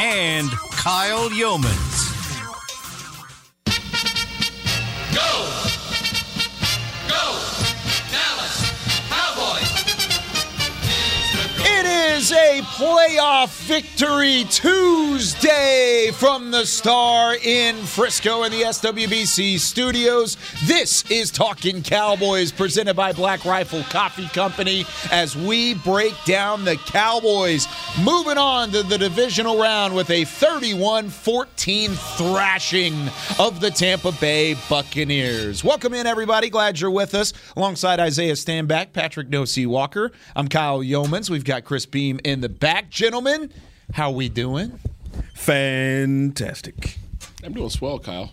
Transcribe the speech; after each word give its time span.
and 0.00 0.50
Kyle 0.70 1.28
Yeomans. 1.28 2.09
Playoff 12.62 13.48
victory 13.66 14.44
Tuesday 14.50 16.10
from 16.12 16.50
the 16.50 16.66
Star 16.66 17.34
in 17.36 17.76
Frisco 17.76 18.42
in 18.42 18.52
the 18.52 18.62
SWBC 18.62 19.58
studios. 19.58 20.36
This 20.64 21.08
is 21.10 21.30
Talking 21.30 21.82
Cowboys 21.82 22.52
presented 22.52 22.94
by 22.94 23.12
Black 23.12 23.44
Rifle 23.44 23.82
Coffee 23.84 24.28
Company 24.28 24.84
as 25.10 25.36
we 25.36 25.74
break 25.74 26.14
down 26.24 26.64
the 26.64 26.76
Cowboys 26.76 27.66
moving 28.02 28.38
on 28.38 28.70
to 28.72 28.82
the 28.82 28.98
divisional 28.98 29.58
round 29.58 29.94
with 29.94 30.10
a 30.10 30.22
31-14 30.22 31.96
thrashing 32.16 32.94
of 33.38 33.60
the 33.60 33.70
Tampa 33.70 34.12
Bay 34.12 34.54
Buccaneers. 34.68 35.64
Welcome 35.64 35.94
in 35.94 36.06
everybody. 36.06 36.50
Glad 36.50 36.80
you're 36.80 36.90
with 36.90 37.14
us 37.14 37.32
alongside 37.56 38.00
Isaiah 38.00 38.34
Stanback, 38.34 38.92
Patrick 38.92 39.28
No-C 39.28 39.66
Walker. 39.66 40.12
I'm 40.36 40.48
Kyle 40.48 40.80
Yeomans. 40.80 41.30
We've 41.30 41.44
got 41.44 41.64
Chris 41.64 41.86
Beam 41.86 42.20
in 42.24 42.40
the 42.40 42.49
back. 42.58 42.90
Gentlemen, 42.90 43.52
how 43.94 44.10
we 44.10 44.28
doing? 44.28 44.78
Fantastic. 45.34 46.96
I'm 47.44 47.52
doing 47.52 47.70
swell, 47.70 47.98
Kyle. 47.98 48.30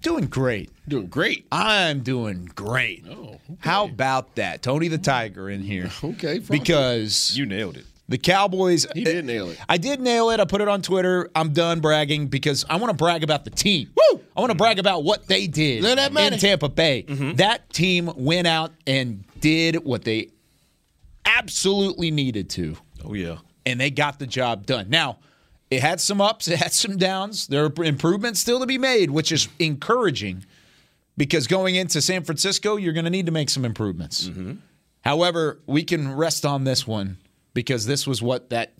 Doing 0.00 0.26
great. 0.26 0.70
Doing 0.88 1.06
great. 1.06 1.46
I'm 1.52 2.00
doing 2.00 2.50
great. 2.56 3.04
Oh, 3.08 3.12
okay. 3.12 3.38
How 3.60 3.84
about 3.84 4.34
that? 4.34 4.60
Tony 4.62 4.88
the 4.88 4.98
Tiger 4.98 5.48
in 5.48 5.62
here. 5.62 5.90
Okay, 6.04 6.38
Frosty. 6.40 6.58
Because 6.58 7.38
You 7.38 7.46
nailed 7.46 7.76
it. 7.76 7.84
the 8.08 8.18
Cowboys. 8.18 8.84
He 8.94 9.04
did 9.04 9.24
nail 9.24 9.48
it. 9.50 9.58
I 9.68 9.76
did 9.78 10.00
nail 10.00 10.30
it. 10.30 10.40
I 10.40 10.44
put 10.44 10.60
it 10.60 10.66
on 10.68 10.82
Twitter. 10.82 11.30
I'm 11.36 11.52
done 11.52 11.78
bragging 11.80 12.26
because 12.26 12.64
I 12.68 12.76
want 12.76 12.90
to 12.90 12.96
brag 12.96 13.22
about 13.22 13.44
the 13.44 13.50
team. 13.50 13.90
Woo! 13.96 14.20
I 14.36 14.40
want 14.40 14.50
to 14.50 14.56
brag 14.58 14.80
about 14.80 15.04
what 15.04 15.28
they 15.28 15.46
did 15.46 15.82
Look 15.82 15.92
at 15.92 15.96
that 15.98 16.12
money. 16.12 16.34
in 16.34 16.38
Tampa 16.40 16.68
Bay. 16.68 17.04
Mm-hmm. 17.06 17.34
That 17.36 17.70
team 17.70 18.10
went 18.16 18.48
out 18.48 18.72
and 18.88 19.24
did 19.40 19.84
what 19.84 20.02
they 20.02 20.30
absolutely 21.24 22.10
needed 22.10 22.50
to. 22.50 22.76
Oh 23.04 23.14
yeah. 23.14 23.36
and 23.66 23.80
they 23.80 23.90
got 23.90 24.18
the 24.18 24.26
job 24.26 24.66
done. 24.66 24.88
Now, 24.90 25.18
it 25.70 25.80
had 25.80 26.00
some 26.00 26.20
ups, 26.20 26.48
it 26.48 26.58
had 26.58 26.72
some 26.72 26.96
downs. 26.98 27.46
There 27.46 27.64
are 27.64 27.84
improvements 27.84 28.40
still 28.40 28.60
to 28.60 28.66
be 28.66 28.78
made, 28.78 29.10
which 29.10 29.32
is 29.32 29.48
encouraging 29.58 30.44
because 31.16 31.46
going 31.46 31.74
into 31.76 32.00
San 32.02 32.24
Francisco, 32.24 32.76
you're 32.76 32.92
going 32.92 33.04
to 33.04 33.10
need 33.10 33.26
to 33.26 33.32
make 33.32 33.48
some 33.50 33.64
improvements. 33.64 34.30
However, 35.02 35.58
we 35.66 35.82
can 35.82 36.14
rest 36.14 36.44
on 36.46 36.64
this 36.64 36.86
one 36.86 37.16
because 37.54 37.86
this 37.86 38.06
was 38.06 38.22
what 38.22 38.50
that 38.50 38.72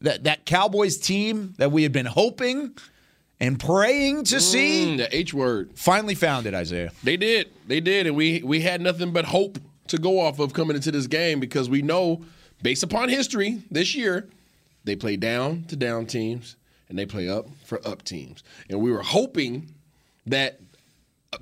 that 0.00 0.24
that 0.24 0.44
Cowboys 0.46 0.98
team 0.98 1.54
that 1.58 1.70
we 1.72 1.82
had 1.84 1.92
been 1.92 2.06
hoping 2.06 2.76
and 3.40 3.58
praying 3.58 4.24
to 4.24 4.36
Mm, 4.36 4.40
see 4.40 4.96
the 4.96 5.16
H 5.16 5.32
word. 5.32 5.70
finally 5.74 6.14
found 6.14 6.46
it, 6.46 6.54
Isaiah. 6.54 6.90
They 7.04 7.16
did. 7.16 7.50
They 7.66 7.80
did, 7.80 8.06
and 8.06 8.16
we 8.16 8.42
we 8.42 8.60
had 8.60 8.80
nothing 8.80 9.12
but 9.12 9.26
hope 9.26 9.58
to 9.88 9.98
go 9.98 10.20
off 10.20 10.38
of 10.38 10.52
coming 10.52 10.76
into 10.76 10.90
this 10.90 11.06
game 11.06 11.40
because 11.40 11.68
we 11.68 11.82
know, 11.82 12.22
based 12.62 12.82
upon 12.82 13.08
history, 13.08 13.62
this 13.70 13.94
year 13.94 14.28
they 14.84 14.96
play 14.96 15.16
down 15.16 15.64
to 15.64 15.76
down 15.76 16.06
teams 16.06 16.56
and 16.88 16.98
they 16.98 17.06
play 17.06 17.28
up 17.28 17.46
for 17.64 17.86
up 17.86 18.02
teams, 18.02 18.42
and 18.68 18.80
we 18.80 18.90
were 18.90 19.02
hoping 19.02 19.72
that 20.26 20.60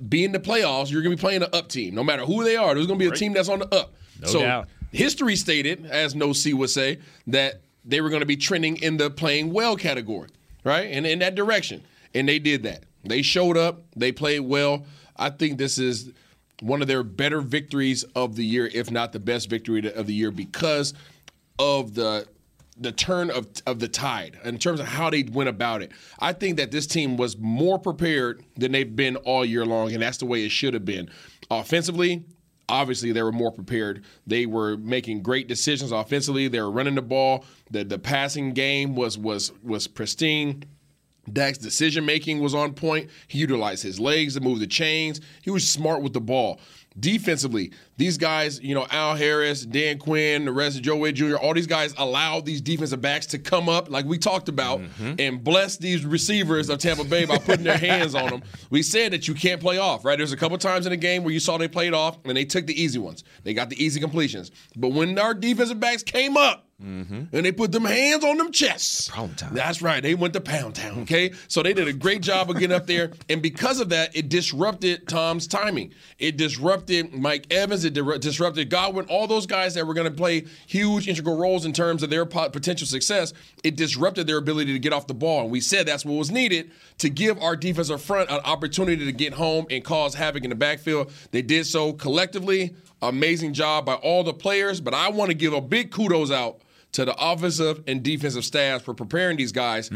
being 0.07 0.31
the 0.31 0.39
playoffs, 0.39 0.91
you're 0.91 1.01
going 1.01 1.15
to 1.15 1.17
be 1.17 1.21
playing 1.21 1.43
an 1.43 1.49
up 1.53 1.67
team, 1.67 1.93
no 1.93 2.03
matter 2.03 2.25
who 2.25 2.43
they 2.43 2.55
are. 2.55 2.73
There's 2.73 2.87
going 2.87 2.99
to 2.99 3.05
be 3.05 3.11
a 3.11 3.15
team 3.15 3.33
that's 3.33 3.49
on 3.49 3.59
the 3.59 3.75
up. 3.75 3.93
so 4.23 4.39
doubt. 4.39 4.67
history 4.91 5.35
stated, 5.35 5.85
as 5.85 6.15
No 6.15 6.33
C 6.33 6.53
would 6.53 6.69
say, 6.69 6.99
that 7.27 7.61
they 7.83 8.01
were 8.01 8.09
going 8.09 8.21
to 8.21 8.25
be 8.25 8.37
trending 8.37 8.77
in 8.77 8.97
the 8.97 9.09
playing 9.09 9.51
well 9.51 9.75
category, 9.75 10.29
right? 10.63 10.89
And 10.91 11.05
in 11.05 11.19
that 11.19 11.35
direction. 11.35 11.83
And 12.13 12.27
they 12.27 12.39
did 12.39 12.63
that. 12.63 12.83
They 13.03 13.21
showed 13.21 13.57
up, 13.57 13.83
they 13.95 14.11
played 14.11 14.41
well. 14.41 14.85
I 15.17 15.29
think 15.29 15.57
this 15.57 15.77
is 15.77 16.11
one 16.61 16.81
of 16.81 16.87
their 16.87 17.03
better 17.03 17.41
victories 17.41 18.03
of 18.15 18.35
the 18.35 18.45
year, 18.45 18.69
if 18.73 18.91
not 18.91 19.11
the 19.11 19.19
best 19.19 19.49
victory 19.49 19.91
of 19.91 20.07
the 20.07 20.13
year, 20.13 20.29
because 20.29 20.93
of 21.61 21.93
the 21.93 22.27
the 22.79 22.91
turn 22.91 23.29
of 23.29 23.47
of 23.67 23.79
the 23.79 23.87
tide 23.87 24.39
in 24.43 24.57
terms 24.57 24.79
of 24.79 24.87
how 24.87 25.11
they 25.11 25.21
went 25.23 25.47
about 25.47 25.83
it. 25.83 25.91
I 26.19 26.33
think 26.33 26.57
that 26.57 26.71
this 26.71 26.87
team 26.87 27.17
was 27.17 27.37
more 27.37 27.77
prepared 27.77 28.43
than 28.57 28.71
they've 28.71 28.95
been 28.95 29.15
all 29.17 29.45
year 29.45 29.63
long, 29.63 29.93
and 29.93 30.01
that's 30.01 30.17
the 30.17 30.25
way 30.25 30.43
it 30.43 30.49
should 30.49 30.73
have 30.73 30.85
been. 30.85 31.09
Offensively, 31.51 32.25
obviously 32.67 33.11
they 33.11 33.21
were 33.21 33.31
more 33.31 33.51
prepared. 33.51 34.03
They 34.25 34.47
were 34.47 34.77
making 34.77 35.21
great 35.21 35.47
decisions 35.47 35.91
offensively. 35.91 36.47
They 36.47 36.61
were 36.61 36.71
running 36.71 36.95
the 36.95 37.03
ball. 37.03 37.45
The 37.69 37.83
the 37.83 37.99
passing 37.99 38.53
game 38.53 38.95
was 38.95 39.19
was 39.19 39.51
was 39.61 39.87
pristine. 39.87 40.63
Dak's 41.31 41.59
decision 41.59 42.03
making 42.03 42.39
was 42.39 42.55
on 42.55 42.73
point. 42.73 43.11
He 43.27 43.37
utilized 43.37 43.83
his 43.83 43.99
legs 43.99 44.33
to 44.33 44.41
move 44.41 44.59
the 44.59 44.65
chains. 44.65 45.21
He 45.43 45.51
was 45.51 45.69
smart 45.69 46.01
with 46.01 46.13
the 46.13 46.21
ball. 46.21 46.59
Defensively, 46.99 47.71
these 47.95 48.17
guys, 48.17 48.59
you 48.61 48.75
know, 48.75 48.85
Al 48.91 49.15
Harris, 49.15 49.65
Dan 49.65 49.97
Quinn, 49.97 50.43
the 50.43 50.51
rest 50.51 50.75
of 50.75 50.83
Joe 50.83 50.97
Whitt 50.97 51.15
Jr., 51.15 51.37
all 51.37 51.53
these 51.53 51.67
guys 51.67 51.93
allowed 51.97 52.45
these 52.45 52.59
defensive 52.59 52.99
backs 52.99 53.27
to 53.27 53.39
come 53.39 53.69
up, 53.69 53.89
like 53.89 54.05
we 54.05 54.17
talked 54.17 54.49
about, 54.49 54.81
mm-hmm. 54.81 55.13
and 55.17 55.41
bless 55.41 55.77
these 55.77 56.05
receivers 56.05 56.69
of 56.69 56.79
Tampa 56.79 57.05
Bay 57.05 57.23
by 57.23 57.37
putting 57.37 57.63
their 57.63 57.77
hands 57.91 58.13
on 58.13 58.29
them. 58.29 58.43
We 58.69 58.83
said 58.83 59.13
that 59.13 59.27
you 59.27 59.33
can't 59.33 59.61
play 59.61 59.77
off, 59.77 60.03
right? 60.03 60.17
There's 60.17 60.33
a 60.33 60.37
couple 60.37 60.57
times 60.57 60.85
in 60.85 60.89
the 60.89 60.97
game 60.97 61.23
where 61.23 61.33
you 61.33 61.39
saw 61.39 61.57
they 61.57 61.69
played 61.69 61.93
off 61.93 62.17
and 62.25 62.35
they 62.35 62.43
took 62.43 62.67
the 62.67 62.81
easy 62.81 62.99
ones. 62.99 63.23
They 63.43 63.53
got 63.53 63.69
the 63.69 63.81
easy 63.81 64.01
completions. 64.01 64.51
But 64.75 64.89
when 64.89 65.17
our 65.17 65.33
defensive 65.33 65.79
backs 65.79 66.03
came 66.03 66.35
up, 66.35 66.67
Mm-hmm. 66.81 67.35
and 67.35 67.45
they 67.45 67.51
put 67.51 67.71
them 67.71 67.85
hands 67.85 68.23
on 68.23 68.37
them 68.37 68.51
chests. 68.51 69.09
Pound 69.09 69.37
town. 69.37 69.53
That's 69.53 69.81
right. 69.81 70.01
They 70.01 70.15
went 70.15 70.33
to 70.33 70.41
Pound 70.41 70.75
Town. 70.75 71.01
Okay, 71.01 71.31
so 71.47 71.61
they 71.61 71.73
did 71.73 71.87
a 71.87 71.93
great 71.93 72.21
job 72.21 72.49
of 72.49 72.57
getting 72.57 72.75
up 72.75 72.87
there, 72.87 73.11
and 73.29 73.41
because 73.41 73.79
of 73.79 73.89
that, 73.89 74.15
it 74.15 74.29
disrupted 74.29 75.07
Tom's 75.07 75.45
timing. 75.47 75.93
It 76.17 76.37
disrupted 76.37 77.13
Mike 77.13 77.45
Evans. 77.51 77.85
It 77.85 77.93
di- 77.93 78.17
disrupted 78.17 78.69
Godwin. 78.69 79.05
All 79.09 79.27
those 79.27 79.45
guys 79.45 79.75
that 79.75 79.85
were 79.85 79.93
going 79.93 80.09
to 80.09 80.15
play 80.15 80.45
huge 80.65 81.07
integral 81.07 81.37
roles 81.37 81.65
in 81.65 81.73
terms 81.73 82.01
of 82.01 82.09
their 82.09 82.25
po- 82.25 82.49
potential 82.49 82.87
success. 82.87 83.33
It 83.63 83.75
disrupted 83.75 84.25
their 84.25 84.37
ability 84.37 84.73
to 84.73 84.79
get 84.79 84.91
off 84.93 85.05
the 85.07 85.13
ball, 85.13 85.43
and 85.43 85.51
we 85.51 85.61
said 85.61 85.85
that's 85.85 86.03
what 86.03 86.15
was 86.15 86.31
needed 86.31 86.71
to 86.97 87.09
give 87.09 87.37
our 87.41 87.55
defensive 87.55 88.01
front 88.01 88.29
an 88.31 88.39
opportunity 88.43 89.05
to 89.05 89.11
get 89.11 89.33
home 89.33 89.65
and 89.69 89.83
cause 89.83 90.15
havoc 90.15 90.43
in 90.43 90.49
the 90.49 90.55
backfield. 90.55 91.11
They 91.31 91.41
did 91.41 91.65
so 91.67 91.93
collectively. 91.93 92.75
Amazing 93.03 93.53
job 93.53 93.85
by 93.85 93.95
all 93.95 94.23
the 94.23 94.33
players, 94.33 94.79
but 94.79 94.93
I 94.93 95.09
want 95.09 95.29
to 95.29 95.33
give 95.35 95.53
a 95.53 95.61
big 95.61 95.89
kudos 95.91 96.29
out 96.29 96.61
to 96.93 97.05
the 97.05 97.15
offensive 97.17 97.83
and 97.87 98.03
defensive 98.03 98.43
staffs 98.45 98.83
for 98.83 98.93
preparing 98.93 99.37
these 99.37 99.51
guys 99.51 99.89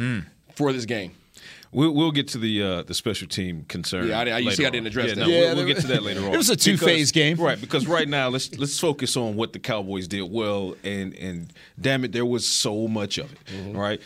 for 0.56 0.72
this 0.73 0.85
game. 0.85 1.11
We'll, 1.72 1.91
we'll 1.91 2.11
get 2.11 2.29
to 2.29 2.38
the 2.38 2.63
uh, 2.63 2.83
the 2.83 2.94
special 2.94 3.28
team 3.28 3.66
concern. 3.67 4.07
Yeah, 4.07 4.19
I- 4.19 4.22
I- 4.23 4.38
you 4.38 4.45
later 4.45 4.56
see 4.56 4.66
I 4.66 4.69
didn't 4.69 4.88
address 4.88 5.09
yeah, 5.09 5.13
that. 5.16 5.19
No, 5.22 5.28
Yeah, 5.28 5.39
we'll, 5.47 5.56
we'll 5.57 5.66
get 5.66 5.79
to 5.81 5.88
that 5.88 6.03
later 6.09 6.22
on. 6.22 6.33
it 6.33 6.38
was 6.38 6.50
a 6.50 6.56
two-phase 6.56 7.11
game. 7.11 7.35
right? 7.38 7.59
Because 7.59 7.85
right 7.85 8.07
now, 8.07 8.29
let's 8.29 8.57
let's 8.57 8.79
focus 8.79 9.17
on 9.17 9.35
what 9.35 9.51
the 9.51 9.59
Cowboys 9.59 10.07
did 10.07 10.22
well, 10.31 10.75
and 10.85 11.13
and 11.16 11.51
damn 11.79 12.06
it, 12.06 12.13
there 12.13 12.25
was 12.25 12.47
so 12.47 12.88
much 12.88 13.17
of 13.17 13.31
it. 13.33 13.39
Mm-hmm. 13.47 13.77
Right. 13.77 14.01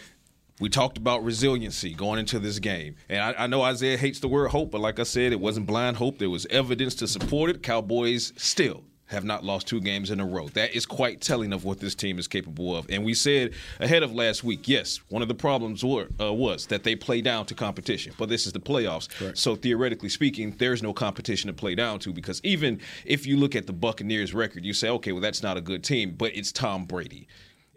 We 0.59 0.67
talked 0.69 0.97
about 0.97 1.23
resiliency 1.23 1.93
going 1.93 2.19
into 2.19 2.39
this 2.39 2.57
game, 2.59 2.95
and 3.07 3.21
I, 3.21 3.43
I 3.43 3.47
know 3.47 3.61
Isaiah 3.61 3.97
hates 3.97 4.19
the 4.19 4.27
word 4.27 4.49
hope, 4.49 4.71
but 4.71 4.81
like 4.81 4.99
I 4.99 5.03
said, 5.03 5.31
it 5.31 5.39
wasn't 5.39 5.67
blind 5.67 5.97
hope. 5.97 6.17
There 6.17 6.29
was 6.29 6.47
evidence 6.47 6.95
to 6.95 7.07
support 7.07 7.51
it. 7.51 7.61
Cowboys 7.61 8.33
still 8.35 8.83
have 9.09 9.23
not 9.23 9.43
lost 9.43 9.67
two 9.67 9.81
games 9.81 10.11
in 10.11 10.19
a 10.19 10.25
row. 10.25 10.47
That 10.49 10.75
is 10.75 10.85
quite 10.85 11.19
telling 11.19 11.51
of 11.51 11.65
what 11.65 11.79
this 11.79 11.95
team 11.95 12.19
is 12.19 12.27
capable 12.27 12.75
of. 12.75 12.89
And 12.89 13.03
we 13.03 13.13
said 13.13 13.53
ahead 13.79 14.03
of 14.03 14.13
last 14.13 14.43
week, 14.43 14.67
yes, 14.67 15.01
one 15.09 15.21
of 15.21 15.27
the 15.27 15.35
problems 15.35 15.83
were, 15.83 16.07
uh, 16.19 16.31
was 16.31 16.67
that 16.67 16.83
they 16.83 16.95
play 16.95 17.21
down 17.21 17.45
to 17.47 17.55
competition. 17.55 18.13
But 18.17 18.29
this 18.29 18.45
is 18.45 18.53
the 18.53 18.59
playoffs. 18.59 19.35
So 19.35 19.55
theoretically 19.55 20.09
speaking, 20.09 20.55
there's 20.57 20.83
no 20.83 20.93
competition 20.93 21.47
to 21.47 21.53
play 21.53 21.75
down 21.75 21.99
to 21.99 22.13
because 22.13 22.39
even 22.43 22.79
if 23.03 23.25
you 23.25 23.37
look 23.37 23.55
at 23.55 23.67
the 23.67 23.73
Buccaneers 23.73 24.33
record, 24.33 24.63
you 24.63 24.73
say, 24.73 24.89
okay, 24.89 25.11
well, 25.11 25.21
that's 25.21 25.43
not 25.43 25.57
a 25.57 25.61
good 25.61 25.83
team, 25.83 26.15
but 26.17 26.35
it's 26.35 26.51
Tom 26.51 26.85
Brady. 26.85 27.27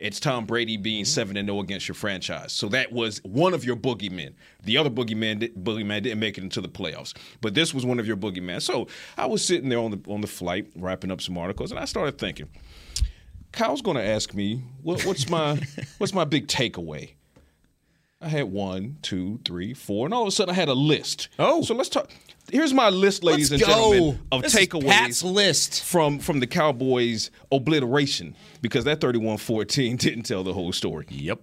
It's 0.03 0.19
Tom 0.19 0.47
Brady 0.47 0.77
being 0.77 1.05
mm-hmm. 1.05 1.09
seven 1.09 1.37
and 1.37 1.47
zero 1.47 1.61
against 1.61 1.87
your 1.87 1.95
franchise. 1.95 2.53
So 2.53 2.69
that 2.71 2.91
was 2.91 3.21
one 3.23 3.55
of 3.55 3.65
your 3.65 3.77
boogeymen. 3.77 4.35
The 4.65 4.77
other 4.77 4.91
boogeyman, 4.91 5.57
boogeyman 5.57 6.03
didn't 6.03 6.19
make 6.19 6.37
it 6.37 6.43
into 6.43 6.61
the 6.61 6.69
playoffs, 6.69 7.17
but 7.41 7.55
this 7.55 7.73
was 7.73 7.87
one 7.87 8.01
of 8.01 8.07
your 8.07 8.17
boogeymen. 8.17 8.61
So 8.63 8.89
I 9.17 9.27
was 9.27 9.45
sitting 9.45 9.69
there 9.69 9.79
on 9.79 9.93
the 9.93 10.01
on 10.13 10.21
the 10.21 10.27
flight, 10.27 10.67
wrapping 10.75 11.13
up 11.13 11.21
some 11.21 11.39
articles, 11.39 11.71
and 11.71 11.79
I 11.79 11.85
started 11.85 12.19
thinking, 12.19 12.49
Kyle's 13.53 13.81
going 13.81 13.97
to 13.97 14.03
ask 14.03 14.35
me 14.35 14.65
what, 14.83 15.07
what's 15.07 15.31
my 15.31 15.61
what's 15.99 16.13
my 16.13 16.25
big 16.25 16.49
takeaway. 16.49 17.13
I 18.21 18.29
had 18.29 18.51
one, 18.53 18.99
two, 19.03 19.39
three, 19.45 19.73
four, 19.73 20.07
and 20.07 20.13
all 20.13 20.23
of 20.23 20.29
a 20.29 20.33
sudden 20.33 20.53
I 20.53 20.57
had 20.57 20.69
a 20.69 20.75
list. 20.75 21.29
Oh. 21.39 21.63
so 21.63 21.77
let's 21.77 21.89
talk. 21.89 22.11
Here's 22.53 22.75
my 22.75 22.91
list, 22.91 23.25
ladies 23.25 23.51
Let's 23.51 23.63
and 23.63 23.73
go. 23.73 23.93
gentlemen, 23.95 24.21
of 24.31 24.43
This 24.43 24.55
takeaways 24.55 25.25
list. 25.25 25.83
from 25.83 26.19
from 26.19 26.39
the 26.41 26.47
Cowboys 26.47 27.31
obliteration 27.51 28.37
because 28.61 28.85
that 28.85 29.01
31-14 29.01 29.99
didn't 29.99 30.25
tell 30.25 30.45
the 30.45 30.53
whole 30.53 30.73
story. 30.73 31.07
Yep. 31.09 31.41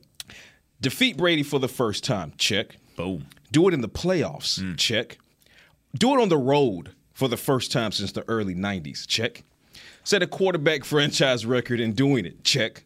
Defeat 0.80 1.18
Brady 1.18 1.42
for 1.44 1.60
the 1.60 1.68
first 1.68 2.04
time. 2.04 2.34
Check. 2.38 2.78
Boom. 2.96 3.26
Do 3.52 3.68
it 3.68 3.74
in 3.74 3.82
the 3.82 3.90
playoffs. 3.90 4.60
Mm. 4.60 4.78
Check. 4.78 5.18
Do 5.98 6.14
it 6.14 6.22
on 6.22 6.30
the 6.30 6.38
road 6.38 6.92
for 7.14 7.28
the 7.28 7.38
first 7.38 7.72
time 7.72 7.92
since 7.92 8.12
the 8.12 8.24
early 8.30 8.54
90s. 8.54 9.08
Check. 9.08 9.44
Set 10.04 10.22
a 10.22 10.28
quarterback 10.28 10.86
franchise 10.86 11.44
record 11.46 11.80
in 11.80 11.94
doing 11.94 12.26
it. 12.26 12.44
Check. 12.44 12.84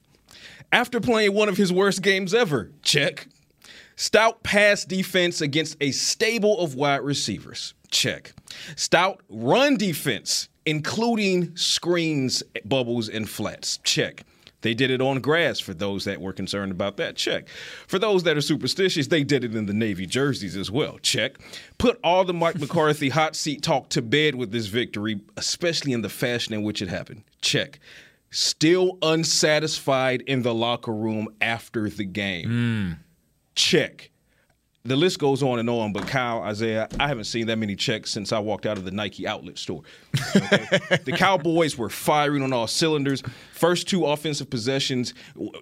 After 0.71 0.99
playing 1.01 1.33
one 1.33 1.49
of 1.49 1.57
his 1.57 1.71
worst 1.73 2.01
games 2.01 2.33
ever. 2.33 2.71
Check. 2.83 3.27
Stout 3.95 4.43
pass 4.43 4.85
defense 4.85 5.41
against 5.41 5.77
a 5.81 5.91
stable 5.91 6.59
of 6.59 6.75
wide 6.75 7.01
receivers. 7.01 7.73
Check. 7.89 8.33
Stout 8.75 9.21
run 9.29 9.77
defense, 9.77 10.49
including 10.65 11.55
screens, 11.55 12.43
bubbles, 12.65 13.09
and 13.09 13.29
flats. 13.29 13.77
Check. 13.83 14.25
They 14.61 14.73
did 14.73 14.91
it 14.91 15.01
on 15.01 15.19
grass 15.19 15.59
for 15.59 15.73
those 15.73 16.05
that 16.05 16.21
were 16.21 16.31
concerned 16.31 16.71
about 16.71 16.95
that. 16.97 17.17
Check. 17.17 17.49
For 17.85 17.99
those 17.99 18.23
that 18.23 18.37
are 18.37 18.41
superstitious, 18.41 19.07
they 19.07 19.23
did 19.23 19.43
it 19.43 19.55
in 19.55 19.65
the 19.65 19.73
Navy 19.73 20.05
jerseys 20.05 20.55
as 20.55 20.71
well. 20.71 20.97
Check. 20.99 21.35
Put 21.77 21.99
all 22.01 22.23
the 22.23 22.33
Mike 22.33 22.59
McCarthy 22.59 23.09
hot 23.09 23.35
seat 23.35 23.61
talk 23.61 23.89
to 23.89 24.01
bed 24.01 24.35
with 24.35 24.51
this 24.51 24.67
victory, 24.67 25.19
especially 25.35 25.91
in 25.91 26.01
the 26.01 26.09
fashion 26.09 26.53
in 26.53 26.63
which 26.63 26.81
it 26.81 26.87
happened. 26.87 27.23
Check. 27.41 27.79
Still 28.31 28.97
unsatisfied 29.01 30.21
in 30.21 30.43
the 30.43 30.53
locker 30.53 30.93
room 30.93 31.27
after 31.41 31.89
the 31.89 32.05
game. 32.05 32.47
Hmm. 32.47 32.91
Check. 33.55 34.09
The 34.85 34.97
list 34.97 35.17
goes 35.17 35.41
on 35.41 35.59
and 35.59 35.69
on, 35.69 35.93
but 35.93 36.07
Kyle, 36.07 36.41
Isaiah, 36.41 36.89
I 36.99 37.07
haven't 37.07 37.23
seen 37.23 37.47
that 37.47 37.57
many 37.57 37.73
checks 37.75 38.11
since 38.11 38.33
I 38.33 38.39
walked 38.39 38.65
out 38.65 38.77
of 38.77 38.83
the 38.83 38.91
Nike 38.91 39.25
outlet 39.25 39.57
store. 39.57 39.81
Okay? 40.35 40.65
the 41.05 41.13
Cowboys 41.15 41.77
were 41.77 41.89
firing 41.89 42.43
on 42.43 42.51
all 42.51 42.67
cylinders. 42.67 43.23
First 43.53 43.87
two 43.87 44.05
offensive 44.05 44.49
possessions, 44.49 45.13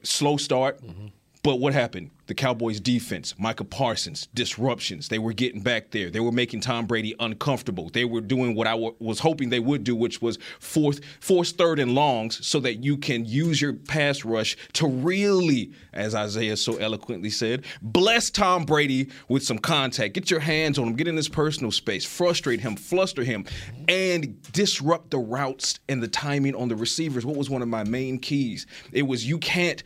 slow 0.02 0.38
start. 0.38 0.82
Mm-hmm. 0.82 1.08
But 1.44 1.60
what 1.60 1.74
happened? 1.74 2.12
The 2.28 2.36
Cowboys 2.36 2.80
defense, 2.80 3.34
Micah 3.40 3.64
Parsons, 3.64 4.28
disruptions. 4.34 5.08
They 5.08 5.18
were 5.18 5.34
getting 5.34 5.62
back 5.62 5.90
there. 5.90 6.12
They 6.12 6.20
were 6.20 6.32
making 6.32 6.62
Tom 6.62 6.86
Brady 6.86 7.16
uncomfortable. 7.20 7.90
They 7.90 8.06
were 8.06 8.22
doing 8.22 8.54
what 8.54 8.68
I 8.68 8.72
w- 8.72 8.96
was 9.00 9.20
hoping 9.20 9.50
they 9.50 9.60
would 9.60 9.84
do, 9.84 9.96
which 9.96 10.22
was 10.22 10.38
fourth, 10.60 11.02
force 11.20 11.52
third 11.52 11.80
and 11.80 11.96
longs 11.96 12.46
so 12.46 12.60
that 12.60 12.84
you 12.84 12.96
can 12.96 13.26
use 13.26 13.60
your 13.60 13.74
pass 13.74 14.24
rush 14.24 14.56
to 14.74 14.88
really, 14.88 15.74
as 15.94 16.14
Isaiah 16.14 16.56
so 16.58 16.78
eloquently 16.78 17.32
said, 17.32 17.66
bless 17.82 18.30
Tom 18.30 18.64
Brady 18.64 19.10
with 19.28 19.44
some 19.44 19.58
contact. 19.58 20.14
Get 20.14 20.30
your 20.30 20.42
hands 20.42 20.78
on 20.78 20.90
him, 20.90 20.96
get 20.96 21.08
in 21.08 21.18
his 21.18 21.28
personal 21.28 21.72
space, 21.72 22.06
frustrate 22.06 22.62
him, 22.62 22.76
fluster 22.76 23.24
him, 23.24 23.46
and 23.88 24.40
disrupt 24.54 25.10
the 25.10 25.18
routes 25.18 25.80
and 25.90 26.04
the 26.04 26.08
timing 26.08 26.56
on 26.56 26.68
the 26.68 26.76
receivers. 26.76 27.26
What 27.26 27.36
was 27.36 27.50
one 27.50 27.64
of 27.64 27.68
my 27.68 27.84
main 27.84 28.20
keys? 28.20 28.68
It 28.94 29.04
was 29.04 29.28
you 29.28 29.40
can't 29.40 29.84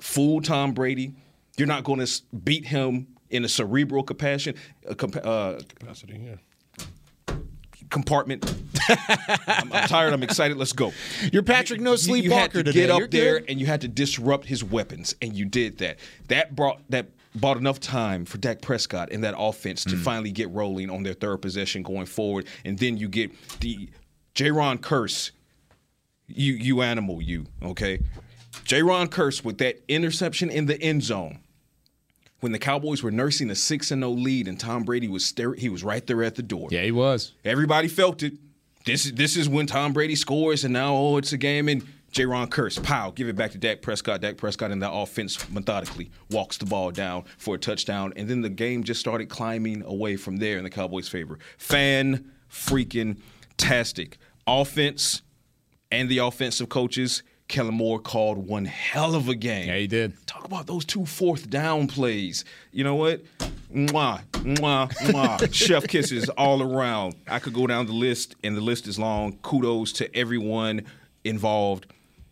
fool 0.00 0.40
Tom 0.40 0.72
Brady. 0.72 1.12
You're 1.56 1.68
not 1.68 1.84
going 1.84 2.04
to 2.04 2.22
beat 2.44 2.66
him 2.66 3.06
in 3.30 3.44
a 3.44 3.48
cerebral 3.48 4.02
compassion, 4.02 4.54
uh, 4.88 4.94
compa- 4.94 5.24
uh, 5.26 5.60
Capacity, 5.78 6.20
yeah. 7.28 7.34
compartment. 7.90 8.44
I'm, 9.48 9.72
I'm 9.72 9.88
tired. 9.88 10.12
I'm 10.12 10.22
excited. 10.22 10.56
Let's 10.56 10.72
go. 10.72 10.92
You're 11.32 11.42
Patrick 11.42 11.80
No 11.80 11.92
You- 11.92 11.96
Sleep 11.96 12.24
you, 12.24 12.30
had 12.30 12.40
Walker 12.42 12.52
to 12.58 12.64
today. 12.64 12.80
get 12.80 12.90
up 12.90 12.98
You're 12.98 13.08
there 13.08 13.40
good. 13.40 13.50
and 13.50 13.60
you 13.60 13.66
had 13.66 13.80
to 13.82 13.88
disrupt 13.88 14.46
his 14.46 14.62
weapons, 14.62 15.14
and 15.22 15.34
you 15.34 15.44
did 15.44 15.78
that. 15.78 15.98
That 16.28 16.54
brought 16.54 16.80
that 16.90 17.08
bought 17.34 17.56
enough 17.58 17.78
time 17.80 18.24
for 18.24 18.38
Dak 18.38 18.62
Prescott 18.62 19.10
and 19.12 19.22
that 19.24 19.34
offense 19.36 19.84
Mm. 19.84 19.90
to 19.90 19.96
finally 19.98 20.32
get 20.32 20.50
rolling 20.50 20.88
on 20.88 21.02
their 21.02 21.12
third 21.14 21.38
possession 21.42 21.82
going 21.82 22.06
forward, 22.06 22.46
and 22.64 22.78
then 22.78 22.96
you 22.96 23.08
get 23.08 23.30
the 23.60 23.88
Jayron 24.34 24.78
Kearse. 24.78 25.32
You 26.28 26.54
you 26.54 26.82
animal 26.82 27.22
you 27.22 27.46
okay. 27.62 28.00
Jayron 28.64 29.08
Kearse 29.08 29.44
with 29.44 29.58
that 29.58 29.82
interception 29.88 30.50
in 30.50 30.66
the 30.66 30.80
end 30.80 31.02
zone. 31.02 31.40
When 32.40 32.52
the 32.52 32.58
Cowboys 32.58 33.02
were 33.02 33.10
nursing 33.10 33.50
a 33.50 33.54
six 33.54 33.90
and 33.90 34.02
zero 34.02 34.12
lead, 34.12 34.46
and 34.46 34.60
Tom 34.60 34.84
Brady 34.84 35.08
was 35.08 35.24
stare- 35.24 35.54
he 35.54 35.68
was 35.68 35.82
right 35.82 36.06
there 36.06 36.22
at 36.22 36.34
the 36.34 36.42
door. 36.42 36.68
Yeah, 36.70 36.82
he 36.82 36.92
was. 36.92 37.32
Everybody 37.44 37.88
felt 37.88 38.22
it. 38.22 38.34
This 38.84 39.06
is 39.06 39.12
this 39.14 39.36
is 39.36 39.48
when 39.48 39.66
Tom 39.66 39.92
Brady 39.92 40.14
scores, 40.14 40.62
and 40.62 40.72
now 40.72 40.94
oh, 40.94 41.16
it's 41.16 41.32
a 41.32 41.38
game. 41.38 41.68
And 41.68 41.82
Jayron 42.12 42.48
Kearse, 42.48 42.82
pow, 42.82 43.10
give 43.10 43.28
it 43.28 43.36
back 43.36 43.52
to 43.52 43.58
Dak 43.58 43.82
Prescott. 43.82 44.20
Dak 44.20 44.36
Prescott 44.36 44.70
in 44.70 44.78
that 44.80 44.92
offense 44.92 45.50
methodically 45.50 46.10
walks 46.30 46.56
the 46.56 46.66
ball 46.66 46.90
down 46.90 47.24
for 47.36 47.56
a 47.56 47.58
touchdown, 47.58 48.12
and 48.16 48.28
then 48.28 48.42
the 48.42 48.48
game 48.48 48.84
just 48.84 49.00
started 49.00 49.28
climbing 49.28 49.82
away 49.82 50.16
from 50.16 50.36
there 50.36 50.58
in 50.58 50.64
the 50.64 50.70
Cowboys' 50.70 51.08
favor. 51.08 51.38
Fan 51.58 52.30
freaking 52.50 53.18
tastic 53.56 54.18
offense, 54.46 55.22
and 55.90 56.08
the 56.08 56.18
offensive 56.18 56.68
coaches. 56.68 57.22
Kellen 57.48 57.74
Moore 57.74 57.98
called 58.00 58.46
one 58.46 58.64
hell 58.64 59.14
of 59.14 59.28
a 59.28 59.34
game. 59.34 59.68
Yeah, 59.68 59.76
he 59.76 59.86
did. 59.86 60.26
Talk 60.26 60.44
about 60.44 60.66
those 60.66 60.84
two 60.84 61.06
fourth 61.06 61.48
down 61.48 61.86
plays. 61.86 62.44
You 62.72 62.84
know 62.84 62.96
what? 62.96 63.22
Mwah, 63.72 64.22
mwah, 64.32 64.90
mwah. 64.90 65.52
Chef 65.54 65.86
kisses 65.86 66.28
all 66.30 66.62
around. 66.62 67.14
I 67.28 67.38
could 67.38 67.52
go 67.52 67.66
down 67.66 67.86
the 67.86 67.92
list, 67.92 68.34
and 68.42 68.56
the 68.56 68.60
list 68.60 68.86
is 68.86 68.98
long. 68.98 69.38
Kudos 69.42 69.92
to 69.94 70.16
everyone 70.16 70.82
involved. 71.24 71.86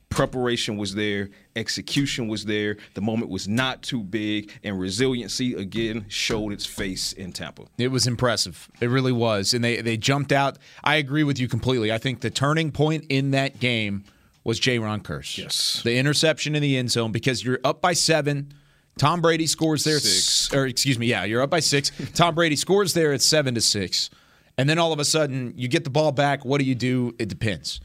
Preparation 0.09 0.77
was 0.77 0.95
there, 0.95 1.31
execution 1.57 2.29
was 2.29 2.45
there. 2.45 2.77
The 2.95 3.01
moment 3.01 3.31
was 3.31 3.49
not 3.49 3.83
too 3.83 4.01
big, 4.01 4.53
and 4.63 4.79
resiliency 4.79 5.55
again 5.55 6.07
showed 6.09 6.53
its 6.53 6.65
face 6.65 7.13
in 7.13 7.33
Tampa. 7.33 7.65
It 7.79 7.89
was 7.89 8.07
impressive. 8.07 8.71
It 8.81 8.87
really 8.87 9.11
was. 9.11 9.55
And 9.55 9.65
they, 9.65 9.81
they 9.81 9.97
jumped 9.97 10.31
out. 10.31 10.59
I 10.85 10.97
agree 10.97 11.25
with 11.25 11.41
you 11.41 11.49
completely. 11.49 11.93
I 11.93 11.99
think 11.99 12.21
the 12.21 12.31
turning 12.31 12.71
point 12.71 13.07
in 13.09 13.33
that 13.33 13.59
game 13.59 14.05
was 14.45 14.61
Jayron 14.61 15.03
Kearse. 15.03 15.39
Yes. 15.39 15.81
The 15.83 15.97
interception 15.97 16.55
in 16.55 16.63
the 16.63 16.77
end 16.77 16.91
zone 16.91 17.13
because 17.13 17.43
you're 17.43 17.61
up 17.65 17.81
by 17.81 17.95
seven. 17.95 18.53
Tom 18.99 19.21
Brady 19.21 19.47
scores 19.47 19.85
there. 19.85 19.99
Six. 19.99 20.55
Or 20.55 20.67
excuse 20.67 20.99
me, 20.99 21.07
yeah, 21.07 21.25
you're 21.25 21.43
up 21.43 21.51
by 21.51 21.61
six. 21.61 21.91
Tom 22.15 22.35
Brady 22.35 22.57
scores 22.57 22.95
there 22.95 23.13
at 23.13 23.23
seven 23.23 23.55
to 23.55 23.61
six. 23.61 24.11
And 24.57 24.69
then 24.69 24.79
all 24.79 24.93
of 24.93 25.01
a 25.01 25.05
sudden 25.05 25.55
you 25.57 25.67
get 25.67 25.85
the 25.85 25.91
ball 25.91 26.13
back. 26.13 26.45
What 26.45 26.59
do 26.59 26.65
you 26.65 26.75
do? 26.75 27.15
It 27.19 27.29
depends. 27.29 27.81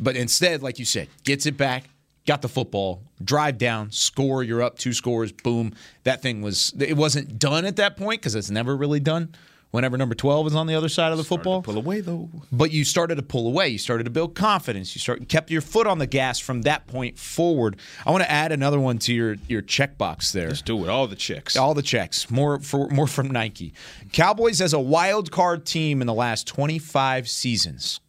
But 0.00 0.16
instead, 0.16 0.62
like 0.62 0.78
you 0.78 0.84
said, 0.84 1.08
gets 1.24 1.44
it 1.44 1.56
back, 1.56 1.84
got 2.24 2.40
the 2.40 2.48
football, 2.48 3.02
drive 3.22 3.58
down, 3.58 3.90
score. 3.90 4.44
You're 4.44 4.62
up 4.62 4.78
two 4.78 4.92
scores. 4.92 5.32
Boom. 5.32 5.74
That 6.04 6.22
thing 6.22 6.40
was. 6.40 6.72
It 6.78 6.96
wasn't 6.96 7.38
done 7.38 7.64
at 7.64 7.76
that 7.76 7.96
point 7.96 8.20
because 8.20 8.36
it's 8.36 8.50
never 8.50 8.76
really 8.76 9.00
done. 9.00 9.34
Whenever 9.70 9.98
number 9.98 10.14
twelve 10.14 10.46
is 10.46 10.54
on 10.54 10.66
the 10.66 10.74
other 10.74 10.88
side 10.88 11.12
of 11.12 11.18
the 11.18 11.24
football, 11.24 11.60
Pull 11.60 11.76
away 11.76 12.00
though. 12.00 12.30
but 12.50 12.70
you 12.72 12.84
started 12.84 13.16
to 13.16 13.22
pull 13.22 13.46
away. 13.46 13.68
You 13.68 13.76
started 13.78 14.04
to 14.04 14.10
build 14.10 14.34
confidence. 14.34 14.96
You 14.96 15.00
start 15.00 15.28
kept 15.28 15.50
your 15.50 15.60
foot 15.60 15.86
on 15.86 15.98
the 15.98 16.06
gas 16.06 16.38
from 16.38 16.62
that 16.62 16.86
point 16.86 17.18
forward. 17.18 17.76
I 18.06 18.10
want 18.10 18.22
to 18.24 18.30
add 18.30 18.50
another 18.50 18.80
one 18.80 18.98
to 19.00 19.12
your 19.12 19.36
your 19.46 19.60
checkbox 19.60 20.32
there. 20.32 20.48
Let's 20.48 20.62
do 20.62 20.82
it. 20.84 20.88
All 20.88 21.06
the 21.06 21.16
checks. 21.16 21.54
All 21.54 21.74
the 21.74 21.82
checks. 21.82 22.30
More 22.30 22.58
for 22.60 22.88
more 22.88 23.06
from 23.06 23.30
Nike. 23.30 23.74
Cowboys 24.12 24.62
as 24.62 24.72
a 24.72 24.80
wild 24.80 25.30
card 25.30 25.66
team 25.66 26.00
in 26.00 26.06
the 26.06 26.14
last 26.14 26.46
25 26.46 27.28
seasons 27.28 28.00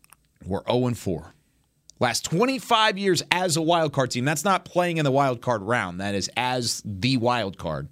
were 0.46 0.64
0 0.66 0.88
and 0.88 0.98
4. 0.98 1.34
Last 2.00 2.24
25 2.24 2.98
years 2.98 3.22
as 3.30 3.58
a 3.58 3.62
wild 3.62 3.92
card 3.92 4.12
team. 4.12 4.24
That's 4.24 4.46
not 4.46 4.64
playing 4.64 4.96
in 4.96 5.04
the 5.04 5.12
wild 5.12 5.42
card 5.42 5.62
round. 5.62 6.00
That 6.00 6.16
is 6.16 6.30
as 6.38 6.82
the 6.86 7.18
wild 7.18 7.58
card. 7.58 7.90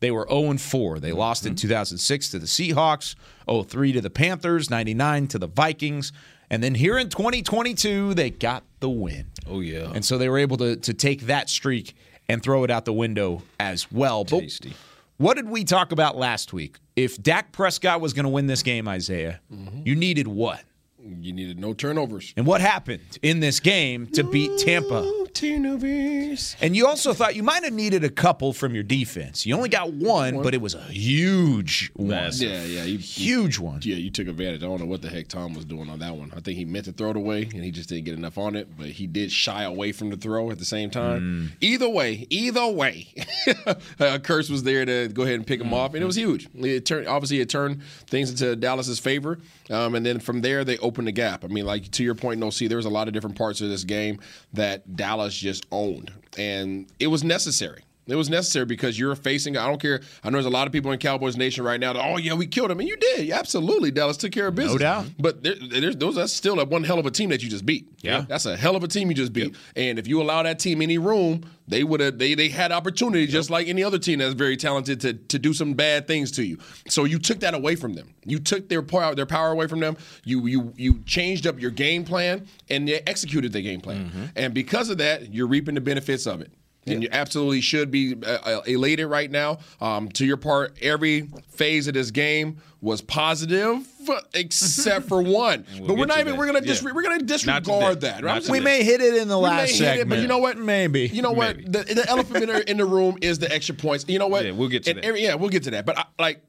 They 0.00 0.10
were 0.10 0.26
0 0.28 0.50
and 0.50 0.60
4. 0.60 1.00
They 1.00 1.10
mm-hmm. 1.10 1.18
lost 1.18 1.46
in 1.46 1.54
2006 1.54 2.30
to 2.30 2.38
the 2.38 2.46
Seahawks, 2.46 3.14
03 3.48 3.92
to 3.92 4.00
the 4.00 4.10
Panthers, 4.10 4.70
99 4.70 5.28
to 5.28 5.38
the 5.38 5.46
Vikings, 5.46 6.12
and 6.50 6.62
then 6.62 6.74
here 6.74 6.98
in 6.98 7.08
2022 7.08 8.14
they 8.14 8.30
got 8.30 8.64
the 8.80 8.88
win. 8.88 9.26
oh 9.48 9.60
yeah. 9.60 9.90
And 9.94 10.04
so 10.04 10.18
they 10.18 10.28
were 10.28 10.38
able 10.38 10.56
to 10.58 10.76
to 10.76 10.94
take 10.94 11.22
that 11.22 11.50
streak 11.50 11.94
and 12.28 12.42
throw 12.42 12.64
it 12.64 12.70
out 12.70 12.84
the 12.84 12.92
window 12.92 13.42
as 13.58 13.90
well. 13.90 14.24
But 14.24 14.40
Tasty. 14.40 14.74
what 15.16 15.34
did 15.34 15.48
we 15.48 15.64
talk 15.64 15.92
about 15.92 16.16
last 16.16 16.52
week? 16.52 16.76
If 16.96 17.20
Dak 17.22 17.52
Prescott 17.52 18.00
was 18.00 18.12
going 18.12 18.24
to 18.24 18.30
win 18.30 18.46
this 18.46 18.62
game, 18.62 18.88
Isaiah, 18.88 19.40
mm-hmm. 19.52 19.82
you 19.84 19.94
needed 19.94 20.28
what? 20.28 20.62
You 21.00 21.32
needed 21.32 21.58
no 21.58 21.74
turnovers. 21.74 22.34
And 22.36 22.44
what 22.44 22.60
happened 22.60 23.18
in 23.22 23.40
this 23.40 23.60
game 23.60 24.08
to 24.08 24.24
beat 24.24 24.58
Tampa? 24.58 25.26
Turnovers. 25.38 26.56
And 26.60 26.74
you 26.74 26.86
also 26.86 27.12
thought 27.12 27.36
you 27.36 27.42
might 27.42 27.62
have 27.62 27.72
needed 27.72 28.02
a 28.02 28.10
couple 28.10 28.52
from 28.52 28.74
your 28.74 28.82
defense. 28.82 29.46
You 29.46 29.54
only 29.54 29.68
got 29.68 29.92
one, 29.92 30.42
but 30.42 30.52
it 30.52 30.60
was 30.60 30.74
a 30.74 30.82
huge 30.82 31.90
one. 31.94 32.08
Yeah, 32.08 32.64
yeah. 32.64 32.84
You, 32.84 32.98
Huge 32.98 33.58
one. 33.58 33.80
Yeah, 33.82 33.96
you 33.96 34.10
took 34.10 34.26
advantage. 34.28 34.62
I 34.62 34.66
don't 34.66 34.80
know 34.80 34.86
what 34.86 35.00
the 35.02 35.08
heck 35.08 35.28
Tom 35.28 35.54
was 35.54 35.64
doing 35.64 35.88
on 35.90 36.00
that 36.00 36.16
one. 36.16 36.32
I 36.36 36.40
think 36.40 36.58
he 36.58 36.64
meant 36.64 36.86
to 36.86 36.92
throw 36.92 37.10
it 37.10 37.16
away 37.16 37.42
and 37.42 37.62
he 37.64 37.70
just 37.70 37.88
didn't 37.88 38.04
get 38.04 38.14
enough 38.14 38.36
on 38.36 38.56
it, 38.56 38.68
but 38.76 38.86
he 38.88 39.06
did 39.06 39.30
shy 39.30 39.62
away 39.62 39.92
from 39.92 40.10
the 40.10 40.16
throw 40.16 40.50
at 40.50 40.58
the 40.58 40.64
same 40.64 40.90
time. 40.90 41.52
Either 41.60 41.88
way, 41.88 42.26
either 42.30 42.66
way, 42.66 43.06
uh, 43.66 43.74
Kearse 44.18 44.50
was 44.50 44.64
there 44.64 44.84
to 44.84 45.08
go 45.08 45.22
ahead 45.22 45.34
and 45.36 45.46
pick 45.46 45.60
him 45.60 45.72
off, 45.72 45.94
and 45.94 46.02
it 46.02 46.06
was 46.06 46.16
huge. 46.16 46.48
It 46.56 46.84
turned 46.84 47.06
obviously 47.06 47.40
it 47.40 47.48
turned 47.48 47.82
things 48.08 48.30
into 48.30 48.56
Dallas's 48.56 48.98
favor, 48.98 49.38
um, 49.70 49.94
and 49.94 50.04
then 50.04 50.18
from 50.18 50.40
there 50.40 50.64
they 50.64 50.78
opened 50.78 51.06
the 51.06 51.12
gap. 51.12 51.44
I 51.44 51.48
mean, 51.48 51.64
like 51.64 51.90
to 51.92 52.02
your 52.04 52.14
point, 52.14 52.40
no, 52.40 52.50
see, 52.50 52.66
there 52.66 52.76
was 52.76 52.86
a 52.86 52.90
lot 52.90 53.06
of 53.08 53.14
different 53.14 53.36
parts 53.36 53.60
of 53.60 53.68
this 53.68 53.84
game 53.84 54.20
that 54.52 54.96
Dallas 54.96 55.27
just 55.36 55.66
owned, 55.70 56.12
and 56.36 56.86
it 56.98 57.08
was 57.08 57.24
necessary. 57.24 57.82
It 58.08 58.16
was 58.16 58.30
necessary 58.30 58.64
because 58.64 58.98
you're 58.98 59.14
facing. 59.14 59.56
I 59.56 59.66
don't 59.66 59.80
care. 59.80 60.00
I 60.24 60.30
know 60.30 60.36
there's 60.36 60.46
a 60.46 60.50
lot 60.50 60.66
of 60.66 60.72
people 60.72 60.92
in 60.92 60.98
Cowboys 60.98 61.36
Nation 61.36 61.62
right 61.62 61.78
now. 61.78 61.92
That, 61.92 62.02
oh 62.04 62.16
yeah, 62.16 62.34
we 62.34 62.46
killed 62.46 62.70
him, 62.70 62.80
and 62.80 62.88
you 62.88 62.96
did. 62.96 63.26
Yeah, 63.26 63.38
absolutely, 63.38 63.90
Dallas 63.90 64.16
took 64.16 64.32
care 64.32 64.48
of 64.48 64.54
business. 64.54 64.74
No 64.74 64.78
doubt. 64.78 65.06
But 65.18 65.42
there, 65.42 65.54
there's 65.54 65.96
those. 65.96 66.14
That's 66.16 66.32
still 66.32 66.58
a 66.58 66.64
one 66.64 66.84
hell 66.84 66.98
of 66.98 67.06
a 67.06 67.10
team 67.10 67.30
that 67.30 67.42
you 67.42 67.50
just 67.50 67.66
beat. 67.66 67.88
Yeah. 68.00 68.24
that's 68.28 68.46
a 68.46 68.56
hell 68.56 68.76
of 68.76 68.84
a 68.84 68.88
team 68.88 69.08
you 69.08 69.14
just 69.14 69.32
beat. 69.32 69.54
And 69.76 69.98
if 69.98 70.06
you 70.06 70.22
allow 70.22 70.42
that 70.42 70.58
team 70.58 70.80
any 70.80 70.98
room, 70.98 71.44
they 71.66 71.84
would 71.84 72.00
have. 72.00 72.18
They 72.18 72.34
they 72.34 72.48
had 72.48 72.72
opportunity 72.72 73.26
just 73.26 73.50
like 73.50 73.68
any 73.68 73.84
other 73.84 73.98
team 73.98 74.20
that's 74.20 74.34
very 74.34 74.56
talented 74.56 75.00
to 75.02 75.12
to 75.14 75.38
do 75.38 75.52
some 75.52 75.74
bad 75.74 76.06
things 76.06 76.30
to 76.32 76.44
you. 76.44 76.58
So 76.88 77.04
you 77.04 77.18
took 77.18 77.40
that 77.40 77.54
away 77.54 77.76
from 77.76 77.94
them. 77.94 78.14
You 78.24 78.38
took 78.38 78.68
their 78.68 78.82
power 78.82 79.14
their 79.14 79.26
power 79.26 79.50
away 79.50 79.66
from 79.66 79.80
them. 79.80 79.96
You 80.24 80.46
you 80.46 80.72
you 80.76 81.02
changed 81.04 81.46
up 81.46 81.60
your 81.60 81.70
game 81.70 82.04
plan 82.04 82.46
and 82.70 82.88
they 82.88 83.00
executed 83.06 83.52
the 83.52 83.62
game 83.62 83.80
plan. 83.80 84.06
Mm-hmm. 84.06 84.24
And 84.36 84.54
because 84.54 84.88
of 84.88 84.98
that, 84.98 85.32
you're 85.32 85.46
reaping 85.46 85.74
the 85.74 85.80
benefits 85.80 86.26
of 86.26 86.40
it. 86.40 86.52
And 86.88 87.02
you 87.02 87.08
absolutely 87.12 87.60
should 87.60 87.90
be 87.90 88.14
uh, 88.14 88.26
uh, 88.26 88.60
elated 88.66 89.06
right 89.06 89.30
now. 89.30 89.58
Um, 89.80 90.08
to 90.10 90.24
your 90.26 90.36
part, 90.36 90.76
every 90.82 91.28
phase 91.50 91.86
of 91.88 91.94
this 91.94 92.10
game 92.10 92.58
was 92.80 93.00
positive, 93.02 93.86
except 94.34 95.08
for 95.08 95.20
one. 95.22 95.64
but 95.86 95.96
we're 95.96 96.06
not 96.06 96.20
even. 96.20 96.32
that. 96.32 96.38
We're 96.38 96.46
gonna 96.46 96.60
Yeah. 96.64 96.76
we're 96.92 97.02
gonna 97.02 97.18
disregard 97.22 98.02
that. 98.02 98.22
Right? 98.22 98.48
We 98.48 98.60
may 98.60 98.82
hit 98.84 99.00
it 99.00 99.14
in 99.14 99.28
the 99.28 99.36
We 99.38 99.44
last 99.44 99.56
may 99.56 99.66
hit 99.68 99.76
segment, 99.76 100.00
it, 100.00 100.08
but 100.08 100.18
you 100.20 100.28
know 100.28 100.38
what? 100.38 100.58
Maybe. 100.58 101.08
You 101.08 101.22
know 101.22 101.32
what? 101.32 101.56
Maybe. 101.56 101.68
The, 101.70 101.94
the 101.94 102.08
elephant 102.08 102.44
in 102.44 102.48
the, 102.48 102.70
in 102.70 102.76
the 102.76 102.84
room 102.84 103.18
is 103.20 103.38
the 103.38 103.52
extra 103.52 103.74
points. 103.74 104.04
You 104.08 104.18
know 104.18 104.28
what? 104.28 104.44
Yeah, 104.44 104.52
we'll 104.52 104.68
get 104.68 104.84
to 104.84 104.90
And 104.90 104.98
that. 105.00 105.04
every- 105.04 105.22
yeah, 105.22 105.34
we'll 105.34 105.50
get 105.50 105.64
to 105.64 105.70
that. 105.72 105.84
But 105.86 105.98
I, 105.98 106.04
like 106.18 106.42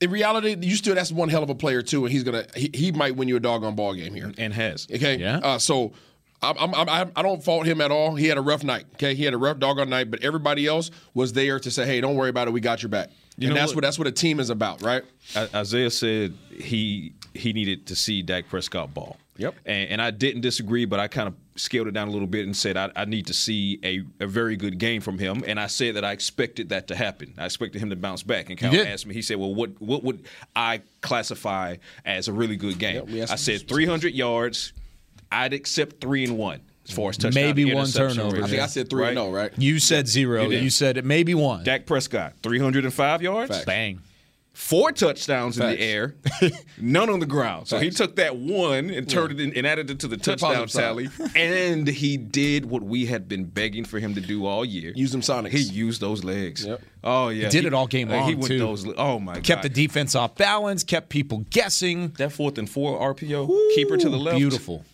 in 0.00 0.10
reality, 0.10 0.56
you 0.60 0.76
still 0.76 0.94
that's 0.94 1.12
one 1.12 1.28
hell 1.28 1.42
of 1.42 1.50
a 1.50 1.54
player 1.54 1.82
too, 1.82 2.04
and 2.06 2.12
he's 2.12 2.24
gonna 2.24 2.46
he, 2.56 2.70
he 2.72 2.92
might 2.92 3.16
win 3.16 3.28
you 3.28 3.36
a 3.36 3.40
doggone 3.40 3.74
ball 3.74 3.94
game 3.94 4.14
here. 4.14 4.32
and 4.38 4.54
has. 4.54 4.86
Okay. 4.92 5.16
Yeah. 5.18 5.38
Uh, 5.42 5.58
so. 5.58 5.92
I'm, 6.42 6.74
I'm, 6.74 6.88
I'm, 6.88 7.12
I 7.14 7.22
don't 7.22 7.44
fault 7.44 7.66
him 7.66 7.80
at 7.80 7.90
all. 7.90 8.14
He 8.14 8.26
had 8.26 8.38
a 8.38 8.40
rough 8.40 8.64
night. 8.64 8.86
Okay, 8.94 9.14
he 9.14 9.24
had 9.24 9.34
a 9.34 9.38
rough 9.38 9.58
doggone 9.58 9.90
night, 9.90 10.10
but 10.10 10.22
everybody 10.22 10.66
else 10.66 10.90
was 11.12 11.32
there 11.32 11.60
to 11.60 11.70
say, 11.70 11.86
"Hey, 11.86 12.00
don't 12.00 12.16
worry 12.16 12.30
about 12.30 12.48
it. 12.48 12.52
We 12.52 12.60
got 12.60 12.82
your 12.82 12.88
back." 12.88 13.10
You 13.36 13.48
and 13.48 13.56
that's 13.56 13.70
what? 13.70 13.76
what 13.76 13.82
that's 13.82 13.98
what 13.98 14.08
a 14.08 14.12
team 14.12 14.40
is 14.40 14.50
about, 14.50 14.82
right? 14.82 15.02
Isaiah 15.54 15.90
said 15.90 16.34
he 16.50 17.12
he 17.34 17.52
needed 17.52 17.86
to 17.86 17.96
see 17.96 18.22
Dak 18.22 18.48
Prescott 18.48 18.92
ball. 18.94 19.16
Yep. 19.40 19.54
And, 19.64 19.90
and 19.92 20.02
I 20.02 20.10
didn't 20.10 20.42
disagree, 20.42 20.84
but 20.84 21.00
I 21.00 21.08
kind 21.08 21.26
of 21.26 21.34
scaled 21.56 21.88
it 21.88 21.92
down 21.92 22.08
a 22.08 22.10
little 22.10 22.26
bit 22.26 22.44
and 22.44 22.54
said 22.54 22.76
I, 22.76 22.90
I 22.94 23.06
need 23.06 23.26
to 23.28 23.34
see 23.34 23.78
a, 23.82 24.02
a 24.22 24.26
very 24.26 24.54
good 24.54 24.78
game 24.78 25.00
from 25.00 25.18
him. 25.18 25.42
And 25.46 25.58
I 25.58 25.66
said 25.66 25.96
that 25.96 26.04
I 26.04 26.12
expected 26.12 26.68
that 26.68 26.88
to 26.88 26.94
happen. 26.94 27.32
I 27.38 27.46
expected 27.46 27.80
him 27.80 27.88
to 27.88 27.96
bounce 27.96 28.22
back. 28.22 28.50
And 28.50 28.58
did. 28.58 28.86
asked 28.86 29.06
me, 29.06 29.14
he 29.14 29.22
said, 29.22 29.38
"Well, 29.38 29.54
what 29.54 29.80
what 29.80 30.04
would 30.04 30.26
I 30.54 30.82
classify 31.00 31.76
as 32.04 32.28
a 32.28 32.32
really 32.32 32.56
good 32.56 32.78
game?" 32.78 33.08
Yep, 33.08 33.30
I 33.30 33.36
said 33.36 33.66
300 33.66 34.12
yards. 34.12 34.74
I'd 35.32 35.52
accept 35.52 36.00
three 36.00 36.24
and 36.24 36.36
one 36.38 36.60
as 36.88 36.94
far 36.94 37.10
as 37.10 37.16
touchdown. 37.16 37.42
Maybe 37.42 37.72
one 37.72 37.86
turnover. 37.86 38.36
ratio, 38.36 38.44
I 38.44 38.48
think 38.48 38.62
I 38.62 38.66
said 38.66 38.90
three 38.90 39.04
and 39.06 39.16
zero, 39.16 39.26
oh, 39.28 39.32
right? 39.32 39.52
You 39.56 39.78
said 39.78 40.08
zero. 40.08 40.48
You 40.48 40.58
You, 40.58 40.70
said 40.70 40.96
it 40.96 41.04
maybe 41.04 41.34
one. 41.34 41.64
Dak 41.64 41.86
Prescott, 41.86 42.34
305 42.42 43.22
yards. 43.22 43.50
Facts. 43.50 43.64
Bang. 43.64 44.00
four 44.52 44.92
touchdowns 44.92 45.58
in 45.58 45.66
the 45.66 45.80
air, 45.80 46.16
none 46.78 47.08
on 47.08 47.20
the 47.20 47.24
ground. 47.26 47.66
So 47.68 47.78
he 47.78 47.88
took 47.90 48.16
that 48.16 48.36
one 48.36 48.90
and 48.90 49.08
turned 49.08 49.32
it 49.32 49.40
in, 49.40 49.56
and 49.56 49.66
added 49.66 49.90
it 49.90 50.00
to 50.00 50.08
the 50.08 50.16
touchdown 50.18 50.66
tally. 50.66 51.08
and 51.36 51.86
he 51.86 52.16
did 52.18 52.66
what 52.66 52.82
we 52.82 53.06
had 53.06 53.26
been 53.28 53.44
begging 53.44 53.84
for 53.84 53.98
him 54.00 54.14
to 54.16 54.20
do 54.20 54.44
all 54.44 54.64
year. 54.64 54.92
Use 54.94 55.12
them 55.12 55.20
Sonics. 55.22 55.50
He 55.50 55.60
used 55.62 56.00
those 56.00 56.24
legs. 56.24 56.66
Yep. 56.66 56.82
Oh 57.04 57.28
yeah, 57.28 57.44
he 57.44 57.50
did 57.50 57.64
it 57.64 57.72
all 57.72 57.86
game 57.86 58.08
like, 58.10 58.24
He 58.24 58.34
went 58.34 58.46
too. 58.48 58.58
those. 58.58 58.84
Oh 58.98 59.18
my 59.18 59.34
Kept 59.34 59.62
god. 59.62 59.62
the 59.62 59.68
defense 59.70 60.14
off 60.14 60.34
balance, 60.34 60.82
kept 60.82 61.08
people 61.08 61.46
guessing. 61.50 62.08
that 62.18 62.32
fourth 62.32 62.58
and 62.58 62.68
four 62.68 62.98
RPO 63.14 63.74
keeper 63.74 63.96
to 63.96 64.08
the 64.10 64.18
left. 64.18 64.36
Beautiful. 64.36 64.84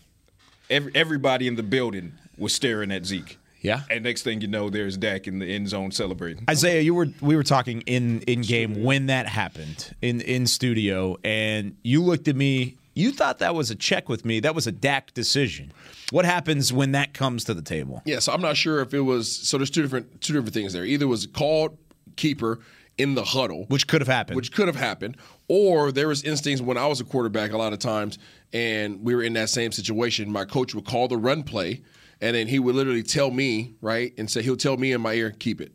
Every, 0.69 0.91
everybody 0.95 1.47
in 1.47 1.55
the 1.55 1.63
building 1.63 2.13
was 2.37 2.53
staring 2.53 2.91
at 2.91 3.05
Zeke. 3.05 3.39
Yeah. 3.61 3.81
And 3.89 4.03
next 4.03 4.23
thing 4.23 4.41
you 4.41 4.47
know, 4.47 4.69
there's 4.69 4.97
Dak 4.97 5.27
in 5.27 5.39
the 5.39 5.45
end 5.45 5.69
zone 5.69 5.91
celebrating. 5.91 6.45
Isaiah, 6.49 6.81
you 6.81 6.93
were 6.93 7.07
we 7.21 7.35
were 7.35 7.43
talking 7.43 7.81
in 7.81 8.21
in 8.21 8.41
game 8.41 8.83
when 8.83 9.07
that 9.07 9.27
happened 9.27 9.93
in 10.01 10.21
in 10.21 10.47
studio, 10.47 11.17
and 11.23 11.75
you 11.83 12.03
looked 12.03 12.27
at 12.27 12.35
me. 12.35 12.77
You 12.93 13.11
thought 13.11 13.39
that 13.39 13.53
was 13.53 13.69
a 13.69 13.75
check 13.75 14.09
with 14.09 14.25
me. 14.25 14.39
That 14.39 14.55
was 14.55 14.65
a 14.65 14.71
Dak 14.71 15.13
decision. 15.13 15.71
What 16.09 16.25
happens 16.25 16.73
when 16.73 16.93
that 16.93 17.13
comes 17.13 17.43
to 17.43 17.53
the 17.53 17.61
table? 17.61 18.01
Yeah, 18.05 18.17
so 18.19 18.33
I'm 18.33 18.41
not 18.41 18.57
sure 18.57 18.81
if 18.81 18.91
it 18.93 19.01
was. 19.01 19.31
So 19.31 19.57
there's 19.57 19.69
two 19.69 19.81
different 19.81 20.21
two 20.21 20.33
different 20.33 20.53
things 20.53 20.73
there. 20.73 20.85
Either 20.85 21.05
it 21.05 21.09
was 21.09 21.27
called 21.27 21.77
keeper 22.15 22.59
in 22.97 23.15
the 23.15 23.23
huddle, 23.23 23.65
Which 23.67 23.87
could 23.87 24.01
have 24.01 24.07
happened. 24.07 24.35
which 24.35 24.51
could 24.51 24.67
have 24.67 24.75
happened, 24.75 25.17
or 25.47 25.91
there 25.91 26.07
was 26.07 26.23
instincts 26.23 26.61
when 26.61 26.77
I 26.77 26.87
was 26.87 26.99
a 26.99 27.03
quarterback 27.03 27.51
a 27.51 27.57
lot 27.57 27.73
of 27.73 27.79
times, 27.79 28.17
and 28.53 29.03
we 29.03 29.13
were 29.15 29.23
in 29.23 29.33
that 29.33 29.49
same 29.49 29.71
situation. 29.71 30.31
My 30.31 30.45
coach 30.45 30.73
would 30.73 30.85
call 30.85 31.07
the 31.07 31.17
run 31.17 31.43
play, 31.43 31.83
and 32.21 32.35
then 32.35 32.47
he 32.47 32.57
would 32.59 32.75
literally 32.75 33.03
tell 33.03 33.29
me 33.29 33.75
right 33.81 34.13
and 34.17 34.29
say 34.29 34.41
he'll 34.41 34.57
tell 34.57 34.77
me 34.77 34.91
in 34.93 35.01
my 35.01 35.13
ear, 35.13 35.31
keep 35.31 35.61
it. 35.61 35.71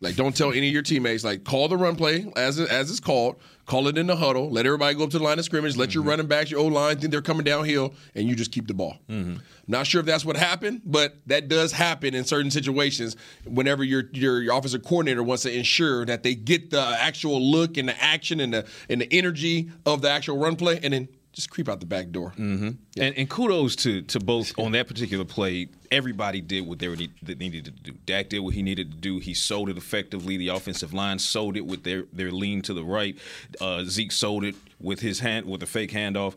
Like, 0.00 0.14
don't 0.16 0.36
tell 0.36 0.52
any 0.52 0.68
of 0.68 0.72
your 0.74 0.82
teammates. 0.82 1.24
Like, 1.24 1.42
call 1.44 1.66
the 1.68 1.76
run 1.76 1.96
play 1.96 2.30
as 2.36 2.58
it, 2.58 2.68
as 2.70 2.90
it's 2.90 3.00
called. 3.00 3.36
Call 3.68 3.86
it 3.86 3.98
in 3.98 4.06
the 4.06 4.16
huddle. 4.16 4.50
Let 4.50 4.64
everybody 4.64 4.94
go 4.94 5.04
up 5.04 5.10
to 5.10 5.18
the 5.18 5.24
line 5.24 5.38
of 5.38 5.44
scrimmage. 5.44 5.76
Let 5.76 5.92
your 5.92 6.00
mm-hmm. 6.00 6.08
running 6.08 6.26
backs, 6.26 6.50
your 6.50 6.60
O 6.60 6.64
line, 6.64 6.98
think 6.98 7.12
they're 7.12 7.20
coming 7.20 7.44
downhill, 7.44 7.92
and 8.14 8.26
you 8.26 8.34
just 8.34 8.50
keep 8.50 8.66
the 8.66 8.72
ball. 8.72 8.96
Mm-hmm. 9.10 9.36
Not 9.66 9.86
sure 9.86 10.00
if 10.00 10.06
that's 10.06 10.24
what 10.24 10.38
happened, 10.38 10.80
but 10.86 11.18
that 11.26 11.48
does 11.48 11.72
happen 11.72 12.14
in 12.14 12.24
certain 12.24 12.50
situations. 12.50 13.14
Whenever 13.44 13.84
your 13.84 14.04
your, 14.14 14.40
your 14.40 14.56
offensive 14.56 14.82
coordinator 14.84 15.22
wants 15.22 15.42
to 15.42 15.54
ensure 15.54 16.06
that 16.06 16.22
they 16.22 16.34
get 16.34 16.70
the 16.70 16.80
actual 16.80 17.42
look 17.42 17.76
and 17.76 17.90
the 17.90 18.02
action 18.02 18.40
and 18.40 18.54
the 18.54 18.66
and 18.88 19.02
the 19.02 19.12
energy 19.12 19.70
of 19.84 20.00
the 20.00 20.08
actual 20.08 20.38
run 20.38 20.56
play, 20.56 20.80
and 20.82 20.94
then 20.94 21.08
just 21.38 21.50
creep 21.50 21.68
out 21.68 21.78
the 21.78 21.86
back 21.86 22.10
door. 22.10 22.32
And, 22.36 22.78
and 22.96 23.30
kudos 23.30 23.76
to 23.76 24.02
to 24.02 24.18
both 24.18 24.58
on 24.58 24.72
that 24.72 24.88
particular 24.88 25.24
play. 25.24 25.68
Everybody 25.92 26.40
did 26.40 26.66
what 26.66 26.80
they 26.80 26.88
need, 26.88 27.12
that 27.22 27.38
needed 27.38 27.64
to 27.66 27.70
do. 27.70 27.92
Dak 28.06 28.28
did 28.28 28.40
what 28.40 28.54
he 28.54 28.62
needed 28.62 28.90
to 28.90 28.96
do. 28.96 29.20
He 29.20 29.34
sold 29.34 29.68
it 29.68 29.78
effectively. 29.78 30.36
The 30.36 30.48
offensive 30.48 30.92
line 30.92 31.20
sold 31.20 31.56
it 31.56 31.64
with 31.64 31.84
their 31.84 32.06
their 32.12 32.32
lean 32.32 32.60
to 32.62 32.74
the 32.74 32.82
right. 32.82 33.16
Uh, 33.60 33.84
Zeke 33.84 34.10
sold 34.10 34.42
it 34.44 34.56
with 34.80 34.98
his 34.98 35.20
hand 35.20 35.46
with 35.46 35.62
a 35.62 35.66
fake 35.66 35.92
handoff. 35.92 36.34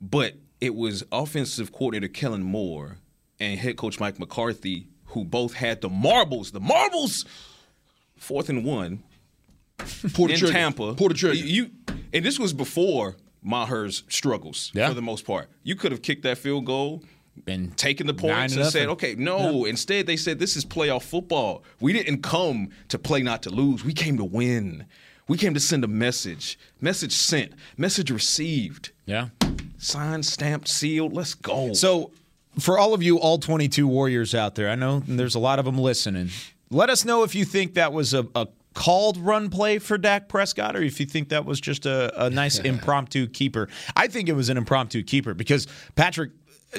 But 0.00 0.34
it 0.60 0.74
was 0.74 1.04
offensive 1.12 1.70
coordinator 1.70 2.12
Kellen 2.12 2.42
Moore 2.42 2.98
and 3.38 3.60
head 3.60 3.76
coach 3.76 4.00
Mike 4.00 4.18
McCarthy 4.18 4.88
who 5.10 5.24
both 5.24 5.54
had 5.54 5.82
the 5.82 5.88
marbles. 5.88 6.50
The 6.50 6.60
marbles. 6.60 7.24
Fourth 8.16 8.48
and 8.48 8.64
one 8.64 9.04
Pull 10.14 10.30
in. 10.30 10.38
Tampa. 10.38 10.94
Pull 10.94 11.08
the 11.08 11.14
trigger. 11.14 11.36
You 11.36 11.70
and 12.12 12.24
this 12.24 12.38
was 12.38 12.52
before 12.52 13.16
Maher's 13.46 14.02
struggles 14.08 14.70
Yeah. 14.74 14.88
for 14.88 14.94
the 14.94 15.02
most 15.02 15.24
part. 15.24 15.48
You 15.62 15.76
could 15.76 15.92
have 15.92 16.02
kicked 16.02 16.24
that 16.24 16.36
field 16.38 16.64
goal 16.66 17.02
And 17.46 17.76
taking 17.76 18.06
the 18.06 18.14
points 18.14 18.54
to 18.54 18.62
and 18.62 18.70
said, 18.70 18.88
okay, 18.88 19.14
no. 19.14 19.64
Instead, 19.66 20.06
they 20.06 20.16
said 20.16 20.38
this 20.38 20.56
is 20.56 20.64
playoff 20.64 21.02
football. 21.02 21.62
We 21.80 21.92
didn't 21.92 22.22
come 22.22 22.70
to 22.88 22.98
play 22.98 23.22
not 23.22 23.42
to 23.42 23.50
lose. 23.50 23.84
We 23.84 23.92
came 23.92 24.16
to 24.16 24.24
win. 24.24 24.86
We 25.28 25.36
came 25.36 25.52
to 25.54 25.60
send 25.60 25.84
a 25.84 25.88
message. 25.88 26.58
Message 26.80 27.12
sent. 27.12 27.52
Message 27.76 28.10
received. 28.10 28.90
Yeah. 29.04 29.28
Signed, 29.78 30.24
stamped, 30.24 30.68
sealed. 30.68 31.12
Let's 31.12 31.34
go. 31.34 31.72
So, 31.74 32.10
for 32.58 32.78
all 32.78 32.94
of 32.94 33.02
you 33.02 33.18
all 33.18 33.38
22 33.38 33.86
Warriors 33.86 34.34
out 34.34 34.54
there, 34.54 34.70
I 34.70 34.74
know 34.74 35.02
there's 35.06 35.34
a 35.34 35.38
lot 35.38 35.58
of 35.58 35.64
them 35.66 35.78
listening. 35.78 36.30
Let 36.70 36.88
us 36.90 37.04
know 37.04 37.22
if 37.22 37.34
you 37.34 37.44
think 37.44 37.74
that 37.74 37.92
was 37.92 38.14
a, 38.14 38.26
a 38.34 38.46
called 38.76 39.16
run 39.16 39.48
play 39.48 39.78
for 39.78 39.96
Dak 39.96 40.28
Prescott 40.28 40.76
or 40.76 40.82
if 40.82 41.00
you 41.00 41.06
think 41.06 41.30
that 41.30 41.46
was 41.46 41.60
just 41.60 41.86
a, 41.86 42.26
a 42.26 42.28
nice 42.28 42.58
impromptu 42.72 43.26
keeper. 43.26 43.68
I 43.96 44.06
think 44.06 44.28
it 44.28 44.34
was 44.34 44.50
an 44.50 44.58
impromptu 44.58 45.02
keeper 45.02 45.32
because 45.32 45.66
Patrick 45.96 46.30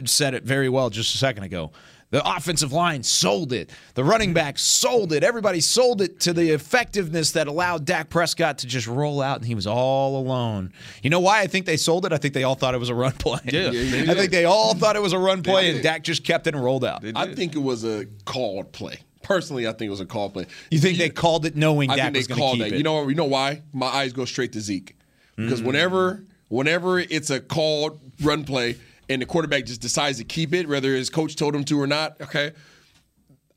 said 0.05 0.35
it 0.35 0.43
very 0.43 0.69
well 0.69 0.91
just 0.91 1.15
a 1.15 1.17
second 1.17 1.43
ago. 1.43 1.71
The 2.11 2.21
offensive 2.23 2.71
line 2.71 3.03
sold 3.03 3.51
it. 3.51 3.71
The 3.95 4.03
running 4.03 4.33
back 4.33 4.59
sold 4.59 5.11
it. 5.11 5.23
Everybody 5.23 5.59
sold 5.59 6.01
it 6.01 6.21
to 6.21 6.33
the 6.33 6.51
effectiveness 6.51 7.31
that 7.31 7.47
allowed 7.47 7.83
Dak 7.83 8.09
Prescott 8.09 8.59
to 8.59 8.67
just 8.67 8.87
roll 8.87 9.21
out, 9.21 9.37
and 9.39 9.45
he 9.45 9.55
was 9.55 9.67
all 9.67 10.17
alone. 10.17 10.71
You 11.01 11.09
know 11.09 11.19
why 11.19 11.41
I 11.41 11.47
think 11.47 11.65
they 11.65 11.75
sold 11.75 12.05
it? 12.05 12.13
I 12.13 12.17
think 12.17 12.33
they 12.33 12.43
all 12.43 12.55
thought 12.55 12.75
it 12.75 12.79
was 12.79 12.87
a 12.87 12.95
run 12.95 13.11
play. 13.13 13.41
Yeah. 13.43 13.71
Yeah, 13.71 13.71
yeah, 14.05 14.11
I 14.11 14.15
think 14.15 14.31
they 14.31 14.45
all 14.45 14.73
thought 14.73 14.95
it 14.95 15.01
was 15.01 15.11
a 15.11 15.19
run 15.19 15.43
play, 15.43 15.67
and 15.67 15.77
did. 15.77 15.83
Dak 15.83 16.03
just 16.03 16.23
kept 16.23 16.47
it 16.47 16.55
and 16.55 16.63
rolled 16.63 16.85
out. 16.85 17.03
I 17.15 17.33
think 17.33 17.55
it 17.55 17.61
was 17.61 17.83
a 17.83 18.05
called 18.23 18.71
play. 18.71 18.99
Personally, 19.23 19.67
I 19.67 19.71
think 19.71 19.87
it 19.87 19.91
was 19.91 19.99
a 19.99 20.05
call 20.05 20.29
play. 20.29 20.45
You 20.71 20.79
think 20.79 20.97
they 20.97 21.09
called 21.09 21.45
it 21.45 21.55
knowing 21.55 21.89
I 21.89 21.95
Dak 21.97 22.05
think 22.05 22.13
they 22.13 22.19
was 22.19 22.27
going 22.27 22.37
to 22.37 22.41
called 22.41 22.53
keep 22.57 22.63
that. 22.69 22.73
it? 22.73 22.77
You 22.77 22.83
know, 22.83 23.07
you 23.09 23.15
know 23.15 23.25
why? 23.25 23.61
My 23.73 23.87
eyes 23.87 24.13
go 24.13 24.25
straight 24.25 24.53
to 24.53 24.61
Zeke 24.61 24.95
because 25.35 25.61
Mm. 25.61 25.65
whenever, 25.65 26.23
whenever 26.49 26.99
it's 26.99 27.29
a 27.29 27.39
called 27.39 27.99
run 28.21 28.43
play 28.43 28.77
and 29.09 29.21
the 29.21 29.25
quarterback 29.25 29.65
just 29.65 29.81
decides 29.81 30.17
to 30.19 30.23
keep 30.23 30.53
it, 30.53 30.67
whether 30.69 30.93
his 30.95 31.09
coach 31.09 31.35
told 31.35 31.55
him 31.55 31.63
to 31.65 31.79
or 31.81 31.87
not, 31.87 32.19
okay. 32.21 32.51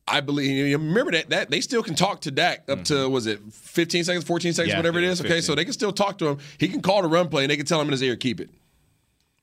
I 0.08 0.20
believe. 0.20 0.66
you 0.66 0.76
Remember 0.76 1.12
that 1.12 1.30
that 1.30 1.50
they 1.50 1.60
still 1.60 1.82
can 1.84 1.94
talk 1.94 2.22
to 2.22 2.32
Dak 2.32 2.68
up 2.68 2.82
to 2.84 3.08
was 3.08 3.26
it 3.28 3.38
15 3.52 4.02
seconds, 4.04 4.24
14 4.24 4.52
seconds, 4.52 4.72
Yeah, 4.72 4.76
whatever 4.78 4.98
it 4.98 5.04
is. 5.04 5.20
yeah, 5.20 5.26
is. 5.26 5.30
Okay, 5.30 5.40
so 5.40 5.54
they 5.54 5.64
can 5.64 5.72
still 5.72 5.92
talk 5.92 6.18
to 6.18 6.26
him. 6.28 6.38
He 6.58 6.66
can 6.66 6.82
call 6.82 7.02
the 7.02 7.08
run 7.08 7.28
play 7.28 7.44
and 7.44 7.50
they 7.50 7.56
can 7.56 7.66
tell 7.66 7.80
him 7.80 7.86
in 7.86 7.92
his 7.92 8.02
ear, 8.02 8.16
keep 8.16 8.40
it. 8.40 8.50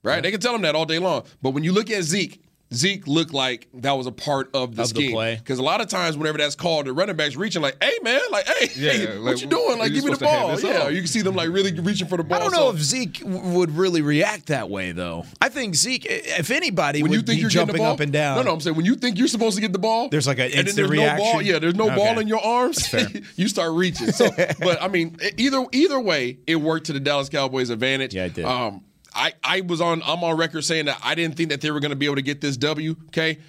Right? 0.03 0.21
They 0.21 0.31
can 0.31 0.39
tell 0.41 0.53
him 0.55 0.61
that 0.63 0.75
all 0.75 0.85
day 0.85 0.99
long. 0.99 1.23
But 1.41 1.51
when 1.51 1.63
you 1.63 1.71
look 1.71 1.89
at 1.89 2.03
Zeke, 2.03 2.41
Zeke 2.73 3.07
looked 3.07 3.33
like 3.33 3.67
that 3.75 3.93
was 3.93 4.07
a 4.07 4.11
part 4.11 4.49
of 4.53 4.75
the 4.75 4.81
Of 4.81 4.89
scheme. 4.89 5.15
Because 5.37 5.57
a 5.57 5.63
lot 5.63 5.79
of 5.79 5.87
times, 5.87 6.17
whenever 6.17 6.37
that's 6.37 6.55
called, 6.55 6.85
the 6.85 6.91
running 6.93 7.15
backs 7.15 7.35
reaching 7.37 7.61
like, 7.61 7.81
"Hey 7.81 7.97
man, 8.03 8.19
like, 8.29 8.45
hey, 8.45 8.67
Yeah, 8.75 8.91
hey, 8.91 9.07
like, 9.17 9.23
what 9.35 9.41
you 9.41 9.47
doing? 9.47 9.79
Like, 9.79 9.93
give 9.93 10.03
me 10.03 10.09
the 10.11 10.15
supposed 10.17 10.19
to 10.19 10.27
hand 10.27 10.61
ball." 10.61 10.71
Yeah, 10.71 10.81
off. 10.87 10.91
you 10.91 10.97
can 10.97 11.07
see 11.07 11.21
them 11.21 11.35
like 11.35 11.49
really 11.49 11.79
reaching 11.79 12.07
for 12.07 12.17
the 12.17 12.23
ball. 12.23 12.37
I 12.37 12.41
don't 12.41 12.51
know 12.51 12.69
So- 12.71 12.75
if 12.75 12.81
Zeke 12.81 13.21
would 13.23 13.71
really 13.71 14.01
react 14.01 14.47
that 14.47 14.69
way, 14.69 14.91
though. 14.91 15.23
I 15.41 15.47
think 15.49 15.75
Zeke, 15.75 16.05
if 16.09 16.51
anybody, 16.51 17.03
when 17.03 17.13
you 17.13 17.21
think 17.21 17.39
you're 17.39 17.49
jumping 17.49 17.81
up 17.83 18.01
and 18.01 18.11
down. 18.11 18.35
No, 18.37 18.43
no, 18.43 18.53
I'm 18.53 18.59
saying 18.59 18.75
when 18.75 18.85
you 18.85 18.95
think 18.95 19.17
you're 19.17 19.27
supposed 19.29 19.55
to 19.55 19.61
get 19.61 19.71
the 19.71 19.79
ball, 19.79 20.09
There's 20.09 20.27
like 20.27 20.39
an 20.39 20.45
and 20.45 20.53
then 20.53 20.59
instant 20.67 20.87
there's 20.89 20.99
no 20.99 21.07
ball. 21.15 21.15
reaction? 21.33 21.45
Yeah, 21.45 21.59
there's 21.59 21.75
no 21.75 21.95
ball 21.95 22.19
in 22.19 22.27
your 22.27 22.43
arms. 22.43 22.93
you 23.37 23.47
start 23.47 23.71
reaching. 23.73 24.11
So, 24.11 24.29
but 24.59 24.81
I 24.81 24.89
mean, 24.89 25.15
either 25.37 25.65
either 25.71 25.99
way, 26.01 26.39
it 26.47 26.57
worked 26.57 26.87
to 26.87 26.93
the 26.93 26.99
Dallas 26.99 27.29
Cowboys' 27.29 27.69
advantage. 27.69 28.13
Yeah, 28.13 28.25
it 28.25 28.33
did. 28.33 28.43
Um, 28.45 28.83
I 29.17 29.33
I 29.43 29.61
was 29.61 29.81
on 29.81 30.01
I'm 30.05 30.23
on 30.23 30.37
record 30.37 30.63
saying 30.63 30.85
that 30.85 30.99
I 31.03 31.15
didn't 31.15 31.35
think 31.35 31.49
that 31.49 31.59
they 31.59 31.71
were 31.71 31.79
going 31.79 31.89
to 31.89 31.97
be 31.97 32.05
able 32.05 32.15
to 32.15 32.21
get 32.21 32.39
this 32.39 32.55
W. 32.57 32.95
Okay. 33.07 33.39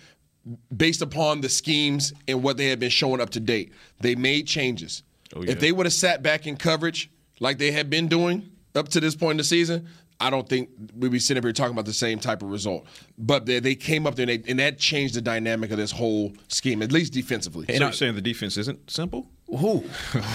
Based 0.74 1.02
upon 1.02 1.42
the 1.42 1.48
schemes 1.48 2.14
and 2.26 2.42
what 2.42 2.56
they 2.56 2.68
had 2.68 2.80
been 2.80 2.90
showing 2.90 3.20
up 3.20 3.30
to 3.30 3.40
date, 3.40 3.72
they 4.00 4.14
made 4.14 4.46
changes. 4.46 5.02
Oh, 5.36 5.42
yeah. 5.42 5.52
If 5.52 5.60
they 5.60 5.72
would 5.72 5.84
have 5.84 5.92
sat 5.92 6.22
back 6.22 6.46
in 6.46 6.56
coverage 6.56 7.10
like 7.38 7.58
they 7.58 7.70
had 7.70 7.90
been 7.90 8.08
doing 8.08 8.50
up 8.74 8.88
to 8.88 9.00
this 9.00 9.14
point 9.14 9.32
in 9.32 9.36
the 9.36 9.44
season, 9.44 9.88
I 10.20 10.30
don't 10.30 10.48
think 10.48 10.70
we'd 10.96 11.12
be 11.12 11.18
sitting 11.18 11.38
up 11.38 11.44
here 11.44 11.52
talking 11.52 11.72
about 11.72 11.84
the 11.84 11.92
same 11.92 12.18
type 12.18 12.42
of 12.42 12.50
result. 12.50 12.86
But 13.18 13.44
they, 13.44 13.60
they 13.60 13.74
came 13.74 14.06
up 14.06 14.14
there 14.14 14.28
and, 14.28 14.42
they, 14.42 14.50
and 14.50 14.58
that 14.58 14.78
changed 14.78 15.14
the 15.14 15.20
dynamic 15.20 15.70
of 15.70 15.76
this 15.76 15.92
whole 15.92 16.32
scheme, 16.48 16.82
at 16.82 16.92
least 16.92 17.12
defensively. 17.12 17.66
So 17.68 17.74
you're 17.74 17.92
saying 17.92 18.14
the 18.14 18.22
defense 18.22 18.56
isn't 18.56 18.90
simple? 18.90 19.28
Ooh. 19.54 19.82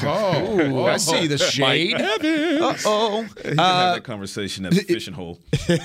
oh, 0.04 0.86
I 0.86 0.98
see 0.98 1.28
the 1.28 1.38
shade. 1.38 1.94
Uh 2.02 2.76
oh. 2.84 3.22
You 3.22 3.28
can 3.44 3.58
have 3.58 3.96
that 3.96 4.04
conversation 4.04 4.66
at 4.66 4.74
the 4.74 4.82
fishing 4.88 5.14
hole. 5.14 5.40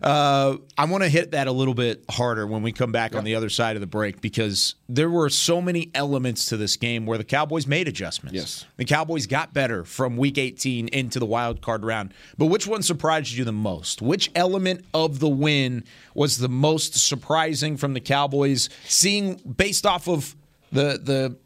Uh, 0.00 0.56
I 0.78 0.86
want 0.86 1.02
to 1.02 1.08
hit 1.08 1.32
that 1.32 1.48
a 1.48 1.52
little 1.52 1.74
bit 1.74 2.04
harder 2.10 2.46
when 2.46 2.62
we 2.62 2.72
come 2.72 2.92
back 2.92 3.14
on 3.14 3.24
the 3.24 3.34
other 3.34 3.50
side 3.50 3.76
of 3.76 3.80
the 3.80 3.86
break 3.86 4.20
because 4.20 4.74
there 4.88 5.10
were 5.10 5.28
so 5.28 5.60
many 5.60 5.90
elements 5.94 6.46
to 6.46 6.56
this 6.56 6.76
game 6.76 7.04
where 7.04 7.18
the 7.18 7.24
Cowboys 7.24 7.66
made 7.66 7.88
adjustments. 7.88 8.34
Yes. 8.34 8.64
The 8.76 8.84
Cowboys 8.84 9.26
got 9.26 9.52
better 9.52 9.84
from 9.84 10.16
week 10.16 10.38
18 10.38 10.88
into 10.88 11.18
the 11.18 11.26
wild 11.26 11.60
card 11.60 11.84
round. 11.84 12.14
But 12.38 12.46
which 12.46 12.66
one 12.66 12.82
surprised 12.82 13.32
you 13.32 13.44
the 13.44 13.52
most? 13.52 14.00
Which 14.00 14.30
element 14.34 14.84
of 14.94 15.18
the 15.18 15.28
win 15.28 15.84
was 16.14 16.38
the 16.38 16.48
most 16.48 16.94
surprising 16.94 17.76
from 17.76 17.92
the 17.92 18.00
Cowboys 18.00 18.70
seeing 18.84 19.34
based 19.36 19.84
off 19.84 20.08
of 20.08 20.34
the 20.72 20.98
the 21.02 21.36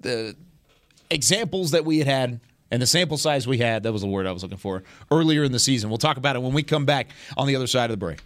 the 0.00 0.36
examples 1.10 1.72
that 1.72 1.84
we 1.84 1.98
had 1.98 2.06
had 2.06 2.40
and 2.70 2.80
the 2.80 2.86
sample 2.86 3.16
size 3.16 3.46
we 3.46 3.58
had 3.58 3.82
that 3.82 3.92
was 3.92 4.02
the 4.02 4.08
word 4.08 4.26
i 4.26 4.32
was 4.32 4.42
looking 4.42 4.58
for 4.58 4.82
earlier 5.10 5.42
in 5.42 5.52
the 5.52 5.58
season 5.58 5.90
we'll 5.90 5.98
talk 5.98 6.16
about 6.16 6.36
it 6.36 6.42
when 6.42 6.52
we 6.52 6.62
come 6.62 6.84
back 6.84 7.08
on 7.36 7.46
the 7.46 7.56
other 7.56 7.66
side 7.66 7.90
of 7.90 7.90
the 7.90 7.96
break 7.96 8.20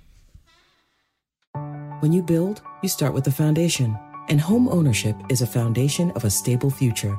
When 2.04 2.12
you 2.12 2.22
build, 2.22 2.60
you 2.82 2.90
start 2.90 3.14
with 3.14 3.24
the 3.24 3.32
foundation. 3.32 3.96
And 4.28 4.38
home 4.38 4.68
ownership 4.68 5.16
is 5.30 5.40
a 5.40 5.46
foundation 5.46 6.10
of 6.10 6.24
a 6.24 6.30
stable 6.30 6.68
future. 6.68 7.18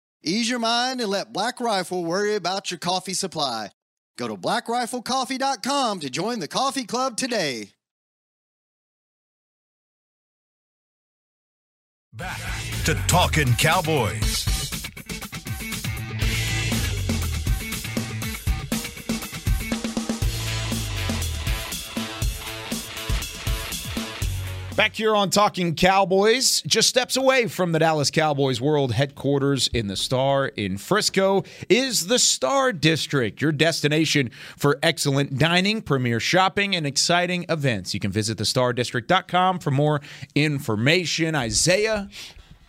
Ease 0.23 0.49
your 0.49 0.59
mind 0.59 1.01
and 1.01 1.09
let 1.09 1.33
Black 1.33 1.59
Rifle 1.59 2.03
worry 2.05 2.35
about 2.35 2.69
your 2.69 2.77
coffee 2.77 3.13
supply. 3.13 3.71
Go 4.17 4.27
to 4.27 4.35
blackriflecoffee.com 4.35 5.99
to 6.01 6.09
join 6.09 6.39
the 6.39 6.47
coffee 6.47 6.85
club 6.85 7.17
today. 7.17 7.69
Back 12.13 12.41
to 12.85 12.93
Talking 13.07 13.53
Cowboys. 13.53 14.50
Back 24.81 24.95
here 24.95 25.15
on 25.15 25.29
Talking 25.29 25.75
Cowboys, 25.75 26.63
just 26.65 26.89
steps 26.89 27.15
away 27.15 27.45
from 27.45 27.71
the 27.71 27.77
Dallas 27.77 28.09
Cowboys 28.09 28.59
World 28.59 28.93
Headquarters 28.93 29.67
in 29.67 29.85
the 29.85 29.95
Star 29.95 30.47
in 30.47 30.79
Frisco 30.79 31.43
is 31.69 32.07
the 32.07 32.17
Star 32.17 32.73
District, 32.73 33.39
your 33.43 33.51
destination 33.51 34.31
for 34.57 34.79
excellent 34.81 35.37
dining, 35.37 35.83
premier 35.83 36.19
shopping, 36.19 36.75
and 36.75 36.87
exciting 36.87 37.45
events. 37.47 37.93
You 37.93 37.99
can 37.99 38.09
visit 38.09 38.39
thestardistrict.com 38.39 39.59
for 39.59 39.69
more 39.69 40.01
information. 40.33 41.35
Isaiah, 41.35 42.09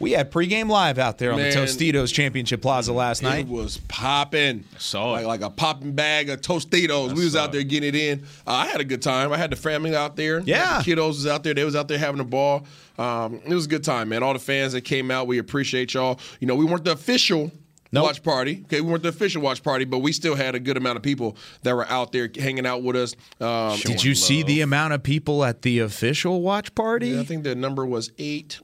we 0.03 0.12
had 0.12 0.31
pregame 0.31 0.69
live 0.69 0.99
out 0.99 1.19
there 1.19 1.33
on 1.33 1.38
Man, 1.38 1.51
the 1.51 1.57
Tostitos 1.57 2.12
Championship 2.12 2.61
Plaza 2.61 2.93
last 2.93 3.23
night. 3.23 3.47
It 3.47 3.49
was 3.49 3.79
popping. 3.88 4.65
Saw 4.79 5.12
like, 5.12 5.27
like 5.27 5.41
a 5.41 5.51
popping 5.51 5.93
bag 5.93 6.29
of 6.29 6.41
Tostitos. 6.41 7.15
we 7.15 7.25
was 7.25 7.37
out 7.37 7.53
there 7.53 7.62
getting 7.62 7.88
it 7.88 7.95
in. 7.95 8.25
Uh, 8.47 8.53
I 8.53 8.67
had 8.67 8.81
a 8.81 8.85
good 8.85 9.01
time. 9.01 9.33
I 9.33 9.38
had 9.38 9.51
the 9.51 9.57
family 9.57 9.95
out 9.95 10.17
there. 10.17 10.41
Yeah. 10.41 10.79
the 10.79 10.91
kiddos 10.91 11.09
was 11.09 11.27
out 11.27 11.45
there. 11.45 11.55
They 11.55 11.65
was 11.65 11.77
out 11.77 11.88
there 11.88 11.99
having 11.99 12.21
a 12.21 12.25
ball. 12.25 12.67
Um, 12.99 13.41
it 13.47 13.55
was 13.55 13.67
a 13.67 13.69
good 13.69 13.85
time, 13.85 14.11
man. 14.11 14.23
All 14.23 14.33
the 14.33 14.38
fans 14.38 14.73
that 14.73 14.83
came 14.83 15.11
out, 15.11 15.27
we 15.27 15.38
appreciate 15.38 15.95
y'all. 15.95 16.21
You 16.41 16.47
know, 16.47 16.55
we 16.55 16.65
weren't 16.65 16.85
the 16.85 16.93
official. 16.93 17.51
Watch 17.93 18.23
party. 18.23 18.63
Okay, 18.65 18.81
we 18.81 18.91
weren't 18.91 19.03
the 19.03 19.11
official 19.11 19.43
watch 19.43 19.63
party, 19.63 19.85
but 19.85 19.99
we 19.99 20.13
still 20.13 20.35
had 20.35 20.55
a 20.55 20.61
good 20.61 20.77
amount 20.79 20.97
of 20.97 21.03
people 21.03 21.37
that 21.63 21.75
were 21.75 21.87
out 21.89 22.13
there 22.13 22.31
hanging 22.39 22.65
out 22.65 22.83
with 22.83 22.97
us. 22.97 23.15
Um, 23.41 23.79
Did 23.81 24.03
you 24.03 24.15
see 24.15 24.43
the 24.43 24.63
amount 24.63 24.95
of 24.95 25.03
people 25.03 25.45
at 25.45 25.63
the 25.63 25.81
official 25.81 26.41
watch 26.41 26.75
party? 26.75 27.09
Yeah, 27.09 27.21
I 27.21 27.25
think 27.25 27.45
the 27.45 27.55
number 27.55 27.85
was 27.85 28.11
eight 28.19 28.59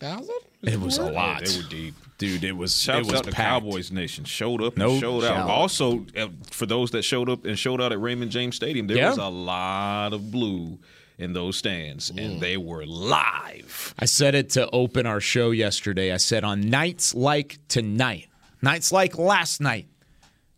thousand. 0.00 0.34
It 0.62 0.80
was 0.80 0.98
a 0.98 1.02
Yeah, 1.04 1.10
lot. 1.10 1.44
They 1.44 1.56
were 1.56 1.68
deep. 1.68 1.94
Dude, 2.18 2.44
it 2.44 2.56
was 2.56 2.80
Shouts 2.80 3.08
it 3.08 3.10
was 3.12 3.18
out 3.20 3.24
to. 3.24 3.32
Cowboys 3.32 3.90
Nation. 3.90 4.24
Showed 4.24 4.62
up 4.62 4.74
and 4.74 4.84
No 4.84 5.00
showed 5.00 5.24
out. 5.24 5.34
doubt. 5.38 5.50
Also, 5.50 6.06
uh, 6.16 6.28
for 6.50 6.66
those 6.66 6.92
that 6.92 7.02
showed 7.02 7.28
up 7.28 7.44
and 7.44 7.58
showed 7.58 7.80
out 7.80 7.90
at 7.92 8.00
Raymond 8.00 8.30
James 8.30 8.54
Stadium, 8.56 8.86
there 8.86 8.96
Yeah. 8.96 9.08
was 9.10 9.18
a 9.18 9.26
lot 9.26 10.12
of 10.12 10.30
blue 10.30 10.78
in 11.18 11.32
those 11.32 11.56
stands, 11.56 12.10
and 12.16 12.40
they 12.40 12.56
were 12.56 12.86
live. 12.86 13.94
I 13.98 14.04
said 14.04 14.34
it 14.36 14.50
to 14.50 14.68
open 14.70 15.04
our 15.04 15.20
show 15.20 15.50
yesterday. 15.50 16.12
I 16.12 16.16
said 16.16 16.44
on 16.44 16.60
nights 16.70 17.12
like 17.14 17.58
tonight, 17.68 18.28
nights 18.62 18.92
like 18.92 19.18
last 19.18 19.60
night, 19.60 19.88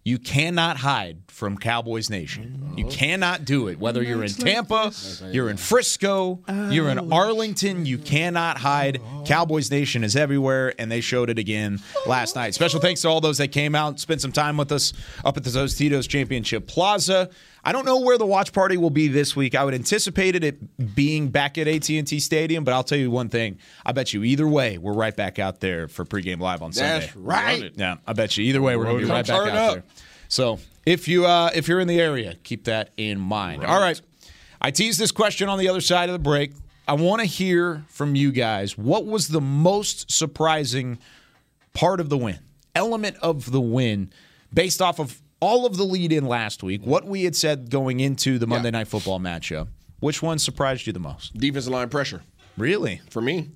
You 0.05 0.19
cannot 0.19 0.77
hide 0.79 1.24
from 1.35 1.59
Cowboys 1.59 2.09
Nation. 2.11 2.75
You 2.77 2.87
cannot 2.87 3.45
do 3.45 3.67
it. 3.67 3.81
Whether 3.81 4.05
you're 4.05 4.23
in 4.23 4.31
Tampa, 4.31 4.93
you're 5.33 5.51
in 5.51 5.57
Frisco, 5.57 6.39
you're 6.71 6.89
in 6.89 7.13
Arlington, 7.13 7.87
you 7.87 7.99
cannot 7.99 8.57
hide. 8.57 9.01
Cowboys 9.27 9.69
Nation 9.69 10.05
is 10.05 10.15
everywhere, 10.15 10.73
and 10.79 10.93
they 10.93 11.01
showed 11.01 11.31
it 11.31 11.39
again 11.39 11.81
last 12.07 12.37
night. 12.37 12.55
Special 12.55 12.81
thanks 12.81 13.03
to 13.03 13.09
all 13.09 13.21
those 13.21 13.39
that 13.39 13.49
came 13.49 13.75
out, 13.75 13.99
spent 13.99 14.21
some 14.21 14.31
time 14.31 14.57
with 14.57 14.71
us 14.71 14.93
up 15.25 15.37
at 15.37 15.43
the 15.43 15.51
Tostitos 15.51 16.09
Championship 16.09 16.69
Plaza. 16.69 17.29
I 17.65 17.73
don't 17.73 17.87
know 17.87 18.01
where 18.01 18.19
the 18.19 18.27
watch 18.27 18.53
party 18.53 18.77
will 18.77 18.91
be 18.91 19.09
this 19.09 19.35
week. 19.35 19.55
I 19.55 19.65
would 19.65 19.75
anticipate 19.75 20.37
it 20.37 20.95
being 20.95 21.29
back 21.29 21.57
at 21.57 21.67
AT&T 21.67 22.21
Stadium, 22.21 22.63
but 22.63 22.75
I'll 22.75 22.85
tell 22.85 22.99
you 22.99 23.11
one 23.11 23.29
thing. 23.31 23.59
I 23.85 23.93
bet 23.93 24.13
you 24.13 24.23
either 24.23 24.47
way, 24.47 24.77
we're 24.77 24.93
right 24.93 25.17
back 25.17 25.39
out 25.39 25.61
there 25.61 25.89
for 25.89 26.05
pregame 26.05 26.41
live 26.41 26.63
on 26.63 26.73
Sunday. 26.73 27.07
That's 27.07 27.17
right. 27.17 27.73
Yeah, 27.75 27.97
I 28.07 28.13
bet 28.13 28.37
you 28.37 28.45
either 28.45 28.61
way 28.63 28.77
we're 28.77 28.85
going 28.85 28.99
to 29.01 29.07
be 29.07 29.11
right 29.11 29.27
back 29.27 29.49
out 29.49 29.57
up. 29.57 29.73
there. 29.75 29.85
So 30.29 30.59
if 30.87 31.09
you 31.09 31.27
uh, 31.27 31.51
if 31.55 31.69
you're 31.69 31.81
in 31.81 31.89
the 31.89 32.01
area, 32.01 32.37
keep 32.43 32.65
that 32.65 32.91
in 32.97 33.19
mind. 33.21 33.65
All 33.65 33.81
right, 33.81 34.01
I 34.61 34.71
teased 34.71 34.99
this 34.99 35.13
question 35.13 35.49
on 35.49 35.59
the 35.59 35.69
other 35.69 35.81
side 35.81 36.09
of 36.09 36.13
the 36.15 36.19
break. 36.19 36.53
I 36.87 36.93
want 36.95 37.21
to 37.21 37.27
hear 37.27 37.85
from 37.89 38.15
you 38.15 38.31
guys. 38.33 38.77
What 38.77 39.07
was 39.07 39.29
the 39.29 39.41
most 39.41 40.11
surprising 40.11 40.99
part 41.73 41.99
of 42.01 42.09
the 42.11 42.19
win, 42.19 42.39
element 42.75 43.17
of 43.23 43.51
the 43.51 43.61
win, 43.61 44.11
based 44.53 44.83
off 44.83 44.99
of 45.01 45.21
all 45.41 45.65
of 45.67 45.77
the 45.79 45.85
lead 45.85 46.13
in 46.13 46.27
last 46.27 46.63
week? 46.63 46.83
What 46.85 47.07
we 47.07 47.25
had 47.25 47.35
said 47.37 47.71
going 47.71 48.01
into 48.01 48.39
the 48.39 48.47
Monday 48.47 48.71
Night 48.71 48.89
Football 48.89 49.19
matchup. 49.21 49.69
Which 50.01 50.23
one 50.23 50.39
surprised 50.39 50.87
you 50.87 50.93
the 50.93 50.99
most? 51.01 51.33
Defensive 51.33 51.73
line 51.73 51.89
pressure. 51.89 52.23
Really? 52.59 53.01
For 53.09 53.23
me, 53.23 53.49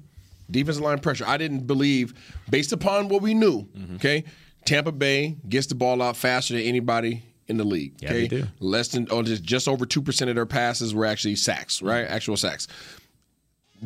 defensive 0.50 0.82
line 0.82 0.98
pressure. 0.98 1.24
I 1.26 1.36
didn't 1.36 1.66
believe, 1.66 2.14
based 2.48 2.72
upon 2.72 3.08
what 3.08 3.20
we 3.20 3.34
knew, 3.34 3.64
Mm-hmm. 3.76 3.96
okay, 3.96 4.24
Tampa 4.68 4.92
Bay 4.92 5.38
gets 5.48 5.66
the 5.66 5.74
ball 5.74 6.02
out 6.02 6.14
faster 6.14 6.52
than 6.52 6.62
anybody 6.62 7.22
in 7.46 7.56
the 7.56 7.64
league. 7.64 7.94
Yeah, 8.00 8.10
okay? 8.10 8.20
they 8.20 8.28
do. 8.28 8.44
Less 8.60 8.88
than, 8.88 9.08
oh, 9.10 9.22
just, 9.22 9.42
just 9.42 9.66
over 9.66 9.86
2% 9.86 10.28
of 10.28 10.34
their 10.34 10.44
passes 10.44 10.94
were 10.94 11.06
actually 11.06 11.36
sacks, 11.36 11.80
right? 11.80 12.04
Mm-hmm. 12.04 12.14
Actual 12.14 12.36
sacks. 12.36 12.68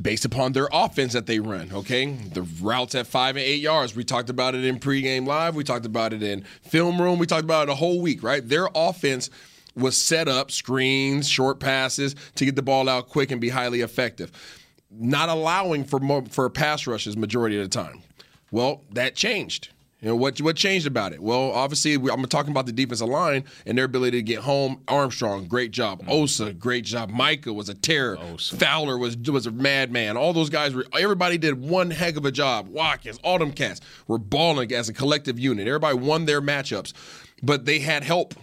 Based 0.00 0.24
upon 0.24 0.54
their 0.54 0.68
offense 0.72 1.12
that 1.12 1.26
they 1.26 1.38
run, 1.38 1.70
okay? 1.72 2.06
The 2.06 2.42
routes 2.60 2.96
at 2.96 3.06
five 3.06 3.36
and 3.36 3.44
eight 3.44 3.60
yards. 3.60 3.94
We 3.94 4.02
talked 4.02 4.28
about 4.28 4.56
it 4.56 4.64
in 4.64 4.80
pregame 4.80 5.24
live. 5.24 5.54
We 5.54 5.62
talked 5.62 5.86
about 5.86 6.12
it 6.12 6.22
in 6.22 6.42
film 6.62 7.00
room. 7.00 7.20
We 7.20 7.26
talked 7.26 7.44
about 7.44 7.68
it 7.68 7.72
a 7.72 7.76
whole 7.76 8.00
week, 8.00 8.24
right? 8.24 8.46
Their 8.46 8.68
offense 8.74 9.30
was 9.76 9.96
set 9.96 10.26
up, 10.26 10.50
screens, 10.50 11.28
short 11.28 11.60
passes 11.60 12.16
to 12.34 12.44
get 12.44 12.56
the 12.56 12.62
ball 12.62 12.88
out 12.88 13.08
quick 13.08 13.30
and 13.30 13.40
be 13.40 13.50
highly 13.50 13.82
effective. 13.82 14.32
Not 14.90 15.28
allowing 15.28 15.84
for 15.84 16.00
mo- 16.00 16.24
for 16.28 16.50
pass 16.50 16.88
rushes 16.88 17.16
majority 17.16 17.56
of 17.56 17.62
the 17.62 17.68
time. 17.68 18.02
Well, 18.50 18.82
that 18.90 19.14
changed. 19.14 19.68
You 20.02 20.08
know 20.08 20.16
what? 20.16 20.40
What 20.40 20.56
changed 20.56 20.88
about 20.88 21.12
it? 21.12 21.20
Well, 21.20 21.52
obviously, 21.52 21.96
we, 21.96 22.10
I'm 22.10 22.24
talking 22.24 22.50
about 22.50 22.66
the 22.66 22.72
defensive 22.72 23.08
line 23.08 23.44
and 23.64 23.78
their 23.78 23.84
ability 23.84 24.18
to 24.18 24.22
get 24.22 24.40
home. 24.40 24.82
Armstrong, 24.88 25.46
great 25.46 25.70
job. 25.70 26.00
Mm-hmm. 26.00 26.10
Osa, 26.10 26.52
great 26.52 26.84
job. 26.84 27.08
Micah 27.08 27.52
was 27.52 27.68
a 27.68 27.74
terror. 27.74 28.18
Fowler 28.36 28.98
was 28.98 29.16
was 29.16 29.46
a 29.46 29.52
madman. 29.52 30.16
All 30.16 30.32
those 30.32 30.50
guys 30.50 30.74
were. 30.74 30.84
Everybody 30.98 31.38
did 31.38 31.62
one 31.62 31.92
heck 31.92 32.16
of 32.16 32.24
a 32.24 32.32
job. 32.32 32.66
Watkins, 32.66 33.20
all 33.22 33.38
them 33.38 33.52
cats 33.52 33.80
were 34.08 34.18
balling 34.18 34.72
as 34.72 34.88
a 34.88 34.92
collective 34.92 35.38
unit. 35.38 35.68
Everybody 35.68 35.96
won 35.96 36.24
their 36.24 36.42
matchups, 36.42 36.92
but 37.40 37.64
they 37.64 37.78
had 37.78 38.02
help. 38.02 38.34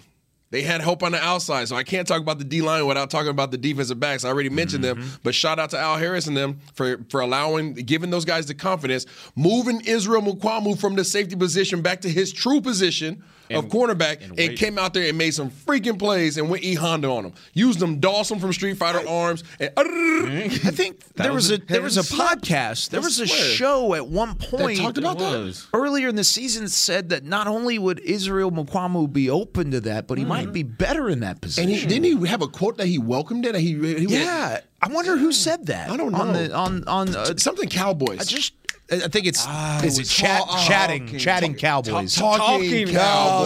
They 0.52 0.64
had 0.64 0.82
help 0.82 1.04
on 1.04 1.12
the 1.12 1.24
outside, 1.24 1.68
so 1.68 1.76
I 1.76 1.84
can't 1.84 2.08
talk 2.08 2.22
about 2.22 2.40
the 2.40 2.44
D 2.44 2.62
line 2.62 2.88
without 2.88 3.12
talking 3.12 3.30
about 3.30 3.52
the 3.52 3.58
defensive 3.58 4.00
backs. 4.00 4.26
I 4.26 4.30
already 4.30 4.50
mentioned 4.50 4.84
them, 4.84 4.98
mm-hmm. 4.98 5.10
but 5.22 5.36
shout 5.36 5.60
out 5.60 5.70
to 5.72 5.80
Al 5.80 5.98
Harris 5.98 6.26
and 6.26 6.36
them 6.36 6.60
for 6.74 7.00
for 7.10 7.22
allowing, 7.22 7.74
giving 7.74 8.10
those 8.10 8.26
guys 8.26 8.48
the 8.48 8.56
confidence, 8.56 9.06
moving 9.36 9.82
Israel 9.82 10.22
Mukuamu 10.22 10.80
from 10.80 10.96
the 10.96 11.04
safety 11.04 11.36
position 11.36 11.82
back 11.82 12.02
to 12.02 12.10
his 12.10 12.34
true 12.34 12.62
position 12.62 13.24
of 13.58 13.66
cornerback, 13.66 14.22
and, 14.22 14.58
came 14.58 14.78
out 14.78 14.94
there 14.94 15.08
and 15.08 15.18
made 15.18 15.34
some 15.34 15.50
freaking 15.50 15.98
plays 15.98 16.38
and 16.38 16.50
went 16.50 16.64
E 16.64 16.74
Honda 16.74 17.10
on 17.10 17.24
them. 17.24 17.34
Used 17.54 17.80
them 17.80 18.00
Dhalsim 18.00 18.40
from 18.40 18.54
Street 18.54 18.78
Fighter 18.78 19.08
Arms, 19.08 19.44
and 19.60 19.72
uh, 19.76 19.84
mm-hmm. 19.84 20.68
I 20.68 20.72
think 20.72 21.04
there 21.16 21.34
was 21.34 21.52
a 21.52 21.58
there 21.58 21.82
was 21.82 21.98
a 21.98 22.02
podcast, 22.02 22.90
there 22.90 23.02
was 23.02 23.20
a 23.20 23.28
show 23.28 23.94
at 23.94 24.08
one 24.08 24.36
point 24.36 24.80
talked 24.80 24.98
about 24.98 25.20
that? 25.20 25.66
earlier 25.74 26.10
in 26.10 26.16
the 26.16 26.24
season 26.24 26.68
said 26.68 27.10
that 27.10 27.24
not 27.24 27.48
only 27.48 27.80
would 27.80 28.00
Israel 28.00 28.52
Mukuamu 28.52 29.12
be 29.12 29.30
open 29.30 29.72
to 29.72 29.82
that, 29.82 30.08
but 30.08 30.18
he 30.18 30.26
might 30.26 30.48
hmm. 30.48 30.52
be 30.52 30.64
better 30.64 31.10
in 31.10 31.22
that 31.22 31.42
position. 31.42 31.70
And 31.70 31.80
he 31.80 31.86
didn't 31.86 32.22
he 32.22 32.28
have 32.28 32.42
a 32.42 32.48
quote 32.48 32.78
that 32.78 32.88
he 32.88 32.98
welcomed 32.98 33.46
it. 33.46 33.56
He, 33.56 33.74
he 33.74 34.06
yeah, 34.06 34.60
I 34.82 34.88
wonder 34.88 35.18
who 35.18 35.32
said 35.32 35.66
that. 35.68 35.90
I 35.90 35.98
don't 35.98 36.14
on 36.14 36.34
know. 36.34 36.48
the 36.48 36.56
on 36.56 36.88
on 36.88 37.16
uh, 37.16 37.38
something 37.38 37.70
Cowboys. 37.70 38.20
I 38.20 38.24
just 38.24 38.54
I 38.92 39.08
think 39.08 39.28
it's 39.28 39.46
Ah, 39.48 39.78
is 39.84 39.98
it 39.98 40.02
it 40.02 40.02
was 40.02 40.12
chat, 40.12 40.42
talk- 40.42 40.68
chatting 40.68 41.06
talking- 41.06 41.20
chatting 41.20 41.54
Cowboys 41.56 42.16
Talk- 42.16 42.38
talking 42.38 42.88
Cowboys. 42.88 42.98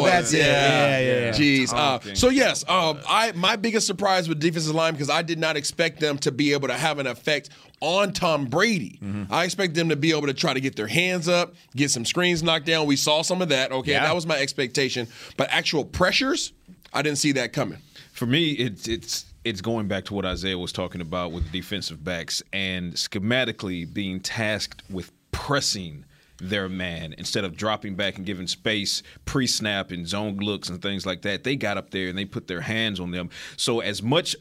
Oh, 0.02 0.06
that's 0.06 0.34
it. 0.34 0.40
Yeah, 0.40 1.00
yeah, 1.00 1.20
yeah. 1.26 1.32
Jeez. 1.32 1.74
Uh, 1.74 2.00
so 2.16 2.30
yes, 2.30 2.64
um, 2.70 3.00
I 3.08 3.32
my 3.34 3.56
biggest 3.58 3.86
surprise 3.88 4.30
with 4.30 4.40
defensive 4.40 4.74
line 4.76 4.94
because 4.94 5.10
I 5.10 5.22
did 5.22 5.40
not 5.40 5.58
expect 5.58 6.00
them 6.00 6.18
to 6.20 6.32
be 6.32 6.54
able 6.54 6.70
to 6.70 6.74
have 6.76 7.00
an 7.00 7.08
effect 7.08 7.50
on 7.82 8.14
Tom 8.14 8.46
Brady. 8.46 9.00
Mm-hmm. 9.04 9.34
I 9.34 9.44
expect 9.44 9.74
them 9.74 9.90
to 9.90 9.96
be 9.98 10.12
able 10.12 10.28
to 10.28 10.34
try 10.34 10.54
to 10.54 10.62
get 10.62 10.76
their 10.78 10.88
hands 10.88 11.28
up, 11.28 11.54
get 11.76 11.92
some 11.92 12.06
screens 12.06 12.42
knocked 12.42 12.66
down. 12.66 12.86
We 12.88 12.96
saw 12.96 13.22
some 13.22 13.42
of 13.42 13.50
that. 13.50 13.72
Okay, 13.74 13.92
Yeah. 13.92 14.04
that 14.06 14.16
was 14.16 14.26
my 14.26 14.38
expectation. 14.38 15.08
But 15.36 15.50
actual 15.52 15.84
pressures, 15.84 16.54
I 16.94 17.02
didn't 17.02 17.18
see 17.18 17.34
that 17.34 17.52
coming. 17.52 17.80
For 18.14 18.26
me, 18.26 18.52
it's 18.52 18.88
it's 18.88 19.26
it's 19.44 19.60
going 19.60 19.90
back 19.90 20.06
to 20.06 20.14
what 20.14 20.24
Isaiah 20.26 20.58
was 20.58 20.72
talking 20.72 21.02
about 21.02 21.34
with 21.34 21.52
defensive 21.52 22.02
backs 22.02 22.42
and 22.54 22.94
schematically 22.94 23.92
being 23.92 24.22
tasked 24.22 24.84
with 24.90 25.12
pressing 25.34 26.06
their 26.38 26.70
man 26.70 27.14
instead 27.18 27.44
of 27.44 27.56
dropping 27.56 27.96
back 27.96 28.18
and 28.18 28.26
giving 28.26 28.48
space 28.48 29.04
pre-snap 29.26 29.92
and 29.92 30.08
zone 30.08 30.38
looks 30.38 30.70
and 30.70 30.82
things 30.82 31.06
like 31.06 31.22
that. 31.24 31.44
They 31.44 31.56
got 31.56 31.78
up 31.78 31.92
there 31.92 32.08
and 32.08 32.18
they 32.18 32.26
put 32.26 32.48
their 32.48 32.62
hands 32.62 33.00
on 33.00 33.12
them. 33.12 33.30
So 33.58 33.82
as 33.82 34.02
much 34.02 34.36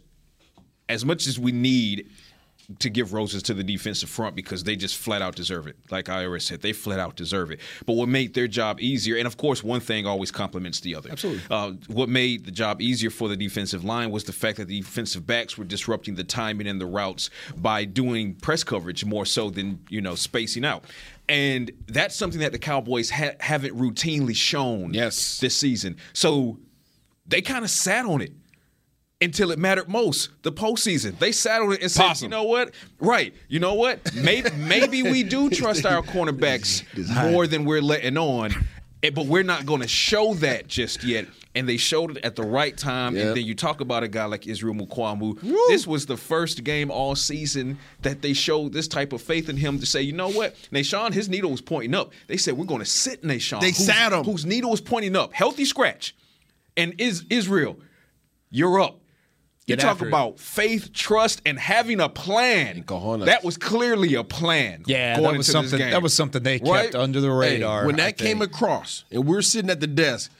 as 0.89 1.05
much 1.05 1.27
as 1.27 1.39
we 1.39 1.53
need 1.53 2.11
to 2.79 2.91
give 2.91 3.13
roses 3.13 3.43
to 3.45 3.55
the 3.55 3.65
defensive 3.65 4.09
front 4.09 4.35
because 4.35 4.65
they 4.65 4.77
just 4.77 4.97
flat 4.97 5.23
out 5.23 5.35
deserve 5.35 5.67
it. 5.67 5.77
Like 5.91 6.09
I 6.09 6.25
already 6.25 6.43
said, 6.43 6.63
they 6.63 6.73
flat 6.73 6.99
out 6.99 7.17
deserve 7.17 7.51
it. 7.51 7.61
But 7.87 7.95
what 7.95 8.09
made 8.09 8.35
their 8.35 8.49
job 8.49 8.81
easier, 8.81 9.17
and 9.17 9.27
of 9.27 9.37
course, 9.37 9.63
one 9.63 9.81
thing 9.81 10.07
always 10.07 10.31
complements 10.31 10.81
the 10.81 10.95
other. 10.95 11.11
Absolutely. 11.11 11.43
Uh, 11.51 11.73
what 11.89 12.09
made 12.09 12.45
the 12.45 12.51
job 12.51 12.81
easier 12.81 13.11
for 13.11 13.29
the 13.29 13.37
defensive 13.37 13.85
line 13.85 14.11
was 14.11 14.25
the 14.25 14.33
fact 14.33 14.59
that 14.59 14.69
the 14.69 14.81
defensive 14.81 15.27
backs 15.27 15.59
were 15.59 15.65
disrupting 15.65 16.15
the 16.15 16.25
timing 16.25 16.67
and 16.67 16.81
the 16.81 16.87
routes 16.87 17.31
by 17.57 17.85
doing 17.85 18.35
press 18.35 18.65
coverage 18.65 19.05
more 19.05 19.27
so 19.27 19.51
than 19.51 19.81
you 19.89 20.01
know 20.01 20.15
spacing 20.15 20.65
out. 20.65 20.85
And 21.29 21.71
that's 21.87 22.15
something 22.15 22.41
that 22.41 22.53
the 22.53 22.59
Cowboys 22.59 23.11
ha- 23.11 23.37
haven't 23.41 23.77
routinely 23.77 24.35
shown 24.35 24.93
yes. 24.93 25.39
this 25.39 25.57
season. 25.57 25.97
So 26.13 26.59
they 27.27 27.41
kind 27.41 27.65
of 27.65 27.71
sat 27.71 28.05
on 28.05 28.21
it 28.21 28.33
until 29.23 29.51
it 29.51 29.59
mattered 29.59 29.89
most. 29.89 30.31
The 30.43 30.53
postseason, 30.53 31.19
they 31.19 31.33
sat 31.33 31.63
on 31.63 31.73
it 31.73 31.81
and 31.81 31.91
said, 31.91 32.21
"You 32.21 32.29
know 32.29 32.45
what? 32.45 32.75
Right? 33.01 33.35
You 33.49 33.61
know 33.61 33.75
what? 33.75 34.15
Maybe 34.15 34.51
maybe 34.57 35.03
we 35.03 35.23
do 35.23 35.49
trust 35.61 35.87
our 35.87 36.03
cornerbacks 36.03 36.83
more 37.31 37.47
than 37.47 37.65
we're 37.65 37.83
letting 37.83 38.19
on." 38.19 38.53
Eh, 39.03 39.11
But 39.11 39.27
we're 39.27 39.43
not 39.43 39.67
going 39.67 39.81
to 39.81 39.89
show 39.89 40.35
that 40.35 40.69
just 40.69 41.03
yet. 41.05 41.27
And 41.55 41.69
they 41.69 41.77
showed 41.77 42.17
it 42.17 42.25
at 42.25 42.35
the 42.35 42.45
right 42.45 42.75
time. 42.75 43.15
Yep. 43.15 43.27
And 43.27 43.37
then 43.37 43.45
you 43.45 43.55
talk 43.55 43.83
about 43.83 44.03
a 44.03 44.09
guy 44.09 44.25
like 44.25 44.47
Israel 44.47 44.75
Mukuamu. 44.75 45.39
This 45.69 45.87
was 45.87 46.07
the 46.07 46.17
first 46.17 46.65
game 46.65 46.91
all 46.91 47.15
season 47.15 47.79
that 48.01 48.23
they 48.23 48.33
showed 48.33 48.73
this 48.73 48.89
type 48.89 49.13
of 49.13 49.21
faith 49.21 49.51
in 49.51 49.59
him 49.59 49.79
to 49.79 49.85
say, 49.85 50.01
you 50.01 50.15
know 50.15 50.31
what? 50.31 50.57
Nahshon, 50.73 51.13
his 51.13 51.29
needle 51.29 51.51
was 51.51 51.61
pointing 51.61 51.95
up. 51.95 52.13
They 52.27 52.39
said, 52.39 52.55
we're 52.57 52.65
going 52.65 52.81
to 52.81 52.87
sit 52.87 53.23
Nahshon. 53.23 53.61
They 53.61 53.67
whose- 53.67 53.85
sat 53.85 54.15
him. 54.15 54.25
Whose 54.25 54.47
needle 54.47 54.71
was 54.71 54.81
pointing 54.81 55.15
up. 55.15 55.35
Healthy 55.35 55.67
scratch. 55.67 56.17
And 56.75 56.95
is 56.99 57.27
Israel, 57.29 57.79
you're 58.49 58.81
up. 58.81 59.01
You 59.67 59.77
talk 59.77 60.03
it. 60.03 60.09
about 60.09 60.41
faith, 60.41 60.93
trust, 60.93 61.41
and 61.47 61.59
having 61.59 62.01
a 62.01 62.09
plan. 62.09 62.85
That 62.87 63.41
was 63.45 63.57
clearly 63.57 64.15
a 64.15 64.25
plan. 64.25 64.83
Yeah, 64.87 65.17
going 65.17 65.33
that 65.33 65.39
was 65.39 65.47
something. 65.47 65.79
That 65.79 66.03
was 66.03 66.13
something 66.15 66.43
they 66.43 66.59
Right? 66.59 66.85
kept 66.85 66.95
under 66.97 67.21
the 67.21 67.29
Hey, 67.29 67.55
radar. 67.57 67.87
when 67.87 67.95
I 68.01 68.07
that 68.07 68.19
came 68.19 68.41
think. 68.41 68.51
across, 68.53 69.05
and 69.11 69.25
we're 69.25 69.41
sitting 69.43 69.71
at 69.71 69.81
the 69.81 69.87
desk, 69.87 70.33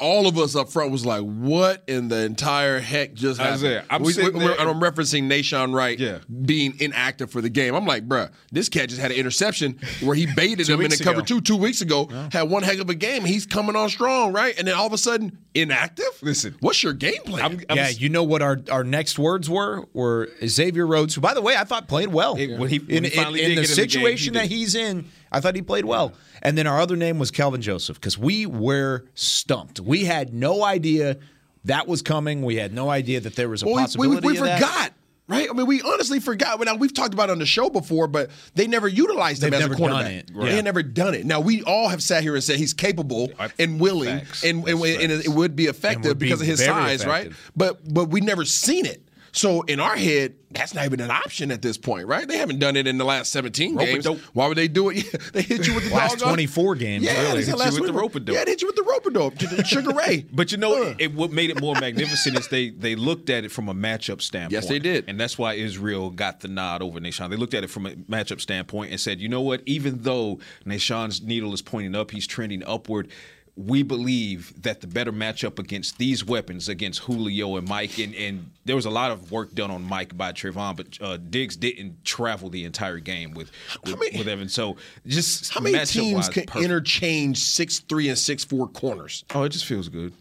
all 0.00 0.26
of 0.26 0.38
us 0.38 0.56
up 0.56 0.70
front 0.70 0.90
was 0.90 1.04
like, 1.04 1.20
"What 1.20 1.84
in 1.86 2.08
the 2.08 2.20
entire 2.24 2.80
heck 2.80 3.12
just 3.12 3.38
happened?" 3.38 3.82
I'm 3.90 4.02
we, 4.02 4.14
sitting 4.14 4.32
we- 4.32 4.44
we're- 4.46 4.56
there- 4.56 4.66
I'm 4.66 4.80
referencing 4.80 5.24
Nahshon 5.24 5.74
Wright 5.74 6.00
being 6.46 6.74
inactive 6.80 7.30
for 7.30 7.42
the 7.42 7.50
game. 7.50 7.74
I'm 7.74 7.84
like, 7.84 8.08
"Bruh, 8.08 8.30
this 8.50 8.70
cat 8.70 8.88
just 8.88 9.02
had 9.02 9.10
an 9.10 9.18
interception 9.18 9.78
where 10.00 10.16
he 10.16 10.24
baited 10.34 10.66
him 10.70 10.80
in 10.80 10.88
the 10.90 10.96
cover 10.96 11.20
two 11.20 11.42
two 11.42 11.56
weeks 11.56 11.82
ago. 11.82 12.08
Had 12.32 12.44
one 12.48 12.62
heck 12.62 12.78
of 12.78 12.88
a 12.88 12.94
game. 12.94 13.26
He's 13.26 13.44
coming 13.44 13.76
on 13.76 13.90
strong, 13.90 14.32
right? 14.32 14.54
And 14.58 14.66
then 14.66 14.74
all 14.74 14.86
of 14.86 14.94
a 14.94 14.98
sudden, 14.98 15.36
inactive. 15.54 16.06
Listen, 16.22 16.56
what's 16.60 16.82
your 16.82 16.92
game 16.92 17.22
plan? 17.24 17.64
yeah, 17.74 17.88
you 17.88 18.08
know 18.08 18.22
what 18.22 18.42
our, 18.42 18.58
our 18.70 18.84
next 18.84 19.18
words 19.18 19.48
were? 19.50 19.84
Were 19.92 20.28
Xavier 20.46 20.86
Rhodes, 20.86 21.14
who, 21.14 21.20
by 21.20 21.34
the 21.34 21.42
way, 21.42 21.54
I 21.56 21.64
thought 21.64 21.88
played 21.88 22.08
well. 22.08 22.36
It- 22.36 22.58
when 22.58 22.68
he- 22.70 22.78
when 22.78 22.90
in 22.98 23.04
he 23.04 23.10
in- 23.10 23.16
finally 23.16 23.42
in 23.42 23.48
did 23.50 23.58
the 23.58 23.62
get 23.62 23.70
in 23.70 23.76
the 23.76 23.86
game, 23.86 23.86
he 23.86 23.92
situation 23.92 24.34
that 24.34 24.42
did. 24.42 24.50
he's 24.50 24.74
in, 24.74 25.04
I 25.30 25.40
thought 25.40 25.54
he 25.54 25.62
played 25.62 25.84
well. 25.84 26.12
And 26.42 26.56
then 26.58 26.66
our 26.66 26.80
other 26.80 26.96
name 26.96 27.18
was 27.18 27.30
Kelvin 27.30 27.62
Joseph 27.62 28.00
because 28.00 28.18
we 28.18 28.46
were 28.46 29.04
stumped. 29.14 29.78
We 29.80 30.04
had 30.04 30.34
no 30.34 30.64
idea 30.64 31.18
that 31.64 31.86
was 31.86 32.02
coming. 32.02 32.42
We 32.42 32.56
had 32.56 32.72
no 32.72 32.90
idea 32.90 33.20
that 33.20 33.36
there 33.36 33.48
was 33.48 33.62
a 33.62 33.66
Well, 33.66 33.74
we- 33.74 33.80
we- 33.80 34.16
possibility 34.16 34.28
we 34.28 34.38
of 34.38 34.44
that. 34.60 34.94
Right? 35.32 35.48
I 35.50 35.52
mean, 35.52 35.66
we 35.66 35.82
honestly 35.82 36.20
forgot. 36.20 36.60
Now 36.60 36.74
we've 36.76 36.94
talked 36.94 37.14
about 37.14 37.28
it 37.28 37.32
on 37.32 37.38
the 37.38 37.46
show 37.46 37.68
before, 37.70 38.06
but 38.08 38.30
they 38.54 38.66
never 38.66 38.88
utilized 38.88 39.42
him 39.42 39.50
They've 39.50 39.60
as 39.60 39.66
a 39.66 39.68
never 39.70 39.80
done 39.80 40.04
cornerback. 40.04 40.18
it. 40.18 40.30
They 40.34 40.54
had 40.56 40.64
never 40.64 40.82
done 40.82 41.14
it. 41.14 41.24
Now 41.26 41.40
we 41.40 41.62
all 41.62 41.88
have 41.88 42.02
sat 42.02 42.22
here 42.22 42.34
and 42.34 42.44
said 42.44 42.56
he's 42.56 42.74
capable 42.74 43.30
and 43.58 43.80
willing, 43.80 44.20
Facts. 44.20 44.44
and, 44.44 44.66
and, 44.68 44.80
That's 44.82 45.02
and 45.02 45.12
it 45.12 45.28
would 45.28 45.56
be 45.56 45.66
effective 45.66 46.18
be 46.18 46.26
because 46.26 46.40
of 46.40 46.46
his 46.46 46.60
very 46.60 46.72
size, 46.72 47.06
right? 47.06 47.32
But 47.56 47.92
but 47.92 48.06
we 48.10 48.20
never 48.20 48.44
seen 48.44 48.86
it. 48.86 49.02
So 49.34 49.62
in 49.62 49.80
our 49.80 49.96
head, 49.96 50.34
that's 50.50 50.74
not 50.74 50.84
even 50.84 51.00
an 51.00 51.10
option 51.10 51.50
at 51.50 51.62
this 51.62 51.78
point, 51.78 52.06
right? 52.06 52.28
They 52.28 52.36
haven't 52.36 52.58
done 52.58 52.76
it 52.76 52.86
in 52.86 52.98
the 52.98 53.04
last 53.06 53.32
17 53.32 53.76
games. 53.76 54.06
Rope-a-dope. 54.06 54.18
Why 54.34 54.46
would 54.46 54.58
they 54.58 54.68
do 54.68 54.90
it? 54.90 55.06
They 55.32 55.40
hit 55.40 55.66
you 55.66 55.74
with 55.74 55.88
the 55.88 55.94
Last 55.94 56.18
24 56.18 56.74
games, 56.74 57.04
Yeah, 57.04 57.12
really. 57.22 57.40
they 57.40 57.46
Hit 57.46 57.46
you 57.48 57.56
last 57.56 57.72
with 57.80 57.86
the 57.86 57.92
week- 57.92 58.00
rope-a-dope. 58.02 58.34
Yeah, 58.36 58.44
they 58.44 58.50
hit 58.50 58.60
you 58.60 58.68
with 58.68 58.76
the 58.76 58.82
rope 58.82 59.06
a 59.06 59.10
dope, 59.10 59.64
Sugar 59.64 59.92
Ray. 59.94 60.26
But 60.32 60.52
you 60.52 60.58
know, 60.58 60.94
it, 60.98 61.14
what 61.14 61.32
made 61.32 61.48
it 61.48 61.60
more 61.60 61.74
magnificent 61.74 62.38
is 62.38 62.48
they 62.48 62.68
they 62.70 62.94
looked 62.94 63.30
at 63.30 63.44
it 63.44 63.50
from 63.50 63.68
a 63.70 63.74
matchup 63.74 64.20
standpoint. 64.20 64.52
Yes, 64.52 64.68
they 64.68 64.78
did. 64.78 65.06
and 65.08 65.18
that's 65.18 65.38
why 65.38 65.54
Israel 65.54 66.10
got 66.10 66.40
the 66.40 66.48
nod 66.48 66.82
over 66.82 67.00
Nahshon. 67.00 67.30
They 67.30 67.36
looked 67.36 67.54
at 67.54 67.64
it 67.64 67.70
from 67.70 67.86
a 67.86 67.90
matchup 67.92 68.40
standpoint 68.40 68.90
and 68.90 69.00
said, 69.00 69.20
you 69.20 69.28
know 69.30 69.40
what? 69.40 69.62
Even 69.66 70.02
though 70.02 70.38
Nahshon's 70.66 71.22
needle 71.22 71.54
is 71.54 71.62
pointing 71.62 71.94
up, 71.96 72.10
he's 72.10 72.26
trending 72.26 72.62
upward. 72.64 73.08
We 73.54 73.82
believe 73.82 74.62
that 74.62 74.80
the 74.80 74.86
better 74.86 75.12
matchup 75.12 75.58
against 75.58 75.98
these 75.98 76.24
weapons, 76.24 76.70
against 76.70 77.00
Julio 77.00 77.56
and 77.56 77.68
Mike, 77.68 77.98
and, 77.98 78.14
and 78.14 78.50
there 78.64 78.74
was 78.76 78.86
a 78.86 78.90
lot 78.90 79.10
of 79.10 79.30
work 79.30 79.54
done 79.54 79.70
on 79.70 79.82
Mike 79.82 80.16
by 80.16 80.32
Trevon, 80.32 80.74
but 80.74 80.98
uh, 81.06 81.18
Diggs 81.18 81.56
didn't 81.56 82.02
travel 82.02 82.48
the 82.48 82.64
entire 82.64 82.98
game 82.98 83.32
with 83.34 83.50
with, 83.84 83.98
with 84.16 84.26
Evans. 84.26 84.54
So 84.54 84.76
just 85.06 85.52
How 85.52 85.60
many 85.60 85.78
teams 85.84 86.30
can 86.30 86.46
perfect. 86.46 86.64
interchange 86.64 87.38
six 87.40 87.80
three 87.80 88.08
and 88.08 88.16
six 88.16 88.42
four 88.42 88.68
corners? 88.68 89.22
Oh, 89.34 89.42
it 89.42 89.50
just 89.50 89.66
feels 89.66 89.88
good. 89.90 90.14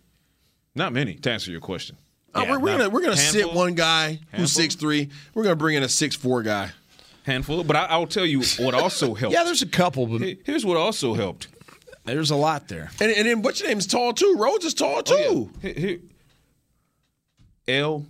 Not 0.76 0.92
many, 0.92 1.14
to 1.16 1.32
answer 1.32 1.52
your 1.52 1.62
question. 1.62 1.96
Uh, 2.36 2.42
Yeah, 2.44 2.52
we're, 2.52 2.60
we're 2.60 2.78
gonna 2.78 2.90
we're 2.90 3.02
gonna 3.02 3.16
sit 3.16 3.54
one 3.54 3.76
guy 3.76 4.20
who's 4.34 4.52
six 4.52 4.76
three. 4.76 5.10
We're 5.34 5.44
gonna 5.44 5.56
bring 5.56 5.78
in 5.78 5.84
a 5.84 5.90
six 5.90 6.18
four 6.18 6.44
guy. 6.44 6.72
handful. 7.24 7.64
But 7.64 7.78
I, 7.78 7.86
I'll 7.86 8.08
tell 8.08 8.26
you 8.26 8.42
what 8.60 8.74
also 8.74 9.14
helped. 9.16 9.34
Yeah, 9.34 9.44
there's 9.46 9.62
a 9.62 9.68
couple, 9.68 10.06
but 10.06 10.22
Here's 10.44 10.66
what 10.66 10.76
also 10.76 11.14
helped. 11.14 11.48
There's 12.06 12.32
a 12.32 12.36
lot 12.36 12.68
there. 12.68 12.92
And, 13.00 13.12
and 13.12 13.28
then 13.28 13.42
what's 13.42 13.60
your 13.60 13.70
name's 13.70 13.88
tall 13.88 14.14
too. 14.14 14.36
Rhodes 14.38 14.66
is 14.66 14.74
tall 14.74 14.98
oh, 14.98 15.02
too. 15.02 15.50
Here- 15.62 15.74
here- 15.74 16.00
L 17.68 18.06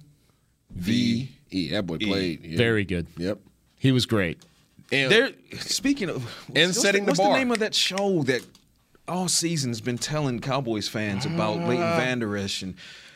V 0.73 1.29
E. 1.51 1.69
That 1.69 1.85
boy 1.85 1.97
played. 1.97 2.43
Yeah. 2.43 2.57
Very 2.57 2.85
good. 2.85 3.07
Yep. 3.17 3.39
He 3.77 3.91
was 3.91 4.05
great. 4.05 4.39
And 4.91 5.11
There. 5.11 5.31
Speaking 5.59 6.09
of 6.09 6.25
And 6.55 6.73
setting 6.75 7.05
the 7.05 7.11
what's 7.11 7.19
bar. 7.19 7.33
the 7.33 7.37
name 7.37 7.51
of 7.51 7.59
that 7.59 7.75
show 7.75 8.23
that 8.23 8.45
all 9.07 9.27
season's 9.27 9.81
been 9.81 9.97
telling 9.97 10.39
Cowboys 10.39 10.87
fans 10.87 11.25
about 11.25 11.57
Leighton 11.57 11.83
ah. 11.83 11.97
Vander 11.97 12.37
Esch 12.37 12.61
and 12.61 12.75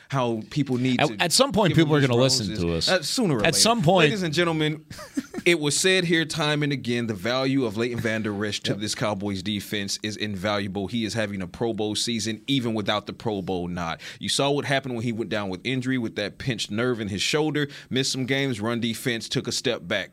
how 0.09 0.41
people 0.49 0.77
need 0.77 1.01
At- 1.01 1.07
to. 1.09 1.15
at 1.19 1.31
some 1.33 1.51
point, 1.51 1.75
people 1.75 1.95
are 1.95 2.01
gonna 2.01 2.15
listen 2.15 2.55
to 2.57 2.73
us. 2.73 2.87
Uh, 2.89 3.01
sooner 3.01 3.35
or 3.35 3.39
At 3.39 3.45
later. 3.45 3.57
some 3.57 3.81
point- 3.81 4.05
ladies 4.05 4.23
and 4.23 4.33
gentlemen, 4.33 4.85
it 5.45 5.59
was 5.59 5.75
said 5.77 6.03
here 6.05 6.25
time 6.25 6.61
and 6.63 6.71
again: 6.71 7.07
the 7.07 7.13
value 7.13 7.65
of 7.65 7.75
Leighton 7.77 7.99
Vander 7.99 8.45
Esch 8.45 8.59
to 8.61 8.75
this 8.75 8.93
Cowboys 8.95 9.41
defense 9.41 9.97
is 10.03 10.15
invaluable. 10.17 10.87
He 10.87 11.05
is 11.05 11.13
having 11.13 11.41
a 11.41 11.47
Pro 11.47 11.73
Bowl 11.73 11.95
season 11.95 12.41
even 12.47 12.73
without 12.73 13.07
the 13.07 13.13
Pro 13.13 13.41
Bowl 13.41 13.67
nod. 13.67 13.99
You 14.19 14.29
saw 14.29 14.51
what 14.51 14.65
happened 14.65 14.95
when 14.95 15.03
he 15.03 15.11
went 15.11 15.29
down 15.29 15.49
with 15.49 15.61
injury 15.63 15.97
with 15.97 16.15
that 16.17 16.37
pinched 16.37 16.69
nerve 16.71 16.99
in 17.01 17.07
his 17.07 17.21
shoulder. 17.21 17.67
Missed 17.89 18.11
some 18.11 18.25
games. 18.25 18.61
Run 18.61 18.79
defense 18.79 19.27
took 19.27 19.47
a 19.47 19.51
step 19.51 19.87
back. 19.87 20.11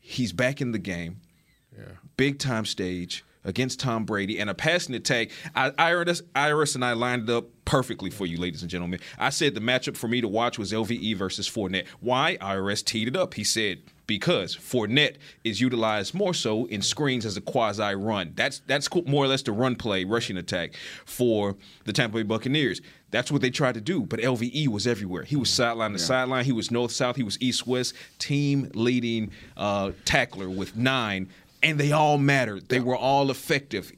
He's 0.00 0.32
back 0.32 0.60
in 0.60 0.72
the 0.72 0.78
game 0.78 1.18
Yeah. 1.76 1.84
big 2.16 2.38
time 2.38 2.64
stage 2.66 3.24
against 3.44 3.80
Tom 3.80 4.04
Brady 4.04 4.38
and 4.38 4.48
a 4.48 4.54
passing 4.54 4.94
attack. 4.94 5.30
I, 5.54 5.72
Iris, 5.78 6.22
Iris 6.34 6.74
and 6.74 6.84
I 6.84 6.92
lined 6.92 7.28
it 7.28 7.32
up 7.32 7.46
perfectly 7.64 8.10
for 8.10 8.26
you, 8.26 8.38
ladies 8.38 8.62
and 8.62 8.70
gentlemen. 8.70 9.00
I 9.18 9.30
said 9.30 9.54
the 9.54 9.60
matchup 9.60 9.96
for 9.96 10.08
me 10.08 10.20
to 10.20 10.28
watch 10.28 10.58
was 10.58 10.72
LVE 10.72 11.16
versus 11.16 11.48
Fournette. 11.48 11.86
Why? 12.00 12.36
Iris 12.40 12.82
teed 12.82 13.08
it 13.08 13.16
up. 13.16 13.34
He 13.34 13.44
said 13.44 13.78
because 14.06 14.56
Fournette 14.56 15.16
is 15.44 15.60
utilized 15.60 16.12
more 16.12 16.34
so 16.34 16.66
in 16.66 16.82
screens 16.82 17.24
as 17.24 17.36
a 17.36 17.40
quasi 17.40 17.94
run. 17.94 18.32
That's 18.34 18.60
that's 18.66 18.88
more 19.06 19.24
or 19.24 19.28
less 19.28 19.42
the 19.42 19.52
run 19.52 19.76
play, 19.76 20.04
rushing 20.04 20.36
attack 20.36 20.74
for 21.04 21.56
the 21.84 21.92
Tampa 21.92 22.18
Bay 22.18 22.22
Buccaneers. 22.22 22.80
That's 23.10 23.30
what 23.30 23.42
they 23.42 23.50
tried 23.50 23.74
to 23.74 23.80
do, 23.80 24.02
but 24.02 24.20
LVE 24.20 24.68
was 24.68 24.86
everywhere. 24.86 25.22
He 25.22 25.36
was 25.36 25.50
sideline 25.50 25.92
to 25.92 25.98
sideline. 25.98 26.44
He 26.44 26.52
was 26.52 26.70
north 26.70 26.92
south. 26.92 27.16
He 27.16 27.22
was 27.22 27.40
east 27.40 27.66
west. 27.66 27.94
Team 28.18 28.70
leading 28.74 29.30
uh, 29.56 29.92
tackler 30.04 30.48
with 30.48 30.76
nine, 30.76 31.28
and 31.62 31.78
they 31.78 31.92
all 31.92 32.18
mattered. 32.18 32.68
They 32.68 32.80
were 32.80 32.96
all 32.96 33.30
effective. 33.30 33.92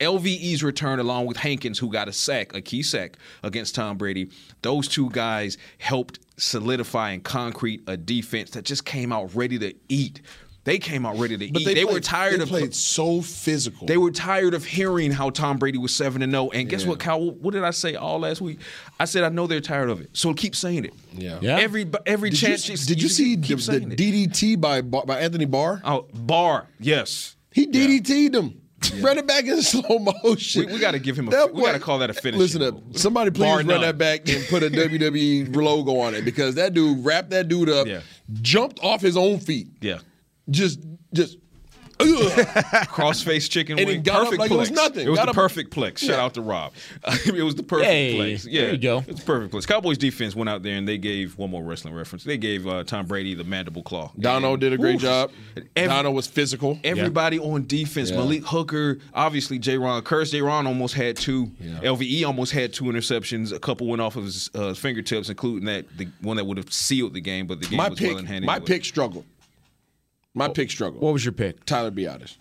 LVE's 0.00 0.64
return, 0.64 0.98
along 0.98 1.26
with 1.26 1.36
Hankins, 1.36 1.78
who 1.78 1.88
got 1.90 2.08
a 2.08 2.12
sack, 2.12 2.54
a 2.54 2.60
key 2.60 2.82
sack 2.82 3.16
against 3.44 3.76
Tom 3.76 3.96
Brady, 3.96 4.30
those 4.62 4.88
two 4.88 5.08
guys 5.10 5.56
helped 5.78 6.18
solidify 6.36 7.10
and 7.10 7.22
concrete 7.22 7.82
a 7.86 7.96
defense 7.96 8.50
that 8.50 8.64
just 8.64 8.84
came 8.84 9.12
out 9.12 9.32
ready 9.34 9.58
to 9.60 9.72
eat. 9.88 10.20
They 10.64 10.78
came 10.78 11.04
out 11.04 11.18
ready 11.18 11.36
to 11.36 11.52
But 11.52 11.62
eat. 11.62 11.64
they, 11.64 11.74
They, 11.74 11.82
played, 11.84 11.94
were 11.94 12.00
tired 12.00 12.38
they 12.38 12.42
of 12.44 12.48
played 12.48 12.72
so 12.72 13.20
physical. 13.20 13.86
they 13.88 13.96
were 13.96 14.12
tired 14.12 14.54
of 14.54 14.64
hearing 14.64 15.10
how 15.10 15.30
Tom 15.30 15.58
Brady 15.58 15.76
was 15.78 15.92
seven 15.92 16.22
and 16.22 16.30
zero. 16.32 16.50
And 16.50 16.68
guess 16.68 16.82
Yeah. 16.84 16.90
what, 16.90 17.00
Kyle? 17.00 17.32
What 17.32 17.52
did 17.52 17.64
I 17.64 17.72
say 17.72 17.96
all 17.96 18.20
last 18.20 18.40
week? 18.40 18.60
I 19.00 19.04
said 19.06 19.24
I 19.24 19.28
know 19.28 19.48
they're 19.48 19.60
tired 19.60 19.90
of 19.90 20.00
it, 20.00 20.10
so 20.12 20.32
keep 20.34 20.54
saying 20.54 20.84
it. 20.84 20.94
Yeah. 21.12 21.38
Yeah. 21.42 21.58
Every 21.58 21.90
every 22.06 22.30
Did 22.30 22.36
chance. 22.38 22.68
you, 22.68 22.74
you, 22.76 22.86
did 22.86 23.02
you 23.02 23.08
see 23.08 23.34
the, 23.34 23.46
keep 23.48 23.58
the. 23.58 23.80
DDT 23.80 24.60
by 24.60 24.82
by 24.82 25.18
Anthony 25.18 25.46
Barr? 25.46 25.80
Oh, 25.84 26.06
Barr, 26.14 26.68
yes. 26.78 27.34
He 27.50 27.66
DDT'd 27.66 28.34
him. 28.34 28.60
Run 29.00 29.16
it 29.18 29.26
back 29.28 29.44
in 29.44 29.62
slow 29.62 29.98
motion. 30.24 30.66
We, 30.66 30.72
we 30.74 30.78
got 30.80 30.92
to 30.92 30.98
give 30.98 31.16
him 31.18 31.28
a. 31.28 31.30
That 31.32 31.54
we 31.54 31.62
got 31.62 31.72
to 31.72 31.78
call 31.80 31.98
that 32.00 32.10
a 32.10 32.14
finish. 32.14 32.38
Listen 32.38 32.62
up. 32.62 32.74
Somebody 32.96 33.30
please 33.30 33.46
Bar 33.46 33.56
run 33.58 33.66
none. 33.66 33.80
that 33.82 33.98
back 33.98 34.28
and 34.28 34.44
put 34.48 34.62
a 34.62 34.70
WWE 34.70 35.54
logo 35.54 35.98
on 35.98 36.14
it 36.14 36.24
because 36.24 36.54
that 36.56 36.72
dude 36.74 37.04
wrapped 37.04 37.30
that 37.30 37.46
dude 37.48 37.68
up, 37.68 37.86
Yeah. 37.86 38.00
jumped 38.40 38.80
off 38.82 39.00
his 39.00 39.16
own 39.16 39.38
feet. 39.40 39.68
Yeah. 39.80 39.98
Just 40.50 40.80
just 41.12 41.38
ugh. 42.00 42.08
Crossface 42.88 43.48
chicken 43.48 43.78
And 43.78 43.88
he 43.88 43.96
wing. 43.96 44.02
got 44.02 44.16
up 44.16 44.22
perfect 44.24 44.40
like 44.40 44.50
it 44.50 44.56
was 44.56 44.70
plex. 44.70 44.74
nothing. 44.74 45.06
It 45.06 45.10
was 45.10 45.18
Got 45.18 45.24
the 45.26 45.30
up- 45.30 45.36
perfect 45.36 45.72
plex. 45.74 45.98
Shout 45.98 46.08
Yeah. 46.10 46.24
out 46.24 46.34
to 46.34 46.40
Rob. 46.42 46.72
it 47.26 47.42
was 47.44 47.54
the 47.54 47.62
perfect 47.62 47.88
Hey, 47.88 48.14
plex. 48.16 48.46
Yeah, 48.50 48.62
there 48.62 48.72
you 48.72 48.78
go. 48.78 49.04
It's 49.06 49.22
perfect 49.22 49.54
plex. 49.54 49.66
Cowboys 49.68 49.98
defense 49.98 50.34
went 50.34 50.48
out 50.50 50.62
there 50.62 50.76
and 50.76 50.88
they 50.88 50.98
gave 50.98 51.38
one 51.38 51.50
more 51.50 51.62
wrestling 51.62 51.94
reference. 51.94 52.24
They 52.24 52.38
gave 52.38 52.66
uh, 52.66 52.82
Tom 52.84 53.06
Brady 53.06 53.34
the 53.34 53.44
mandible 53.44 53.82
claw. 53.82 54.10
Dono 54.18 54.52
And- 54.52 54.60
did 54.60 54.72
a 54.72 54.78
great 54.78 54.96
Oof. 54.96 55.02
job. 55.02 55.30
Every- 55.76 55.88
Dono 55.94 56.10
was 56.10 56.26
physical. 56.26 56.78
Everybody 56.82 57.38
on 57.38 57.66
defense, 57.66 58.10
Yeah. 58.10 58.16
Malik 58.16 58.44
Hooker, 58.46 58.98
obviously 59.14 59.58
Jayron 59.58 60.02
Kearse. 60.02 60.32
J. 60.32 60.42
Ron 60.42 60.66
almost 60.66 60.94
had 60.94 61.16
two. 61.16 61.50
Yeah. 61.60 61.78
LVE 61.82 62.24
almost 62.26 62.52
had 62.52 62.72
two 62.72 62.84
interceptions. 62.84 63.52
A 63.52 63.58
couple 63.60 63.86
went 63.86 64.02
off 64.02 64.16
of 64.16 64.24
his 64.24 64.50
uh, 64.54 64.74
fingertips, 64.74 65.28
including 65.28 65.66
that 65.66 65.84
the 65.96 66.08
one 66.22 66.36
that 66.36 66.44
would 66.44 66.56
have 66.56 66.72
sealed 66.72 67.14
the 67.14 67.20
game, 67.20 67.46
but 67.46 67.60
the 67.60 67.66
game 67.68 67.76
my 67.76 67.88
was 67.90 67.98
pick, 67.98 68.08
well 68.10 68.18
in 68.18 68.26
hand. 68.26 68.44
my 68.44 68.54
anyway. 68.56 68.66
pick 68.66 68.84
struggled. 68.84 69.24
My 70.34 70.48
pick 70.48 70.70
struggled. 70.70 71.02
What 71.02 71.12
was 71.12 71.24
your 71.24 71.32
pick? 71.32 71.64
Tyler 71.64 71.90
Biadasz. 71.90 72.36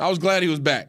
I 0.00 0.08
was 0.08 0.18
glad 0.18 0.42
he 0.42 0.48
was 0.48 0.60
back. 0.60 0.88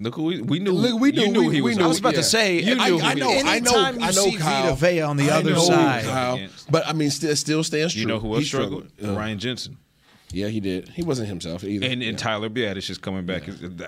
Look, 0.00 0.16
we, 0.16 0.40
we 0.42 0.58
knew. 0.58 0.72
Look, 0.72 1.00
we 1.00 1.12
knew- 1.12 1.28
knew 1.30 1.48
we- 1.48 1.54
he 1.54 1.60
was. 1.62 1.76
knew- 1.78 1.84
I 1.84 1.86
was 1.86 2.00
about 2.00 2.14
yeah. 2.14 2.18
to 2.20 2.24
say, 2.24 2.60
You 2.60 2.72
I, 2.78 2.88
knew 2.90 2.98
I 2.98 3.12
who 3.12 3.20
know. 3.20 3.30
I 3.46 3.60
know, 3.60 3.84
I 3.84 3.92
know 3.92 4.10
see 4.10 4.36
Kyle. 4.36 4.74
Vita 4.74 4.92
Vea 4.94 5.00
on 5.02 5.16
the 5.16 5.30
I 5.30 5.36
other 5.36 5.54
side. 5.56 6.04
Kyle. 6.04 6.40
But 6.68 6.86
I 6.88 6.92
mean, 6.92 7.10
still, 7.10 7.34
still 7.36 7.62
stands 7.62 7.92
true. 7.94 8.00
You 8.02 8.08
know 8.08 8.18
who 8.18 8.30
He 8.32 8.38
else 8.40 8.46
struggled? 8.48 8.88
Uh, 9.02 9.12
Ryan 9.14 9.38
Jensen. 9.38 9.78
Yeah, 10.32 10.48
he 10.48 10.58
did. 10.58 10.88
He 10.88 11.04
wasn't 11.04 11.28
himself 11.28 11.62
either. 11.62 11.84
And, 11.86 12.02
and 12.02 12.02
Yeah. 12.02 12.16
Tyler 12.16 12.50
Biadasz 12.50 12.90
is 12.90 12.98
coming 12.98 13.24
back. 13.24 13.44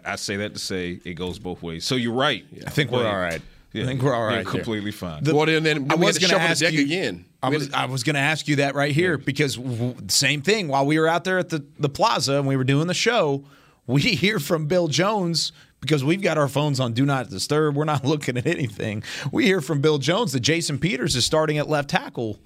I 0.07 0.15
say 0.15 0.37
that 0.37 0.55
to 0.55 0.61
say 0.61 1.01
it 1.05 1.15
goes 1.15 1.41
both 1.41 1.61
ways. 1.61 1.85
So 1.85 1.97
you're 1.97 2.13
right. 2.15 2.47
I 2.65 2.71
think 2.71 2.93
we're 2.93 3.07
all 3.07 3.19
right. 3.19 3.43
Yeah, 3.73 3.83
I 3.83 3.87
think 3.87 4.01
we're 4.01 4.15
all 4.15 4.21
you're 4.21 4.29
right. 4.29 4.45
there. 4.45 4.45
completely 4.45 4.93
fine. 4.93 5.25
well, 5.25 5.45
then, 5.45 5.65
then 5.65 5.91
I 5.91 5.97
we 5.97 6.07
was 6.07 6.17
had 6.17 6.23
to 6.29 6.29
gonna 6.29 6.31
shuffle 6.35 6.47
the 6.47 6.51
ask 6.53 6.61
deck 6.61 6.73
you- 6.73 6.83
again. 6.85 7.25
I 7.47 7.51
was 7.51 7.73
I 7.73 7.85
was 7.87 8.03
going 8.03 8.15
to 8.15 8.21
ask 8.21 8.49
you 8.49 8.57
that 8.57 8.75
right 8.75 8.95
here 8.95 9.19
because 9.19 9.57
w- 9.57 9.95
same 10.09 10.43
thing. 10.43 10.69
While 10.69 10.87
we 10.87 10.99
were 10.99 11.09
out 11.09 11.25
there 11.25 11.39
at 11.39 11.49
the 11.49 11.65
the 11.79 11.89
plaza 11.89 12.35
and 12.35 12.47
we 12.47 12.57
were 12.57 12.65
doing 12.65 12.87
the 12.87 12.95
show, 12.95 13.45
we 13.87 14.01
hear 14.25 14.39
from 14.39 14.67
Bill 14.67 14.89
Jones 14.89 15.53
because 15.81 16.03
we've 16.03 16.23
got 16.23 16.39
our 16.39 16.49
phones 16.49 16.81
on 16.81 16.93
do 16.93 17.05
not 17.05 17.31
disturb. 17.31 17.77
We're 17.77 17.85
not 17.85 18.05
looking 18.13 18.37
at 18.37 18.47
anything. 18.47 19.03
We 19.33 19.45
hear 19.47 19.61
from 19.61 19.81
Bill 19.81 19.99
Jones 19.99 20.33
that 20.33 20.41
Jason 20.41 20.79
Peters 20.79 21.15
is 21.17 21.25
starting 21.25 21.59
at 21.59 21.69
left 21.69 21.91
tackle. 21.91 22.39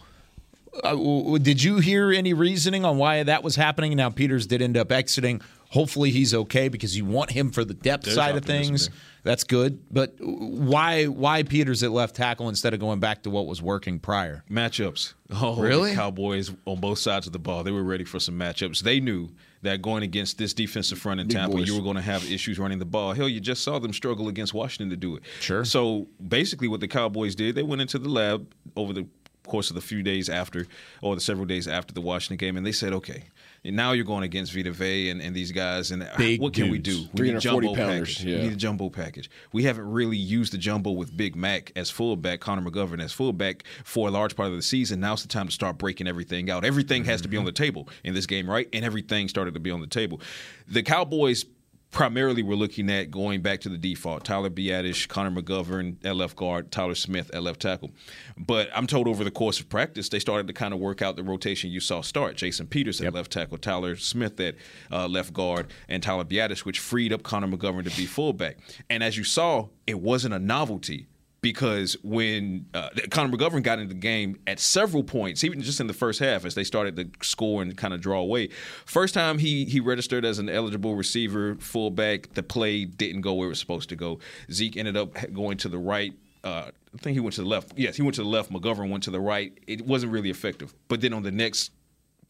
Uh, 0.85 0.91
w- 0.91 1.21
w- 1.23 1.39
did 1.39 1.63
you 1.63 1.79
hear 1.79 2.13
any 2.13 2.33
reasoning 2.33 2.85
on 2.85 2.97
why 2.97 3.23
that 3.23 3.43
was 3.43 3.57
happening? 3.57 3.97
Now 3.97 4.11
Peters 4.11 4.47
did 4.47 4.63
end 4.63 4.77
up 4.77 4.93
exiting. 4.93 5.41
Hopefully 5.71 6.11
he's 6.11 6.35
okay 6.35 6.69
because 6.69 6.97
you 6.97 7.05
want 7.05 7.31
him 7.31 7.53
for 7.53 7.65
the 7.65 7.75
depth 7.75 8.05
There's 8.05 8.17
side 8.17 8.37
of 8.37 8.45
things. 8.45 8.89
there. 8.89 8.97
That's 9.23 9.45
good. 9.45 9.81
But 9.91 10.15
why 10.19 11.05
why 11.07 11.45
Peters 11.45 11.83
at 11.85 11.93
left 11.93 12.17
tackle 12.17 12.49
instead 12.49 12.75
of 12.75 12.81
going 12.81 12.99
back 12.99 13.23
to 13.23 13.31
what 13.31 13.47
was 13.47 13.63
working 13.63 14.01
prior? 14.01 14.43
matchups. 14.51 15.15
Oh, 15.31 15.55
Really? 15.57 15.95
Cowboys 15.95 16.51
on 16.67 16.81
both 16.81 16.99
sides 16.99 17.27
of 17.29 17.33
the 17.33 17.39
ball. 17.39 17.63
They 17.63 17.71
were 17.71 17.85
ready 17.85 18.05
for 18.05 18.19
some 18.19 18.37
matchups. 18.37 18.81
They 18.81 18.99
knew 18.99 19.29
that 19.63 19.81
going 19.81 20.03
against 20.03 20.39
this 20.39 20.55
defensive 20.55 20.99
front 20.99 21.21
in 21.21 21.29
Big 21.29 21.37
Tampa, 21.37 21.57
boys. 21.59 21.69
you 21.69 21.77
were 21.77 21.83
going 21.83 21.97
to 21.97 22.03
have 22.03 22.29
issues 22.33 22.59
running 22.59 22.79
the 22.81 22.85
ball. 22.85 23.13
Hell, 23.13 23.29
you 23.29 23.39
just 23.39 23.63
saw 23.63 23.79
them 23.79 23.93
struggle 23.93 24.27
against 24.27 24.53
Washington 24.55 24.91
to 24.91 24.97
do 24.97 25.15
it. 25.17 25.23
Sure. 25.41 25.65
So 25.65 26.09
basically, 26.27 26.67
what 26.67 26.81
the 26.81 26.89
Cowboys 26.89 27.35
did, 27.37 27.55
they 27.55 27.63
went 27.63 27.81
into 27.83 27.99
the 27.99 28.09
lab 28.09 28.53
over 28.75 28.93
the 28.93 29.07
course 29.47 29.69
of 29.71 29.75
the 29.77 29.83
few 29.83 30.03
days 30.03 30.29
after, 30.29 30.67
or 31.03 31.15
the 31.15 31.21
several 31.21 31.47
days 31.47 31.69
after 31.69 31.93
the 31.95 32.01
Washington 32.01 32.39
game, 32.45 32.57
and 32.57 32.65
they 32.67 32.73
said, 32.73 32.93
okay. 32.93 33.25
Now 33.65 33.93
you're 33.93 34.05
going 34.05 34.23
against 34.23 34.55
Vita 34.55 34.73
Vea 34.73 35.11
and, 35.11 35.21
and 35.21 35.37
these 35.37 35.53
guys, 35.53 35.91
and 35.91 36.03
uh, 36.03 36.07
Big 36.17 36.41
what 36.41 36.55
can 36.55 36.71
we 36.71 36.79
do? 36.79 37.05
We 37.13 37.27
need 37.27 37.37
a 37.37 37.41
jumbo 37.41 37.75
pounders, 37.75 38.17
package. 38.17 38.25
yeah. 38.25 38.37
We 38.37 38.43
need 38.45 38.53
a 38.53 38.57
jumbo 38.57 38.89
package. 38.89 39.31
We 39.53 39.65
haven't 39.65 39.91
really 39.91 40.17
used 40.17 40.53
the 40.53 40.59
jumbo 40.59 40.93
with 40.93 41.15
Big 41.15 41.37
Mac 41.37 41.73
as 41.77 41.91
fullback, 41.91 42.41
Connor 42.41 42.69
McGovern 42.69 43.03
as 43.03 43.13
fullback 43.13 43.65
for 43.85 44.09
a 44.09 44.11
large 44.11 44.35
part 44.35 44.49
of 44.49 44.57
the 44.57 44.63
season. 44.63 45.01
Now's 45.01 45.23
the 45.23 45.29
time 45.29 45.47
to 45.47 45.53
start 45.53 45.77
breaking 45.77 46.09
everything 46.09 46.51
out. 46.51 46.65
Everything 46.65 47.05
has 47.05 47.21
to 47.23 47.29
be 47.29 47.37
on 47.37 47.43
mm-hmm. 47.43 47.47
the 47.47 47.53
table 47.53 47.89
in 48.03 48.15
this 48.15 48.27
game, 48.27 48.49
right? 48.49 48.69
And 48.73 48.85
everything 48.85 49.29
started 49.29 49.55
to 49.55 49.61
be 49.61 49.71
on 49.71 49.81
the 49.81 49.87
table. 49.87 50.21
The 50.69 50.83
Cowboys 50.83 51.45
primarily 51.91 52.43
we're 52.43 52.55
looking 52.55 52.91
at 52.91 53.11
going 53.11 53.43
back 53.43 53.61
to 53.61 53.69
the 53.69 53.77
default 53.77 54.25
Tyler 54.25 54.51
Biadasz, 54.51 55.09
Connor 55.09 55.43
McGovern 55.43 55.97
at 56.05 56.17
left 56.17 56.37
guard, 56.37 56.71
Tyler 56.71 56.95
Smith 56.95 57.31
at 57.35 57.43
left 57.43 57.61
tackle. 57.61 57.91
But 58.37 58.69
I'm 58.75 58.87
told 58.87 59.09
over 59.09 59.25
the 59.25 59.31
course 59.31 59.61
of 59.61 59.69
practice, 59.69 60.09
they 60.09 60.19
started 60.19 60.47
to 60.47 60.53
kind 60.53 60.73
of 60.73 60.81
work 60.81 61.03
out 61.03 61.17
the 61.17 61.23
rotation 61.23 61.71
you 61.71 61.81
saw 61.81 62.01
start. 62.01 62.37
Jason 62.37 62.67
Peters 62.67 63.01
at 63.01 63.15
left 63.15 63.33
tackle, 63.33 63.59
Tyler 63.59 63.97
Smith 63.97 64.39
at 64.41 64.55
uh, 64.91 65.09
left 65.09 65.33
guard, 65.33 65.69
and 65.89 66.03
Tyler 66.03 66.25
Biadasz, 66.25 66.61
which 66.61 66.79
freed 66.79 67.13
up 67.13 67.23
Connor 67.23 67.49
McGovern 67.49 67.89
to 67.89 67.97
be 67.97 68.07
fullback. 68.07 68.59
And 68.89 69.03
as 69.03 69.17
you 69.17 69.25
saw, 69.25 69.69
it 69.87 70.01
wasn't 70.01 70.35
a 70.35 70.39
novelty 70.39 71.07
because 71.41 71.97
when 72.03 72.67
uh, 72.75 72.91
Connor 73.11 73.37
McGovern 73.37 73.63
got 73.63 73.79
into 73.79 73.95
the 73.95 74.01
game 74.01 74.39
at 74.47 74.61
several 74.61 75.03
points, 75.03 75.45
even 75.45 75.61
just 75.61 75.81
in 75.81 75.87
the 75.87 75.95
first 75.95 76.21
half, 76.21 76.45
as 76.45 76.55
they 76.55 76.65
started 76.65 76.97
to 76.97 77.09
score 77.25 77.63
and 77.63 77.77
kind 77.77 77.95
of 77.95 78.01
draw 78.01 78.21
away, 78.21 78.49
first 78.85 79.15
time 79.15 79.39
he 79.39 79.65
he 79.65 79.81
registered 79.81 80.25
as 80.25 80.39
an 80.39 80.49
eligible 80.49 80.95
receiver, 80.95 81.57
fullback, 81.57 82.35
the 82.35 82.43
play 82.43 82.85
didn't 82.85 83.23
go 83.23 83.35
where 83.35 83.47
it 83.47 83.51
was 83.51 83.61
supposed 83.61 83.89
to 83.89 83.97
go. 83.97 84.19
Zeke 84.51 84.77
ended 84.77 84.97
up 84.97 85.15
going 85.33 85.57
to 85.59 85.69
the 85.69 85.79
right. 85.79 86.13
Uh, 86.43 86.71
I 86.95 86.99
think 86.99 87.15
he 87.15 87.21
went 87.21 87.35
to 87.35 87.43
the 87.43 87.49
left. 87.49 87.73
Yes, 87.77 87.97
he 87.97 88.03
went 88.03 88.15
to 88.17 88.23
the 88.23 88.29
left. 88.29 88.51
McGovern 88.51 88.91
went 88.91 89.05
to 89.05 89.11
the 89.11 89.21
right. 89.21 89.57
It 89.67 89.87
wasn't 89.87 90.13
really 90.13 90.31
effective. 90.31 90.75
But 90.89 91.01
then 91.01 91.13
on 91.13 91.23
the 91.23 91.31
next 91.31 91.71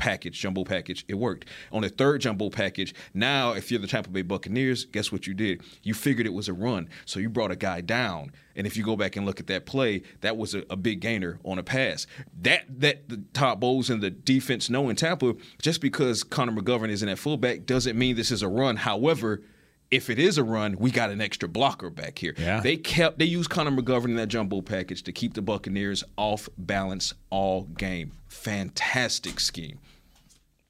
package, 0.00 0.40
jumbo 0.40 0.64
package, 0.64 1.04
it 1.06 1.14
worked. 1.14 1.44
On 1.70 1.82
the 1.82 1.90
third 1.90 2.22
jumbo 2.22 2.48
package, 2.48 2.94
now 3.12 3.52
if 3.52 3.70
you're 3.70 3.78
the 3.78 3.86
Tampa 3.86 4.08
Bay 4.08 4.22
Buccaneers, 4.22 4.86
guess 4.86 5.12
what 5.12 5.26
you 5.26 5.34
did? 5.34 5.62
You 5.82 5.92
figured 5.92 6.26
it 6.26 6.32
was 6.32 6.48
a 6.48 6.54
run, 6.54 6.88
so 7.04 7.20
you 7.20 7.28
brought 7.28 7.50
a 7.50 7.56
guy 7.56 7.82
down. 7.82 8.32
And 8.56 8.66
if 8.66 8.76
you 8.76 8.82
go 8.82 8.96
back 8.96 9.16
and 9.16 9.26
look 9.26 9.38
at 9.40 9.46
that 9.48 9.66
play, 9.66 10.02
that 10.22 10.36
was 10.36 10.54
a, 10.54 10.64
a 10.70 10.76
big 10.76 11.00
gainer 11.00 11.38
on 11.44 11.58
a 11.58 11.62
pass. 11.62 12.06
That 12.40 12.64
that 12.80 13.08
the 13.08 13.22
Todd 13.34 13.60
Bowles 13.60 13.90
and 13.90 14.02
the 14.02 14.10
defense 14.10 14.70
know 14.70 14.88
in 14.88 14.96
Tampa, 14.96 15.34
just 15.60 15.80
because 15.80 16.24
Connor 16.24 16.52
McGovern 16.52 16.88
isn't 16.88 17.08
at 17.08 17.18
fullback 17.18 17.66
doesn't 17.66 17.96
mean 17.96 18.16
this 18.16 18.30
is 18.30 18.42
a 18.42 18.48
run. 18.48 18.76
However, 18.76 19.42
if 19.90 20.08
it 20.08 20.18
is 20.18 20.38
a 20.38 20.44
run, 20.44 20.76
we 20.78 20.90
got 20.90 21.10
an 21.10 21.20
extra 21.20 21.48
blocker 21.48 21.90
back 21.90 22.18
here. 22.18 22.34
Yeah. 22.38 22.60
They 22.60 22.76
kept 22.76 23.18
they 23.18 23.24
used 23.24 23.50
Connor 23.50 23.70
McGovern 23.70 24.06
in 24.06 24.16
that 24.16 24.28
jumbo 24.28 24.60
package 24.60 25.02
to 25.02 25.12
keep 25.12 25.34
the 25.34 25.42
Buccaneers 25.42 26.04
off 26.16 26.48
balance 26.56 27.12
all 27.28 27.62
game. 27.64 28.12
Fantastic 28.28 29.40
scheme. 29.40 29.78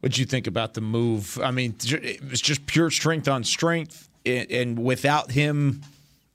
What'd 0.00 0.16
you 0.18 0.24
think 0.24 0.46
about 0.46 0.74
the 0.74 0.80
move? 0.80 1.38
I 1.42 1.50
mean, 1.50 1.74
it 1.84 2.22
was 2.30 2.40
just 2.40 2.66
pure 2.66 2.90
strength 2.90 3.28
on 3.28 3.44
strength, 3.44 4.08
and, 4.24 4.50
and 4.50 4.78
without 4.84 5.30
him 5.30 5.82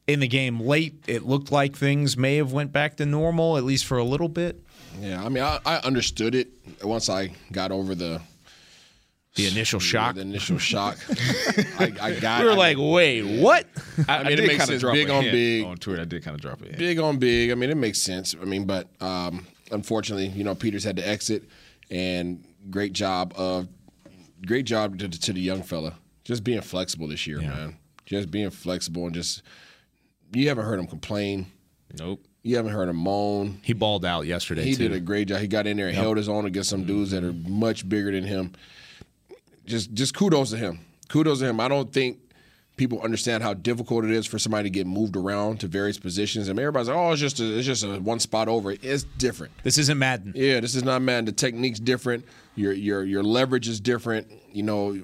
in 0.08 0.20
the 0.20 0.28
game 0.28 0.60
late, 0.60 0.94
it 1.08 1.24
looked 1.26 1.52
like 1.52 1.76
things 1.76 2.16
may 2.16 2.36
have 2.38 2.52
went 2.52 2.72
back 2.72 2.98
to 2.98 3.06
normal, 3.08 3.58
at 3.58 3.64
least 3.64 3.86
for 3.86 3.98
a 3.98 4.04
little 4.04 4.30
bit. 4.30 4.62
Yeah, 5.02 5.24
I 5.26 5.30
mean, 5.30 5.44
I, 5.44 5.60
I 5.66 5.78
understood 5.78 6.36
it 6.36 6.50
once 6.84 7.10
I 7.10 7.32
got 7.52 7.72
over 7.72 7.96
the 7.96 8.22
The 9.36 9.48
initial 9.48 9.80
shock. 9.80 10.14
The 10.16 10.22
initial 10.22 10.60
shock. 10.60 10.98
I, 11.80 11.92
I 12.00 12.12
got. 12.20 12.42
It. 12.42 12.44
We 12.44 12.50
were 12.50 12.54
I- 12.54 12.72
like, 12.74 12.78
wait, 12.80 13.24
what? 13.42 13.66
I 14.08 14.24
mean, 14.24 14.34
it 14.34 14.36
did 14.38 14.48
makes 14.48 14.66
sense. 14.66 14.80
drop 14.80 14.94
Big 14.94 15.10
a 15.10 15.14
on 15.14 15.24
big. 15.24 15.66
on 15.66 15.78
Twitter. 15.78 16.04
I 16.04 16.06
did 16.06 16.24
kind 16.24 16.36
of 16.36 16.42
drop 16.42 16.62
it. 16.62 16.78
Big 16.78 17.00
on 17.00 17.18
big. 17.18 17.50
I 17.52 17.56
mean, 17.56 17.72
it 17.72 17.78
makes 17.78 18.00
sense. 18.00 18.36
I 18.40 18.46
mean, 18.46 18.66
but 18.66 18.88
um, 19.02 19.48
unfortunately, 19.72 20.28
you 20.28 20.44
know, 20.44 20.54
Peters 20.54 20.84
had 20.84 20.96
to 20.98 21.06
exit, 21.08 21.44
and 21.90 22.44
great 22.70 22.94
job 22.94 23.34
of 23.36 23.68
great 24.46 24.66
job 24.66 25.00
to, 25.00 25.10
to 25.10 25.34
the 25.34 25.40
young 25.40 25.64
fella. 25.64 25.98
Just 26.24 26.44
being 26.44 26.62
flexible 26.62 27.08
this 27.08 27.28
year, 27.28 27.40
man. 27.40 27.78
Just 28.06 28.32
being 28.32 28.50
flexible 28.50 29.06
and 29.06 29.14
just 29.14 29.42
you 30.34 30.48
haven't 30.48 30.66
heard 30.66 30.80
him 30.80 30.88
complain. 30.88 31.48
Nope. 31.98 32.26
You 32.44 32.58
haven't 32.58 32.74
heard 32.74 32.90
him 32.90 32.98
moan. 32.98 33.60
He 33.64 33.74
balled 33.74 34.06
out 34.06 34.28
yesterday. 34.28 34.64
He 34.64 34.76
too. 34.76 34.90
did 34.90 34.94
a 34.94 35.00
great 35.00 35.28
job. 35.28 35.40
He 35.40 35.48
got 35.48 35.66
in 35.66 35.78
there 35.78 35.88
and 35.88 35.96
held 35.96 36.18
his 36.18 36.30
own 36.30 36.46
against 36.46 36.70
some 36.70 36.84
dudes 36.84 37.12
that 37.12 37.24
are 37.24 37.34
much 37.34 37.88
bigger 37.88 38.12
than 38.12 38.24
him. 38.24 38.54
Just 39.66 39.94
just 39.94 40.14
kudos 40.16 40.52
to 40.52 40.58
him. 40.58 40.80
Kudos 41.10 41.40
to 41.40 41.46
him. 41.46 41.60
I 41.60 41.68
don't 41.68 41.92
think 41.92 42.20
people 42.78 43.02
understand 43.02 43.44
how 43.44 43.54
difficult 43.54 44.06
it 44.06 44.12
is 44.12 44.26
for 44.26 44.38
somebody 44.40 44.64
to 44.64 44.70
get 44.70 44.88
moved 44.88 45.16
around 45.16 45.60
to 45.62 45.68
various 45.68 45.98
positions. 45.98 46.48
Mean, 46.48 46.60
everybody's 46.60 46.90
like, 46.90 46.98
"Oh, 46.98 47.12
it's 47.12 47.22
just 47.22 47.40
a, 47.40 47.58
it's 47.58 47.66
just 47.66 47.84
a 47.84 48.00
one 48.00 48.20
spot 48.20 48.48
over." 48.48 48.72
It's 48.72 49.04
different. 49.18 49.54
This 49.64 49.78
isn't 49.78 49.98
Madden. 49.98 50.34
Yeah, 50.36 50.60
this 50.60 50.76
is 50.76 50.84
not 50.84 51.02
Madden. 51.02 51.26
The 51.26 51.32
technique's 51.32 51.80
different. 51.80 52.26
Your 52.56 52.74
your 52.74 53.04
your 53.04 53.24
leverage 53.24 53.68
is 53.68 53.80
different. 53.80 54.32
You 54.52 54.64
know, 54.64 54.98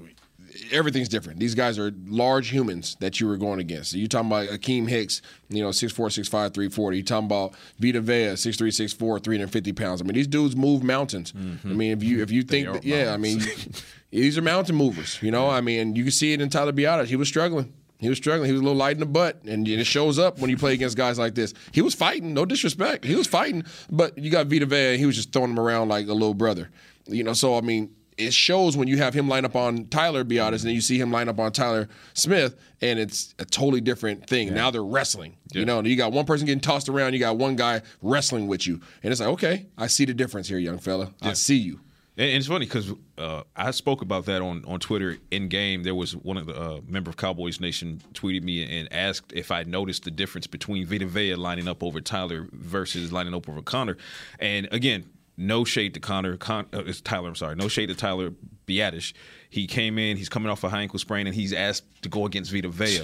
everything's 0.72 1.10
different. 1.10 1.40
These 1.40 1.56
guys 1.56 1.80
are 1.80 1.94
large 2.06 2.50
humans 2.50 2.98
that 3.00 3.20
you 3.20 3.28
were 3.28 3.38
going 3.38 3.60
against. 3.60 3.94
you're 3.94 4.08
talking 4.08 4.28
about 4.28 4.48
Akiem 4.48 4.88
Hicks, 4.88 5.22
you 5.50 5.64
know, 5.64 5.70
6'4", 5.70 5.94
6'5", 5.94 6.30
340. 6.30 6.98
You're 6.98 7.04
talking 7.04 7.26
about 7.26 7.54
Vita 7.80 8.02
Vea, 8.02 8.34
6'3", 8.34 8.96
6'4", 8.96 9.24
350 9.24 9.74
pounds. 9.74 10.02
I 10.02 10.06
mean, 10.06 10.16
these 10.16 10.28
dudes 10.28 10.56
move 10.56 10.84
mountains. 10.84 11.32
Mm-hmm. 11.32 11.70
I 11.70 11.74
mean, 11.74 11.92
if 11.92 12.04
you 12.04 12.22
if 12.22 12.32
you 12.32 12.44
think, 12.44 12.72
that, 12.72 12.84
yeah, 12.84 13.14
I 13.14 13.18
mean, 13.18 13.42
these 14.12 14.38
are 14.38 14.42
mountain 14.42 14.76
movers. 14.76 15.20
You 15.22 15.32
know, 15.32 15.50
I 15.50 15.62
mean, 15.62 15.96
you 15.96 16.04
can 16.04 16.12
see 16.12 16.34
it 16.34 16.42
in 16.42 16.50
Tyler 16.50 16.74
Biadasz. 16.74 17.08
He 17.08 17.16
was 17.16 17.28
struggling. 17.28 17.74
He 17.98 18.10
was 18.10 18.18
struggling. 18.18 18.48
He 18.48 18.52
was 18.52 18.62
a 18.62 18.64
little 18.64 18.78
light 18.78 18.96
in 18.96 19.00
the 19.00 19.06
butt, 19.06 19.44
and 19.46 19.68
it 19.68 19.86
shows 19.86 20.18
up 20.18 20.40
when 20.40 20.50
you 20.50 20.58
play 20.58 20.74
against 20.74 20.98
guys 20.98 21.20
like 21.20 21.36
this. 21.36 21.54
He 21.72 21.82
was 21.82 21.94
fighting, 21.94 22.34
no 22.34 22.46
disrespect. 22.46 23.06
He 23.06 23.16
was 23.16 23.28
fighting, 23.28 23.64
but 23.92 24.18
you 24.18 24.32
got 24.32 24.48
Vita 24.48 24.66
Vea, 24.66 24.92
and 24.94 25.00
he 25.00 25.06
was 25.06 25.16
just 25.16 25.32
throwing 25.32 25.52
him 25.52 25.60
around 25.60 25.90
like 25.90 26.08
a 26.08 26.14
little 26.14 26.34
brother. 26.34 26.72
You 27.06 27.24
know, 27.24 27.34
so 27.34 27.58
I 27.58 27.62
mean, 27.62 27.94
it 28.18 28.34
shows 28.34 28.76
when 28.76 28.88
you 28.88 28.98
have 28.98 29.14
him 29.14 29.28
line 29.28 29.46
up 29.46 29.56
on 29.56 29.86
Tyler 29.86 30.24
Biadasz, 30.24 30.50
and 30.50 30.60
then 30.62 30.74
you 30.74 30.82
see 30.82 30.98
him 31.00 31.12
line 31.12 31.30
up 31.30 31.40
on 31.40 31.52
Tyler 31.52 31.90
Smith, 32.14 32.60
and 32.82 33.00
it's 33.00 33.36
a 33.38 33.46
totally 33.46 33.82
different 33.82 34.28
thing. 34.28 34.52
Now 34.54 34.72
they're 34.72 34.84
wrestling. 34.84 35.38
You 35.54 35.66
know, 35.66 35.82
you 35.84 35.96
got 35.96 36.12
one 36.12 36.26
person 36.26 36.48
getting 36.48 36.60
tossed 36.60 36.90
around, 36.90 37.14
you 37.14 37.20
got 37.20 37.38
one 37.38 37.56
guy 37.56 37.84
wrestling 38.02 38.48
with 38.48 38.66
you, 38.66 38.82
and 39.04 39.12
it's 39.12 39.22
like, 39.22 39.30
okay, 39.30 39.68
I 39.78 39.86
see 39.88 40.06
the 40.06 40.14
difference 40.16 40.48
here, 40.48 40.58
young 40.58 40.80
fella. 40.80 41.14
I 41.22 41.34
see 41.34 41.58
you. 41.58 41.82
And, 42.22 42.38
it's 42.38 42.48
funny 42.48 42.66
because 42.66 42.94
uh, 43.18 43.42
I 43.56 43.72
spoke 43.72 44.02
about 44.02 44.26
that 44.26 44.42
on, 44.42 44.64
on 44.68 44.80
Twitter 44.80 45.18
in 45.32 45.48
game. 45.48 45.82
There 45.84 45.96
was 45.96 46.16
one 46.16 46.38
of 46.38 46.46
the 46.46 46.60
uh, 46.60 46.82
member 46.88 47.10
of 47.10 47.18
Cowboys 47.18 47.60
Nation 47.60 48.02
tweeted 48.14 48.44
me 48.44 48.64
and 48.80 48.92
asked 48.94 49.34
if 49.34 49.52
I 49.52 49.64
noticed 49.64 50.04
the 50.04 50.12
difference 50.12 50.46
between 50.46 50.86
Vita 50.86 51.08
Vea 51.08 51.34
lining 51.36 51.68
up 51.68 51.82
over 51.84 52.00
Tyler 52.00 52.48
versus 52.52 53.12
lining 53.12 53.34
up 53.34 53.50
over 53.50 53.62
Connor. 53.64 53.98
And 54.40 54.68
again, 54.72 55.10
no 55.36 55.64
shade 55.66 55.96
to 55.96 56.00
Connor. 56.00 56.38
Con, 56.38 56.68
uh, 56.74 56.84
it's 56.86 57.02
Tyler. 57.02 57.28
I'm 57.28 57.36
sorry. 57.36 57.56
No 57.56 57.68
shade 57.68 57.88
to 57.88 57.96
Tyler 57.96 58.32
Biadasz. 58.68 59.14
He 59.50 59.66
came 59.66 59.98
in. 59.98 60.16
He's 60.16 60.30
coming 60.30 60.52
off 60.52 60.64
a 60.64 60.70
high 60.70 60.82
ankle 60.82 61.00
sprain, 61.00 61.26
and 61.26 61.36
he's 61.36 61.54
asked 61.54 61.86
to 62.04 62.10
go 62.10 62.28
against 62.28 62.52
Vita 62.52 62.70
Vea. 62.70 63.02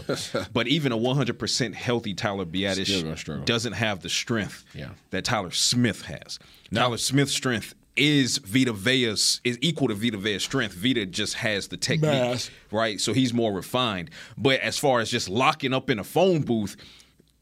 but 0.53 0.67
even 0.67 0.91
a 0.91 0.97
100% 0.97 1.73
healthy 1.73 2.13
Tyler 2.13 2.45
Biadasz 2.45 3.45
doesn't 3.45 3.73
have 3.73 4.01
the 4.01 4.09
strength 4.09 4.63
Yeah. 4.75 4.89
that 5.09 5.25
Tyler 5.25 5.51
Smith 5.51 6.03
has. 6.03 6.37
Tyler 6.71 6.97
Smith's 6.97 7.33
strength 7.33 7.73
is 7.97 8.37
Vita 8.37 8.73
Vea's 8.73 9.41
is 9.43 9.57
equal 9.61 9.87
to 9.89 9.93
Vita 9.93 10.17
Vea's 10.17 10.43
strength. 10.43 10.73
Vita 10.73 11.05
just 11.05 11.35
has 11.35 11.67
the 11.67 11.77
technique, 11.77 12.11
Mass. 12.11 12.49
right? 12.71 12.99
So 13.01 13.13
he's 13.13 13.33
more 13.33 13.51
refined. 13.51 14.09
But 14.37 14.59
as 14.61 14.77
far 14.77 14.99
as 14.99 15.09
just 15.09 15.29
locking 15.29 15.73
up 15.73 15.89
in 15.89 15.99
a 15.99 16.03
phone 16.03 16.41
booth, 16.41 16.75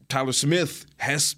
Tyler 0.08 0.32
Smith 0.32 0.86
has 0.98 1.36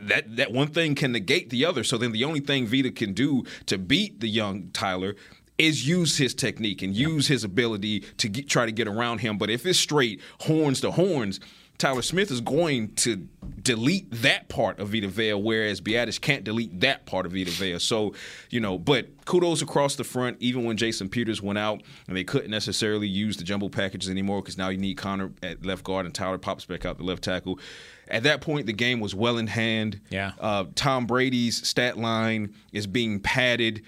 that 0.00 0.36
that 0.36 0.52
one 0.52 0.68
thing 0.68 0.94
can 0.94 1.12
negate 1.12 1.50
the 1.50 1.64
other. 1.64 1.84
So 1.84 1.98
then 1.98 2.12
the 2.12 2.24
only 2.24 2.40
thing 2.40 2.66
Vita 2.66 2.90
can 2.90 3.12
do 3.12 3.44
to 3.66 3.78
beat 3.78 4.20
the 4.20 4.28
young 4.28 4.70
Tyler 4.72 5.14
is 5.58 5.86
use 5.86 6.16
his 6.16 6.34
technique 6.34 6.82
and 6.82 6.94
use 6.94 7.26
his 7.26 7.42
ability 7.42 8.00
to 8.18 8.28
get, 8.28 8.48
try 8.48 8.64
to 8.64 8.70
get 8.72 8.86
around 8.86 9.18
him. 9.18 9.36
But 9.38 9.50
if 9.50 9.66
it's 9.66 9.78
straight 9.78 10.20
horns 10.40 10.80
to 10.82 10.92
horns, 10.92 11.40
Tyler 11.78 12.02
Smith 12.02 12.32
is 12.32 12.40
going 12.40 12.92
to 12.96 13.28
delete 13.62 14.10
that 14.10 14.48
part 14.48 14.80
of 14.80 14.88
Vita 14.88 15.06
Vea, 15.06 15.34
whereas 15.34 15.80
Biadasz 15.80 16.20
can't 16.20 16.42
delete 16.42 16.80
that 16.80 17.06
part 17.06 17.24
of 17.24 17.32
Vita 17.32 17.52
Vea. 17.52 17.78
So, 17.78 18.14
you 18.50 18.58
know, 18.58 18.78
but 18.78 19.24
kudos 19.26 19.62
across 19.62 19.94
the 19.94 20.02
front, 20.02 20.38
even 20.40 20.64
when 20.64 20.76
Jason 20.76 21.08
Peters 21.08 21.40
went 21.40 21.58
out 21.58 21.82
and 22.08 22.16
they 22.16 22.24
couldn't 22.24 22.50
necessarily 22.50 23.06
use 23.06 23.36
the 23.36 23.44
jumbo 23.44 23.68
packages 23.68 24.10
anymore 24.10 24.42
because 24.42 24.58
now 24.58 24.70
you 24.70 24.78
need 24.78 24.96
Connor 24.96 25.30
at 25.42 25.64
left 25.64 25.84
guard 25.84 26.04
and 26.04 26.14
Tyler 26.14 26.38
pops 26.38 26.64
back 26.64 26.84
out 26.84 26.98
the 26.98 27.04
left 27.04 27.22
tackle. 27.22 27.60
At 28.08 28.24
that 28.24 28.40
point, 28.40 28.66
the 28.66 28.72
game 28.72 28.98
was 28.98 29.14
well 29.14 29.38
in 29.38 29.46
hand. 29.46 30.00
Yeah. 30.10 30.32
Uh, 30.40 30.64
Tom 30.74 31.06
Brady's 31.06 31.66
stat 31.66 31.96
line 31.96 32.54
is 32.72 32.86
being 32.86 33.20
padded. 33.20 33.82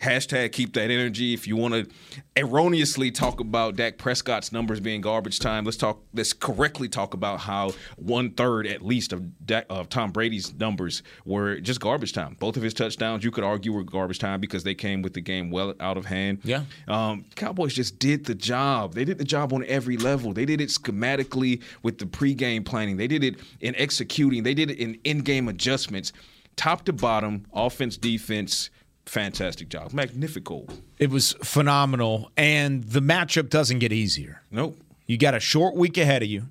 Hashtag 0.00 0.52
keep 0.52 0.74
that 0.74 0.90
energy. 0.90 1.32
If 1.32 1.46
you 1.46 1.56
want 1.56 1.72
to 1.72 1.88
erroneously 2.36 3.10
talk 3.10 3.40
about 3.40 3.76
Dak 3.76 3.96
Prescott's 3.96 4.52
numbers 4.52 4.78
being 4.78 5.00
garbage 5.00 5.38
time, 5.38 5.64
let's 5.64 5.78
talk. 5.78 6.00
Let's 6.12 6.34
correctly 6.34 6.88
talk 6.88 7.14
about 7.14 7.40
how 7.40 7.72
one 7.96 8.32
third 8.32 8.66
at 8.66 8.82
least 8.82 9.14
of 9.14 9.46
Dak, 9.46 9.64
of 9.70 9.88
Tom 9.88 10.12
Brady's 10.12 10.52
numbers 10.54 11.02
were 11.24 11.60
just 11.60 11.80
garbage 11.80 12.12
time. 12.12 12.36
Both 12.38 12.58
of 12.58 12.62
his 12.62 12.74
touchdowns, 12.74 13.24
you 13.24 13.30
could 13.30 13.42
argue, 13.42 13.72
were 13.72 13.84
garbage 13.84 14.18
time 14.18 14.38
because 14.38 14.64
they 14.64 14.74
came 14.74 15.00
with 15.00 15.14
the 15.14 15.22
game 15.22 15.50
well 15.50 15.72
out 15.80 15.96
of 15.96 16.04
hand. 16.04 16.40
Yeah. 16.44 16.64
Um, 16.88 17.24
Cowboys 17.34 17.72
just 17.72 17.98
did 17.98 18.26
the 18.26 18.34
job. 18.34 18.92
They 18.92 19.04
did 19.06 19.16
the 19.16 19.24
job 19.24 19.54
on 19.54 19.64
every 19.66 19.96
level. 19.96 20.34
They 20.34 20.44
did 20.44 20.60
it 20.60 20.68
schematically 20.68 21.62
with 21.82 21.98
the 21.98 22.04
pregame 22.04 22.66
planning. 22.66 22.98
They 22.98 23.08
did 23.08 23.24
it 23.24 23.36
in 23.60 23.74
executing. 23.76 24.42
They 24.42 24.54
did 24.54 24.70
it 24.70 24.78
in 24.78 24.98
in-game 25.04 25.48
adjustments, 25.48 26.12
top 26.56 26.84
to 26.84 26.92
bottom, 26.92 27.46
offense, 27.54 27.96
defense 27.96 28.68
fantastic 29.06 29.68
job. 29.68 29.92
Magnifico. 29.92 30.66
It 30.98 31.10
was 31.10 31.32
phenomenal, 31.42 32.30
and 32.36 32.84
the 32.84 33.00
matchup 33.00 33.48
doesn't 33.48 33.78
get 33.78 33.92
easier. 33.92 34.42
Nope. 34.50 34.78
You 35.06 35.16
got 35.16 35.34
a 35.34 35.40
short 35.40 35.74
week 35.76 35.96
ahead 35.96 36.22
of 36.22 36.28
you 36.28 36.46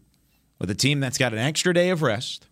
with 0.60 0.70
a 0.70 0.76
team 0.76 1.00
that's 1.00 1.18
got 1.18 1.34
an 1.34 1.40
extra 1.40 1.74
day 1.74 1.90
of 1.90 2.02
rest, 2.02 2.48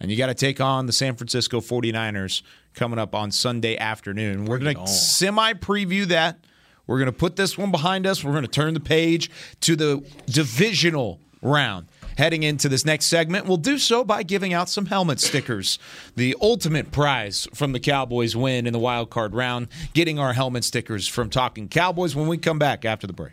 and 0.00 0.10
you 0.10 0.16
got 0.16 0.26
to 0.26 0.34
take 0.34 0.60
on 0.60 0.86
the 0.86 0.92
San 0.92 1.14
Francisco 1.14 1.60
49ers 1.60 2.42
coming 2.74 2.98
up 2.98 3.14
on 3.14 3.30
Sunday 3.30 3.76
afternoon. 3.76 4.46
We're 4.46 4.58
going 4.58 4.76
to 4.76 4.86
semi 4.86 5.52
preview 5.52 6.06
that. 6.06 6.38
We're 6.86 6.98
going 6.98 7.06
to 7.06 7.12
put 7.12 7.36
this 7.36 7.56
one 7.56 7.70
behind 7.70 8.06
us. 8.06 8.24
We're 8.24 8.32
going 8.32 8.44
to 8.44 8.50
turn 8.50 8.74
the 8.74 8.80
page 8.80 9.30
to 9.60 9.76
the 9.76 10.04
divisional 10.26 11.20
round. 11.40 11.86
Heading 12.16 12.44
into 12.44 12.68
this 12.68 12.84
next 12.84 13.06
segment, 13.06 13.46
we'll 13.46 13.56
do 13.56 13.76
so 13.76 14.04
by 14.04 14.22
giving 14.22 14.52
out 14.52 14.68
some 14.68 14.86
helmet 14.86 15.20
stickers. 15.20 15.78
The 16.14 16.36
ultimate 16.40 16.92
prize 16.92 17.48
from 17.52 17.72
the 17.72 17.80
Cowboys 17.80 18.36
win 18.36 18.66
in 18.66 18.72
the 18.72 18.78
wild 18.78 19.10
card 19.10 19.34
round, 19.34 19.68
getting 19.94 20.18
our 20.18 20.32
helmet 20.32 20.64
stickers 20.64 21.08
from 21.08 21.28
Talking 21.28 21.68
Cowboys 21.68 22.14
when 22.14 22.28
we 22.28 22.38
come 22.38 22.58
back 22.58 22.84
after 22.84 23.06
the 23.06 23.12
break. 23.12 23.32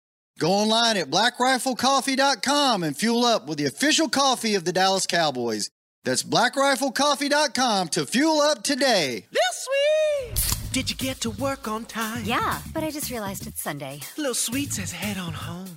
Go 0.39 0.51
online 0.51 0.97
at 0.97 1.09
blackriflecoffee.com 1.09 2.83
and 2.83 2.97
fuel 2.97 3.25
up 3.25 3.47
with 3.47 3.57
the 3.57 3.65
official 3.65 4.09
coffee 4.09 4.55
of 4.55 4.65
the 4.65 4.73
Dallas 4.73 5.05
Cowboys. 5.05 5.69
That's 6.03 6.23
blackriflecoffee.com 6.23 7.89
to 7.89 8.05
fuel 8.05 8.39
up 8.41 8.63
today. 8.63 9.25
Lil 9.31 9.41
Sweet! 9.53 10.71
Did 10.73 10.89
you 10.89 10.95
get 10.95 11.19
to 11.21 11.29
work 11.31 11.67
on 11.67 11.85
time? 11.85 12.23
Yeah, 12.25 12.59
but 12.73 12.83
I 12.83 12.91
just 12.91 13.11
realized 13.11 13.45
it's 13.45 13.61
Sunday. 13.61 13.99
Lil 14.17 14.33
Sweet 14.33 14.73
says 14.73 14.91
head 14.91 15.17
on 15.17 15.33
home. 15.33 15.67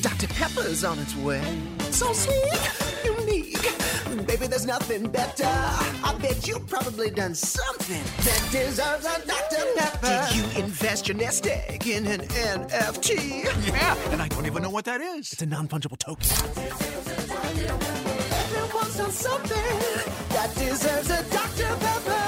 Dr. 0.00 0.26
Pepper's 0.28 0.82
on 0.84 0.98
its 0.98 1.14
way. 1.16 1.42
So 1.90 2.12
sweet, 2.12 3.16
unique. 3.28 4.26
Baby, 4.26 4.46
there's 4.46 4.66
nothing 4.66 5.08
better. 5.08 5.44
I 5.44 6.16
bet 6.20 6.46
you've 6.46 6.66
probably 6.66 7.10
done 7.10 7.34
something 7.34 8.02
that 8.24 8.48
deserves 8.50 9.06
a 9.06 9.26
Dr. 9.26 9.64
Pepper. 9.76 10.28
Did 10.30 10.36
you 10.36 10.62
invest 10.62 11.08
your 11.08 11.16
nest 11.16 11.46
egg 11.46 11.86
in 11.86 12.06
an 12.06 12.20
NFT? 12.20 13.44
Yeah, 13.68 13.96
and 14.10 14.22
I 14.22 14.28
don't 14.28 14.46
even 14.46 14.62
know 14.62 14.70
what 14.70 14.84
that 14.86 15.00
is. 15.00 15.32
It's 15.32 15.42
a 15.42 15.46
non 15.46 15.68
fungible 15.68 15.98
token. 15.98 16.26
Everyone's 18.54 18.96
done 18.96 19.10
something 19.10 19.56
that 20.30 20.54
deserves 20.54 21.10
a 21.10 21.22
Dr. 21.30 21.76
Pepper. 21.80 22.27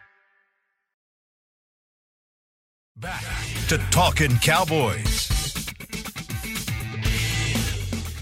Back 3.01 3.23
to 3.69 3.79
Talking 3.89 4.37
Cowboys. 4.37 5.27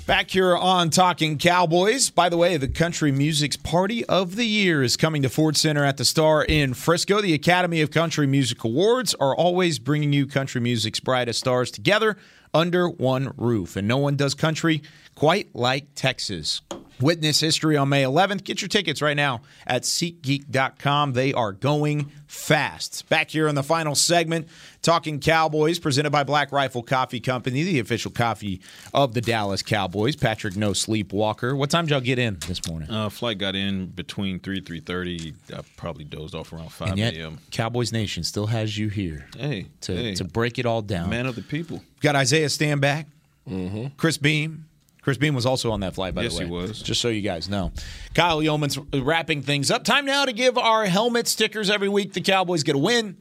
Back 0.05 0.31
here 0.31 0.55
on 0.55 0.89
Talking 0.89 1.37
Cowboys. 1.37 2.09
By 2.09 2.29
the 2.29 2.37
way, 2.37 2.55
the 2.55 2.69
Country 2.69 3.11
Music's 3.11 3.57
Party 3.57 4.05
of 4.05 4.37
the 4.37 4.45
Year 4.45 4.81
is 4.81 4.95
coming 4.95 5.21
to 5.23 5.29
Ford 5.29 5.57
Center 5.57 5.83
at 5.83 5.97
the 5.97 6.05
Star 6.05 6.45
in 6.45 6.73
Frisco. 6.73 7.19
The 7.19 7.33
Academy 7.33 7.81
of 7.81 7.91
Country 7.91 8.25
Music 8.25 8.63
Awards 8.63 9.13
are 9.15 9.35
always 9.35 9.79
bringing 9.79 10.13
you 10.13 10.25
country 10.25 10.61
music's 10.61 11.01
brightest 11.01 11.39
stars 11.39 11.71
together 11.71 12.15
under 12.53 12.87
one 12.87 13.33
roof. 13.35 13.75
And 13.75 13.85
no 13.85 13.97
one 13.97 14.15
does 14.15 14.33
country 14.33 14.81
quite 15.19 15.53
like 15.53 15.85
Texas. 15.95 16.61
Witness 17.01 17.41
history 17.41 17.75
on 17.75 17.89
May 17.89 18.03
11th. 18.03 18.45
Get 18.45 18.61
your 18.61 18.69
tickets 18.69 19.01
right 19.01 19.17
now 19.17 19.41
at 19.67 19.83
SeatGeek.com. 19.83 21.11
They 21.11 21.33
are 21.33 21.51
going 21.51 22.09
fast. 22.27 23.07
Back 23.09 23.29
here 23.29 23.49
in 23.49 23.55
the 23.55 23.63
final 23.63 23.95
segment, 23.95 24.47
talking 24.81 25.19
Cowboys, 25.19 25.77
presented 25.77 26.11
by 26.11 26.23
Black 26.23 26.53
Rifle 26.53 26.83
Coffee 26.83 27.19
Company, 27.19 27.63
the 27.63 27.79
official 27.79 28.11
coffee 28.11 28.61
of 28.93 29.13
the 29.13 29.19
Dallas 29.19 29.61
Cowboys. 29.61 30.15
Patrick 30.15 30.55
No 30.55 30.71
Sleep 30.71 31.11
Walker. 31.11 31.53
What 31.53 31.69
time 31.69 31.85
did 31.85 31.91
y'all 31.91 32.01
get 32.01 32.17
in 32.17 32.37
this 32.47 32.65
morning? 32.65 32.89
Uh, 32.89 33.09
flight 33.09 33.37
got 33.37 33.57
in 33.57 33.87
between 33.87 34.39
three 34.39 34.61
three 34.61 34.79
thirty. 34.79 35.33
I 35.53 35.61
probably 35.75 36.05
dozed 36.05 36.33
off 36.33 36.53
around 36.53 36.71
five 36.71 36.97
a.m. 36.97 37.39
Cowboys 37.51 37.91
Nation 37.91 38.23
still 38.23 38.47
has 38.47 38.77
you 38.77 38.87
here. 38.87 39.27
Hey, 39.37 39.65
to 39.81 39.95
hey. 39.95 40.15
to 40.15 40.23
break 40.23 40.59
it 40.59 40.65
all 40.65 40.81
down. 40.81 41.09
Man 41.09 41.25
of 41.25 41.35
the 41.35 41.41
people. 41.41 41.83
Got 41.99 42.15
Isaiah 42.15 42.47
Stanback, 42.47 43.05
mm-hmm. 43.49 43.87
Chris 43.97 44.17
Beam. 44.17 44.68
Chris 45.09 45.17
Beam 45.17 45.33
was 45.33 45.47
also 45.47 45.71
on 45.71 45.79
that 45.79 45.95
flight, 45.95 46.13
by 46.13 46.21
yes, 46.21 46.37
the 46.37 46.45
way. 46.45 46.59
Yes, 46.59 46.65
he 46.67 46.67
was. 46.67 46.81
Just 46.83 47.01
so 47.01 47.07
you 47.07 47.23
guys 47.23 47.49
know. 47.49 47.71
Kyle 48.13 48.41
Youmans 48.41 48.77
wrapping 49.03 49.41
things 49.41 49.71
up. 49.71 49.83
Time 49.83 50.05
now 50.05 50.23
to 50.23 50.31
give 50.31 50.55
our 50.55 50.85
helmet 50.85 51.27
stickers 51.27 51.71
every 51.71 51.89
week. 51.89 52.13
The 52.13 52.21
Cowboys 52.21 52.61
get 52.61 52.75
a 52.75 52.77
win. 52.77 53.17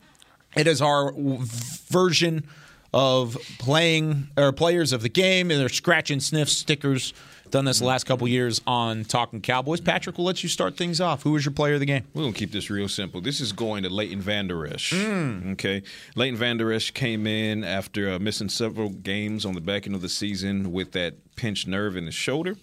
It 0.54 0.66
is 0.66 0.82
our 0.82 1.14
version 1.16 2.46
of 2.92 3.38
playing 3.58 4.28
or 4.36 4.52
players 4.52 4.92
of 4.92 5.00
the 5.00 5.08
game, 5.08 5.50
and 5.50 5.58
they're 5.58 5.70
scratch 5.70 6.10
and 6.10 6.22
sniff 6.22 6.50
stickers. 6.50 7.14
Done 7.48 7.64
this 7.64 7.78
the 7.78 7.86
last 7.86 8.04
couple 8.04 8.28
years 8.28 8.60
on 8.66 9.04
Talking 9.04 9.40
Cowboys. 9.40 9.80
Patrick, 9.80 10.18
we'll 10.18 10.26
let 10.26 10.42
you 10.42 10.50
start 10.50 10.76
things 10.76 11.00
off. 11.00 11.22
Who 11.22 11.34
is 11.36 11.46
your 11.46 11.54
player 11.54 11.72
of 11.72 11.80
the 11.80 11.86
game? 11.86 12.04
We're 12.12 12.24
gonna 12.24 12.34
keep 12.34 12.52
this 12.52 12.68
real 12.68 12.88
simple. 12.88 13.22
This 13.22 13.40
is 13.40 13.52
going 13.52 13.84
to 13.84 13.88
Leighton 13.88 14.20
Vander 14.20 14.66
Esch. 14.66 14.92
Mm. 14.92 15.52
Okay, 15.52 15.82
Leighton 16.16 16.38
Vander 16.38 16.70
Esch 16.70 16.90
came 16.92 17.26
in 17.26 17.64
after 17.64 18.10
uh, 18.10 18.18
missing 18.18 18.50
several 18.50 18.90
games 18.90 19.46
on 19.46 19.54
the 19.54 19.62
back 19.62 19.86
end 19.86 19.94
of 19.94 20.02
the 20.02 20.10
season 20.10 20.70
with 20.70 20.92
that 20.92 21.14
pinched 21.38 21.68
nerve 21.68 21.96
in 21.96 22.04
his 22.04 22.14
shoulder. 22.14 22.56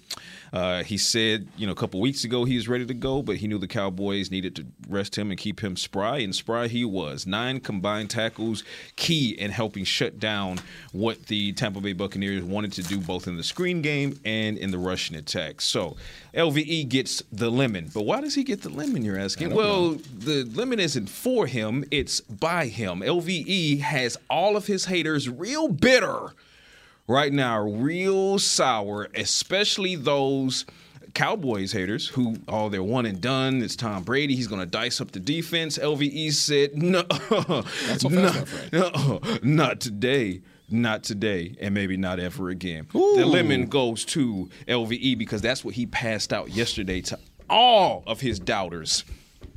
Uh, 0.54 0.84
he 0.84 0.98
said, 0.98 1.48
you 1.58 1.66
know, 1.66 1.72
a 1.72 1.76
couple 1.76 2.00
weeks 2.00 2.24
ago 2.24 2.46
he 2.46 2.56
was 2.56 2.68
ready 2.68 2.86
to 2.86 2.94
go, 2.94 3.22
but 3.22 3.38
he 3.38 3.48
knew 3.48 3.58
the 3.58 3.68
Cowboys 3.68 4.30
needed 4.30 4.56
to 4.56 4.66
rest 4.88 5.18
him 5.18 5.32
and 5.32 5.40
keep 5.40 5.62
him 5.62 5.76
spry, 5.76 6.20
and 6.20 6.36
spry 6.36 6.68
he 6.68 6.86
was. 6.86 7.26
Nine 7.26 7.60
combined 7.60 8.10
tackles, 8.10 8.64
key 8.96 9.32
in 9.32 9.52
helping 9.52 9.84
shut 9.84 10.20
down 10.20 10.60
what 10.92 11.26
the 11.28 11.54
Tampa 11.54 11.82
Bay 11.82 11.94
Buccaneers 11.94 12.44
wanted 12.44 12.74
to 12.74 12.84
do 12.84 13.00
both 13.00 13.28
in 13.28 13.38
the 13.38 13.44
screen 13.44 13.82
game 13.82 14.20
and 14.24 14.58
in 14.58 14.72
the 14.72 14.78
rushing 14.78 15.18
attack. 15.18 15.62
So 15.62 15.98
LVE 16.34 16.90
gets 16.90 17.24
the 17.32 17.50
lemon. 17.50 17.90
But 17.94 18.04
why 18.04 18.22
does 18.22 18.36
he 18.36 18.44
get 18.44 18.62
the 18.62 18.70
lemon, 18.70 19.04
you're 19.04 19.20
asking? 19.20 19.54
Well, 19.54 19.92
know. 19.92 19.98
the 20.18 20.44
lemon 20.54 20.80
isn't 20.80 21.10
for 21.10 21.48
him, 21.48 21.86
it's 21.92 22.22
by 22.22 22.68
him. 22.68 23.00
LVE 23.00 23.80
has 23.80 24.18
all 24.30 24.56
of 24.56 24.68
his 24.68 24.86
haters 24.86 25.30
real 25.30 25.68
bitter 25.68 26.34
right 27.08 27.32
now 27.32 27.60
are 27.60 27.68
real 27.68 28.40
sour, 28.40 29.08
especially 29.16 29.96
those 29.96 30.66
Cowboys 31.14 31.72
haters 31.72 32.10
who, 32.10 32.36
oh, 32.48 32.70
they're 32.70 32.84
one 32.84 33.06
and 33.06 33.22
done. 33.22 33.62
It's 33.62 33.76
Tom 33.76 34.04
Brady. 34.04 34.36
He's 34.36 34.48
going 34.48 34.60
to 34.62 34.68
dice 34.68 35.00
up 35.00 35.12
the 35.12 35.20
defense. 35.20 35.78
LVE 35.78 36.34
said, 36.34 36.76
no, 36.82 37.06
no, 38.10 38.46
no, 38.72 39.22
not 39.42 39.80
today. 39.80 40.42
Not 40.68 41.04
today, 41.04 41.56
and 41.62 41.76
maybe 41.76 41.96
not 41.96 42.20
ever 42.20 42.50
again. 42.50 42.88
Ooh. 42.96 43.18
The 43.18 43.26
lemon 43.28 43.68
goes 43.68 44.04
to 44.06 44.50
LVE 44.68 45.16
because 45.16 45.40
that's 45.40 45.64
what 45.64 45.76
he 45.76 45.86
passed 45.86 46.34
out 46.34 46.50
yesterday 46.50 47.02
to 47.02 47.20
all 47.48 48.04
of 48.08 48.20
his 48.20 48.40
doubters. 48.40 49.06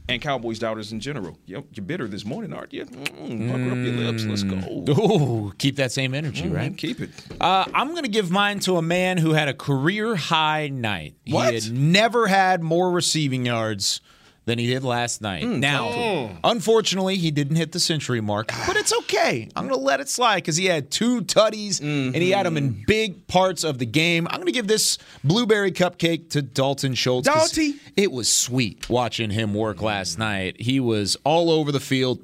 And 0.08 0.22
Cowboys 0.22 0.58
doubters 0.58 0.90
in 0.92 1.00
general. 1.00 1.38
Yep, 1.46 1.64
you're 1.74 1.84
bitter 1.84 2.08
this 2.08 2.24
morning, 2.24 2.52
aren't 2.52 2.72
you? 2.72 2.86
Mm, 2.86 3.50
pucker 3.50 3.70
up 3.70 3.76
your 3.76 3.94
lips. 4.12 4.24
Let's 4.24 4.42
go. 4.42 4.56
Ooh, 4.94 5.52
keep 5.58 5.76
that 5.76 5.92
same 5.92 6.14
energy, 6.14 6.44
Mhm, 6.44 6.54
right? 6.56 6.76
Keep 6.76 7.00
it. 7.00 7.10
Uh, 7.40 7.66
I'm 7.74 7.90
going 7.90 8.04
to 8.04 8.08
give 8.10 8.30
mine 8.30 8.60
to 8.60 8.76
a 8.78 8.82
man 8.82 9.18
who 9.18 9.32
had 9.34 9.48
a 9.48 9.54
career 9.54 10.16
high 10.16 10.68
night. 10.68 11.14
What? 11.28 11.48
He 11.52 11.54
had 11.60 11.72
never 11.78 12.26
had 12.26 12.62
more 12.62 12.90
receiving 12.90 13.44
yards 13.46 14.00
than 14.48 14.58
he 14.58 14.66
did 14.66 14.82
last 14.82 15.20
night. 15.20 15.44
Hmm, 15.44 15.60
now, 15.60 15.88
Oh. 15.88 16.30
unfortunately, 16.42 17.16
he 17.16 17.30
didn't 17.30 17.56
hit 17.56 17.72
the 17.72 17.78
century 17.78 18.20
mark, 18.20 18.50
but 18.66 18.76
it's 18.76 18.92
okay. 19.00 19.48
I'm 19.54 19.68
going 19.68 19.78
to 19.78 19.84
let 19.84 20.00
it 20.00 20.08
slide 20.08 20.36
because 20.36 20.56
he 20.56 20.66
had 20.66 20.90
two 20.90 21.20
tutties 21.22 21.80
and 21.80 22.16
he 22.16 22.30
had 22.30 22.46
them 22.46 22.56
in 22.56 22.70
mm-hmm. 22.72 22.82
big 22.86 23.26
parts 23.26 23.62
of 23.62 23.78
the 23.78 23.86
game. 23.86 24.26
I'm 24.28 24.36
going 24.36 24.46
to 24.46 24.52
give 24.52 24.66
this 24.66 24.98
blueberry 25.22 25.70
cupcake 25.70 26.30
to 26.30 26.42
Dalton 26.42 26.94
Schultz. 26.94 27.28
Dalty. 27.28 27.74
It 27.94 28.10
was 28.10 28.28
sweet 28.32 28.88
watching 28.88 29.30
him 29.30 29.54
work 29.54 29.82
last 29.82 30.18
night. 30.18 30.60
He 30.60 30.80
was 30.80 31.16
all 31.24 31.50
over 31.50 31.70
the 31.70 31.80
field 31.80 32.20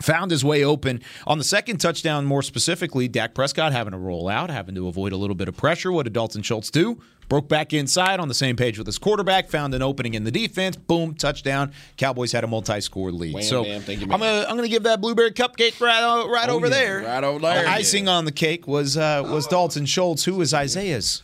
found 0.00 0.30
his 0.30 0.44
way 0.44 0.62
open 0.64 1.00
on 1.26 1.38
the 1.38 1.44
second 1.44 1.78
touchdown. 1.78 2.24
More 2.24 2.42
specifically, 2.42 3.08
Dak 3.08 3.34
Prescott 3.34 3.72
having 3.72 3.92
to 3.92 3.98
roll 3.98 4.28
out, 4.28 4.50
having 4.50 4.74
to 4.74 4.88
avoid 4.88 5.12
a 5.12 5.16
little 5.16 5.36
bit 5.36 5.48
of 5.48 5.56
pressure. 5.56 5.90
What 5.92 6.04
did 6.04 6.12
Dalton 6.12 6.42
Schultz 6.42 6.70
do? 6.70 7.00
Broke 7.28 7.48
back 7.48 7.72
inside 7.72 8.20
on 8.20 8.28
the 8.28 8.34
same 8.34 8.54
page 8.54 8.78
with 8.78 8.86
his 8.86 8.98
quarterback, 8.98 9.48
found 9.48 9.74
an 9.74 9.82
opening 9.82 10.14
in 10.14 10.22
the 10.22 10.30
defense. 10.30 10.76
Boom, 10.76 11.12
touchdown. 11.14 11.72
Cowboys 11.96 12.30
had 12.30 12.44
a 12.44 12.46
multi-score 12.46 13.10
lead. 13.10 13.34
Wham, 13.34 13.42
so 13.42 13.64
bam, 13.64 13.82
you, 13.88 14.02
I'm 14.02 14.20
gonna 14.20 14.46
I'm 14.48 14.54
gonna 14.54 14.68
give 14.68 14.84
that 14.84 15.00
blueberry 15.00 15.32
cupcake 15.32 15.80
right 15.80 16.24
right 16.28 16.48
Oh, 16.48 16.54
over 16.54 16.66
yeah, 16.68 16.72
there. 16.72 17.00
right 17.02 17.24
over 17.24 17.40
there. 17.40 17.62
The 17.64 17.68
icing 17.70 18.06
on 18.08 18.26
the 18.26 18.32
cake 18.32 18.68
was 18.68 18.96
uh, 18.96 19.24
was 19.26 19.48
Dalton 19.48 19.86
Schultz, 19.86 20.24
who 20.24 20.34
was 20.36 20.54
Isaiah's. 20.54 21.22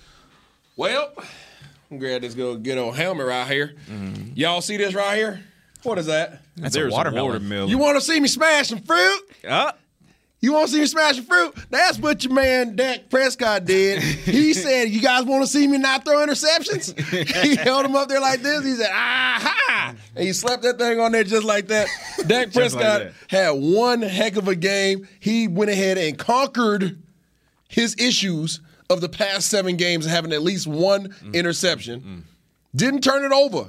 Well, 0.74 1.12
I'm 1.88 1.98
grab 1.98 2.22
this 2.22 2.34
good, 2.34 2.64
good 2.64 2.78
old 2.78 2.96
helmet 2.96 3.26
right 3.26 3.46
here. 3.46 3.74
Y'all 4.34 4.60
see 4.60 4.78
this 4.78 4.94
right 4.94 5.14
here? 5.16 5.44
What 5.82 5.98
is 5.98 6.06
that? 6.06 6.40
That's 6.56 6.74
a 6.76 6.78
There's 6.80 6.92
watermelon. 6.92 7.32
watermelon. 7.32 7.68
You 7.68 7.78
want 7.78 7.96
to 7.96 8.00
see 8.00 8.18
me 8.20 8.28
smash 8.28 8.68
some 8.68 8.80
fruit? 8.82 9.20
Ah. 9.48 9.74
You 10.40 10.52
want 10.52 10.66
to 10.68 10.72
see 10.74 10.80
me 10.80 10.86
smash 10.86 11.16
some 11.16 11.24
fruit? 11.24 11.54
That's 11.70 11.98
what 12.00 12.24
your 12.24 12.32
man 12.32 12.74
Dak 12.74 13.08
Prescott 13.10 13.64
did. 13.64 14.02
He 14.02 14.52
said, 14.54 14.88
"You 14.90 15.00
guys 15.00 15.24
want 15.24 15.44
to 15.44 15.46
see 15.46 15.68
me 15.68 15.78
not 15.78 16.04
throw 16.04 16.16
interceptions?" 16.26 16.98
he 17.44 17.54
held 17.62 17.86
him 17.86 17.94
up 17.94 18.08
there 18.08 18.20
like 18.20 18.42
this. 18.42 18.64
He 18.64 18.74
said, 18.74 18.90
"Aha!" 18.90 19.94
And 20.16 20.24
he 20.26 20.32
slapped 20.32 20.62
that 20.64 20.78
thing 20.78 20.98
on 20.98 21.12
there 21.12 21.22
just 21.24 21.44
like 21.44 21.68
that. 21.68 21.86
Dak 22.26 22.50
Just 22.50 22.74
like 22.74 22.84
Prescott 22.84 23.00
that. 23.00 23.12
had 23.28 23.50
one 23.50 24.02
heck 24.02 24.36
of 24.36 24.48
a 24.48 24.56
game. 24.56 25.06
He 25.20 25.46
went 25.46 25.70
ahead 25.70 25.96
and 25.96 26.18
conquered 26.18 27.00
his 27.68 27.94
issues 27.98 28.60
of 28.90 29.00
the 29.00 29.08
past 29.08 29.48
seven 29.48 29.76
games, 29.76 30.04
having 30.06 30.32
at 30.32 30.42
least 30.42 30.66
one 30.66 31.08
Mm. 31.22 31.34
interception. 31.34 32.24
Didn't 32.74 33.02
turn 33.02 33.24
it 33.24 33.32
over. 33.32 33.68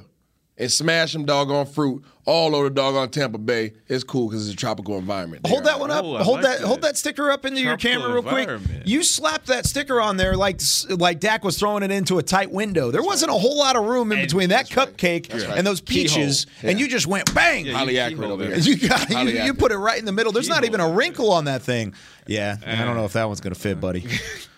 And 0.56 0.70
smash 0.70 1.12
some 1.12 1.24
doggone 1.24 1.66
fruit 1.66 2.04
all 2.26 2.54
over 2.54 2.68
the 2.68 2.74
doggone 2.74 3.10
Tampa 3.10 3.38
Bay. 3.38 3.72
It's 3.88 4.04
cool 4.04 4.28
because 4.28 4.46
it's 4.46 4.54
a 4.54 4.56
tropical 4.56 4.98
environment. 4.98 5.46
Hold 5.46 5.64
that 5.64 5.78
one 5.78 5.90
up. 5.90 6.04
Oh, 6.04 6.22
hold 6.22 6.36
like 6.36 6.42
that, 6.44 6.60
that. 6.60 6.66
Hold 6.66 6.82
that 6.82 6.96
sticker 6.96 7.30
up 7.30 7.44
into 7.44 7.60
your 7.60 7.76
camera 7.76 8.12
real 8.12 8.22
quick. 8.22 8.48
You 8.84 9.02
slapped 9.02 9.46
that 9.46 9.66
sticker 9.66 10.00
on 10.00 10.16
there 10.16 10.36
like 10.36 10.60
like 10.88 11.20
Dak 11.20 11.44
was 11.44 11.58
throwing 11.58 11.82
it 11.82 11.90
into 11.90 12.18
a 12.18 12.22
tight 12.22 12.50
window. 12.50 12.90
There 12.90 13.02
wasn't 13.02 13.30
a 13.30 13.34
whole 13.34 13.58
lot 13.58 13.76
of 13.76 13.84
room 13.84 14.12
in 14.12 14.20
between 14.20 14.50
that 14.50 14.68
cupcake 14.68 15.32
right. 15.32 15.58
and 15.58 15.66
those 15.66 15.80
Keyhole. 15.80 16.14
peaches, 16.16 16.46
and 16.62 16.80
you 16.80 16.88
just 16.88 17.06
went 17.06 17.34
bang. 17.34 17.66
Yeah, 17.66 17.74
Highly 17.74 17.94
you 17.94 18.00
accurate 18.00 18.30
over 18.30 18.44
there. 18.44 18.58
there. 18.58 18.60
You 18.74 18.88
got 18.88 19.10
you, 19.10 19.42
you 19.42 19.54
put 19.54 19.72
it 19.72 19.76
right 19.76 19.98
in 19.98 20.04
the 20.04 20.12
middle. 20.12 20.32
There's 20.32 20.48
not 20.48 20.64
even 20.64 20.80
a 20.80 20.90
wrinkle 20.90 21.30
on 21.30 21.44
that 21.44 21.62
thing. 21.62 21.94
Yeah, 22.26 22.56
I 22.66 22.84
don't 22.84 22.96
know 22.96 23.04
if 23.04 23.12
that 23.12 23.26
one's 23.26 23.40
gonna 23.40 23.54
fit, 23.54 23.80
buddy. 23.80 24.06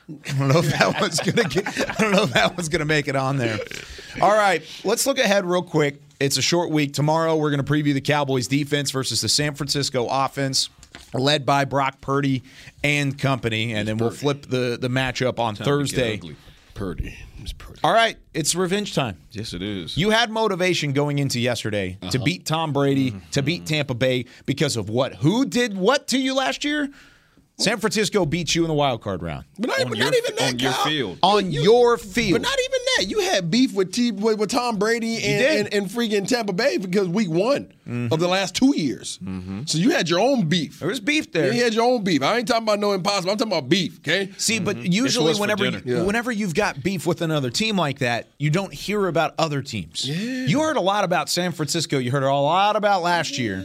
I 0.09 0.39
don't 0.39 0.49
know 0.49 0.61
if 0.61 0.71
that 0.79 1.01
one's 1.01 1.19
gonna 1.19 1.49
get. 1.49 1.67
I 1.67 1.95
don't 2.01 2.12
know 2.12 2.23
if 2.23 2.33
that 2.35 2.57
one's 2.57 2.69
gonna 2.69 2.85
make 2.85 3.09
it 3.09 3.17
on 3.17 3.39
there. 3.39 3.59
All 4.21 4.33
right, 4.33 4.62
let's 4.85 5.07
look 5.07 5.19
ahead 5.19 5.45
real 5.45 5.62
quick. 5.62 6.01
It's 6.19 6.37
a 6.39 6.43
short 6.43 6.71
week. 6.71 6.95
Tomorrow 6.95 7.37
we're 7.37 7.51
gonna 7.51 7.64
preview 7.64 7.95
the 7.95 8.01
Cowboys 8.01 8.49
defense 8.49 8.91
versus 8.91 9.21
the 9.21 9.29
San 9.29 9.55
Francisco 9.55 10.07
offense, 10.11 10.71
led 11.12 11.45
by 11.45 11.64
Brock 11.64 12.01
Purdy 12.01 12.43
and 12.83 13.19
company, 13.19 13.75
and 13.75 13.87
then 13.87 13.99
we'll 13.99 14.11
flip 14.11 14.43
the 14.43 14.79
the 14.81 14.89
matchup 14.89 15.39
on 15.39 15.55
Time 15.55 15.57
to 15.57 15.64
Thursday. 15.64 16.19
Purdy. 16.19 16.37
Purdy. 16.75 17.14
All 17.85 17.93
right, 17.93 18.17
it's 18.35 18.55
revenge 18.55 18.95
time. 18.95 19.17
Yes, 19.31 19.53
it 19.53 19.62
is. 19.62 19.97
You 19.97 20.11
had 20.11 20.31
motivation 20.31 20.93
going 20.93 21.19
into 21.19 21.39
yesterday 21.39 21.97
to 22.01 22.09
uh-huh. 22.09 22.25
beat 22.25 22.45
Tom 22.45 22.73
Brady, 22.73 23.12
to 23.12 23.17
mm-hmm. 23.17 23.47
beat 23.47 23.67
Tampa 23.67 23.95
Bay 23.95 24.27
because 24.47 24.77
of 24.77 24.91
what? 24.91 25.14
Who 25.17 25.45
did 25.47 25.77
what 25.77 26.09
to 26.09 26.19
you 26.19 26.35
last 26.35 26.64
year? 26.64 26.91
San 27.59 27.78
Francisco 27.78 28.26
beat 28.26 28.54
you 28.54 28.62
in 28.64 28.68
the 28.68 28.74
wild 28.74 29.00
card 29.00 29.22
round 29.22 29.46
But 29.59 29.68
not, 29.68 29.80
on 29.80 29.88
but 29.88 29.96
your, 29.96 30.04
not 30.04 30.14
even 30.14 30.36
that, 30.36 30.52
on 30.52 30.59
your 30.59 30.72
field. 30.72 31.18
on 31.22 31.50
your 31.50 31.96
field. 31.96 32.32
But 32.32 32.42
not 32.42 32.59
even 32.59 32.80
that. 32.96 33.07
You 33.09 33.20
had 33.20 33.50
beef 33.50 33.72
with 33.72 33.92
T 33.92 34.12
with, 34.12 34.38
with 34.38 34.50
Tom 34.50 34.78
Brady 34.78 35.22
and, 35.24 35.66
and, 35.66 35.74
and 35.74 35.86
freaking 35.86 36.28
Tampa 36.28 36.52
Bay 36.52 36.76
because 36.76 37.09
week 37.09 37.30
one 37.30 37.72
mm-hmm. 37.88 38.12
of 38.12 38.20
the 38.20 38.28
last 38.28 38.54
two 38.54 38.76
years. 38.76 39.18
Mm-hmm. 39.22 39.62
So 39.64 39.78
you 39.78 39.90
had 39.90 40.11
your 40.11 40.20
own 40.20 40.48
beef. 40.48 40.80
there 40.80 40.88
was 40.88 41.00
beef 41.00 41.32
there. 41.32 41.50
You 41.50 41.64
had 41.64 41.72
your 41.72 41.84
own 41.84 42.04
beef. 42.04 42.22
I 42.22 42.36
ain't 42.36 42.46
talking 42.46 42.64
about 42.64 42.78
no 42.78 42.92
impossible. 42.92 43.30
I'm 43.30 43.38
talking 43.38 43.52
about 43.52 43.68
beef. 43.70 44.00
Okay. 44.00 44.32
See, 44.36 44.59
but 44.59 44.76
mm-hmm. 44.76 44.92
usually 44.92 45.34
whenever 45.34 45.64
you, 45.64 45.80
Yeah. 45.84 46.02
whenever 46.02 46.30
you've 46.30 46.54
got 46.54 46.82
beef 46.82 47.07
with 47.07 47.22
another 47.22 47.48
team 47.48 47.78
like 47.78 48.00
that, 48.00 48.28
you 48.38 48.50
don't 48.50 48.72
hear 48.72 49.07
about 49.07 49.34
other 49.38 49.62
teams. 49.62 50.07
Yeah. 50.07 50.46
You 50.46 50.61
heard 50.61 50.76
a 50.76 50.80
lot 50.82 51.04
about 51.04 51.30
San 51.30 51.52
Francisco. 51.52 51.96
You 51.98 52.11
heard 52.11 52.22
a 52.22 52.34
lot 52.34 52.76
about 52.76 53.02
last 53.02 53.38
year, 53.38 53.64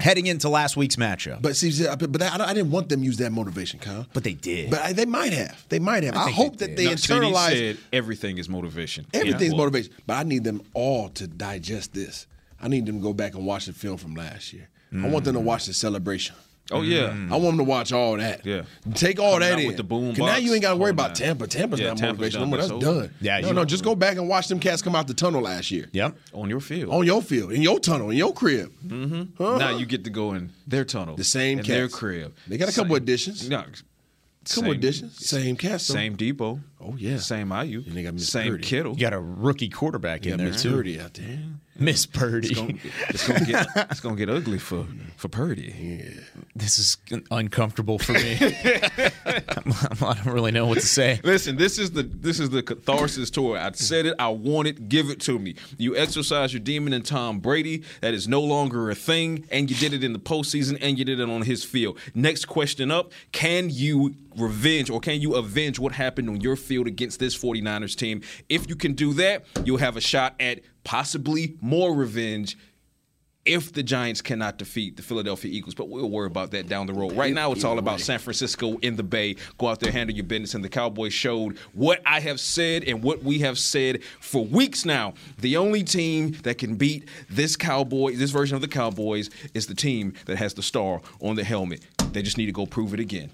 heading 0.00 0.26
into 0.26 0.48
last 0.48 0.76
week's 0.76 0.96
matchup. 0.96 1.42
But 1.42 1.56
see, 1.56 1.70
see, 1.70 1.86
but 1.86 2.10
but 2.12 2.22
I, 2.22 2.44
I 2.44 2.54
didn't 2.54 2.70
want 2.70 2.88
them 2.88 3.02
use 3.02 3.18
that 3.18 3.30
motivation, 3.30 3.78
Kyle. 3.78 4.06
But 4.12 4.24
they 4.24 4.34
did. 4.34 4.70
But 4.70 4.80
I, 4.80 4.92
they 4.92 5.06
might 5.06 5.32
have. 5.32 5.64
They 5.68 5.78
might 5.78 6.02
have. 6.04 6.16
I, 6.16 6.24
think 6.24 6.36
hope 6.36 6.56
they 6.56 6.66
that 6.66 6.76
did. 6.76 6.78
they 6.78 6.84
No, 6.86 6.92
internalize 6.92 7.52
said 7.52 7.78
everything 7.92 8.38
is 8.38 8.48
motivation. 8.48 9.06
everything's 9.12 9.42
Yeah. 9.42 9.48
Well, 9.50 9.58
motivation. 9.58 9.92
But 10.06 10.14
I 10.14 10.22
need 10.24 10.44
them 10.44 10.62
all 10.74 11.08
to 11.10 11.26
digest 11.26 11.94
this. 11.94 12.26
I 12.60 12.68
need 12.68 12.86
them 12.86 12.96
to 12.96 13.02
go 13.02 13.12
back 13.12 13.34
and 13.34 13.46
watch 13.46 13.66
the 13.66 13.72
film 13.72 13.96
from 13.96 14.14
last 14.14 14.52
year. 14.52 14.68
I 14.92 15.06
want 15.06 15.24
them 15.24 15.34
to 15.34 15.40
mm. 15.40 15.44
watch 15.44 15.66
the 15.66 15.72
celebration. 15.72 16.34
Oh 16.72 16.82
yeah. 16.82 17.08
I 17.30 17.36
want 17.36 17.44
them 17.44 17.58
to 17.58 17.64
watch 17.64 17.92
all 17.92 18.16
that. 18.16 18.44
Yeah. 18.46 18.62
Take 18.94 19.18
all 19.18 19.34
Coming 19.38 19.48
that 19.48 19.58
in. 19.60 19.66
with 19.66 19.76
the 19.76 19.82
boom 19.84 20.10
'Cause 20.14 20.26
Now 20.26 20.36
you 20.36 20.52
ain't 20.54 20.62
got 20.62 20.70
to 20.70 20.76
worry 20.76 20.90
oh, 20.90 20.92
about 20.92 21.08
nine. 21.08 21.14
Tampa. 21.16 21.46
Tampa's 21.46 21.80
Yeah, 21.80 21.88
not 21.88 21.98
Tampa's 21.98 22.34
motivation. 22.36 22.40
done. 22.40 22.50
no. 22.50 22.56
That's 22.56 22.68
That's 22.70 22.84
done. 22.84 23.14
Yeah, 23.20 23.40
no, 23.40 23.52
no. 23.52 23.64
Just 23.64 23.84
go 23.84 23.94
back 23.94 24.16
and 24.16 24.28
watch 24.28 24.48
them 24.48 24.60
cats 24.60 24.82
come 24.82 24.94
out 24.94 25.06
the 25.08 25.14
tunnel 25.14 25.42
last 25.42 25.70
year. 25.70 25.88
Yep. 25.92 26.16
on 26.34 26.48
your 26.50 26.60
field. 26.60 26.92
On 26.92 27.04
your 27.04 27.22
field, 27.22 27.52
in 27.52 27.62
your 27.62 27.80
tunnel, 27.80 28.10
in 28.10 28.16
your 28.16 28.32
crib. 28.32 28.72
Mm-hmm. 28.86 29.42
Now 29.58 29.76
you 29.76 29.86
get 29.86 30.04
to 30.04 30.10
go 30.10 30.32
in 30.34 30.50
their 30.66 30.84
tunnel. 30.84 31.16
The 31.16 31.24
same 31.24 31.58
in 31.60 31.66
their 31.66 31.88
crib. 31.88 32.34
They 32.46 32.56
got 32.56 32.68
a 32.68 32.72
couple 32.72 32.94
Same- 32.94 33.02
additions. 33.02 33.48
No, 33.48 33.64
Couple 34.42 34.62
same- 34.62 34.72
additions. 34.72 35.26
Same 35.26 35.56
cast. 35.56 35.86
Same 35.86 36.16
Deebo. 36.16 36.60
Oh, 36.80 36.94
yeah. 36.96 37.18
Same 37.18 37.52
IU. 37.52 37.82
And 37.86 37.94
they 37.94 38.02
got 38.02 38.14
Miss 38.14 38.28
same 38.28 38.52
Purdy. 38.52 38.62
Kittle. 38.64 38.94
You 38.94 39.00
got 39.00 39.12
a 39.12 39.20
rookie 39.20 39.68
quarterback 39.68 40.24
in 40.24 40.30
Yeah, 40.30 40.36
there 40.36 40.46
Miss 40.48 40.62
too. 40.62 40.72
Purdy 40.72 40.98
out 40.98 41.12
there. 41.14 41.38
Miss 41.80 42.04
Purdy. 42.06 42.48
It's 42.50 42.58
gonna, 42.60 42.74
it's 43.08 43.26
gonna 43.26 43.44
get 43.44 43.66
it's 43.90 44.00
gonna 44.00 44.16
get 44.16 44.28
ugly 44.30 44.58
for 44.58 44.86
for 45.16 45.28
Purdy. 45.28 46.14
this 46.54 46.78
is 46.78 46.98
uncomfortable 47.30 47.98
for 47.98 48.12
me. 48.12 48.36
I'm- 48.38 49.72
I 50.02 50.14
don't 50.22 50.34
really 50.34 50.52
know 50.52 50.66
what 50.66 50.74
to 50.80 50.86
say. 50.86 51.20
Listen, 51.24 51.56
this 51.56 51.78
is 51.78 51.92
the 51.92 52.02
this 52.02 52.38
is 52.38 52.50
the 52.50 52.62
catharsis 52.62 53.30
tour. 53.30 53.56
I 53.58 53.70
said 53.72 54.06
it, 54.06 54.14
I 54.18 54.28
want 54.28 54.68
it, 54.68 54.88
give 54.88 55.08
it 55.10 55.20
to 55.22 55.38
me. 55.38 55.54
You 55.78 55.96
exercise 55.96 56.52
your 56.52 56.60
demon 56.60 56.92
in 56.92 57.02
Tom 57.02 57.38
Brady. 57.40 57.82
That 58.02 58.14
is 58.14 58.28
no 58.28 58.40
longer 58.42 58.90
a 58.90 58.94
thing, 58.94 59.46
and 59.50 59.70
you 59.70 59.76
did 59.76 59.92
it 59.94 60.04
in 60.04 60.12
the 60.12 60.18
postseason, 60.18 60.78
and 60.80 60.98
you 60.98 61.04
did 61.04 61.18
it 61.20 61.28
on 61.30 61.42
his 61.42 61.64
field. 61.64 61.98
Next 62.14 62.44
question 62.46 62.90
up: 62.90 63.12
Can 63.32 63.70
you 63.70 64.14
revenge 64.36 64.90
or 64.90 65.00
can 65.00 65.20
you 65.20 65.34
avenge 65.34 65.78
what 65.80 65.92
happened 65.92 66.28
on 66.28 66.40
your 66.40 66.54
field 66.54 66.86
against 66.86 67.18
this 67.18 67.36
49ers 67.36 67.96
team? 67.96 68.20
If 68.48 68.68
you 68.68 68.76
can 68.76 68.92
do 68.92 69.12
that, 69.14 69.44
you'll 69.64 69.78
have 69.78 69.96
a 69.96 70.00
shot 70.00 70.34
at 70.38 70.60
possibly 70.84 71.56
more 71.60 71.94
revenge 71.94 72.56
if 73.46 73.72
the 73.72 73.82
Giants 73.82 74.20
cannot 74.20 74.58
defeat 74.58 74.96
the 74.96 75.02
Philadelphia 75.02 75.50
Eagles, 75.50 75.74
but 75.74 75.88
we'll 75.88 76.10
worry 76.10 76.26
about 76.26 76.50
that 76.50 76.68
down 76.68 76.86
the 76.86 76.92
road. 76.92 77.12
Right 77.12 77.32
now, 77.32 77.52
it's 77.52 77.64
all 77.64 77.78
about 77.78 78.00
San 78.00 78.18
Francisco 78.18 78.76
in 78.78 78.96
the 78.96 79.02
Bay. 79.02 79.36
Go 79.56 79.68
out 79.68 79.80
there, 79.80 79.90
handle 79.90 80.14
your 80.14 80.26
business. 80.26 80.54
And 80.54 80.62
the 80.62 80.68
Cowboys 80.68 81.14
showed 81.14 81.58
what 81.72 82.02
I 82.04 82.20
have 82.20 82.38
said 82.38 82.84
and 82.84 83.02
what 83.02 83.22
we 83.22 83.38
have 83.38 83.58
said 83.58 84.04
for 84.20 84.44
weeks 84.44 84.84
now. 84.84 85.14
The 85.38 85.56
only 85.56 85.82
team 85.82 86.32
that 86.42 86.58
can 86.58 86.76
beat 86.76 87.08
this 87.30 87.56
Cowboy, 87.56 88.14
this 88.16 88.30
version 88.30 88.56
of 88.56 88.60
the 88.60 88.68
Cowboys, 88.68 89.30
is 89.54 89.66
the 89.66 89.74
team 89.74 90.12
that 90.26 90.36
has 90.36 90.52
the 90.52 90.62
star 90.62 91.00
on 91.20 91.36
the 91.36 91.44
helmet. 91.44 91.80
They 92.12 92.22
just 92.22 92.36
need 92.36 92.46
to 92.46 92.52
go 92.52 92.66
prove 92.66 92.92
it 92.92 93.00
again. 93.00 93.30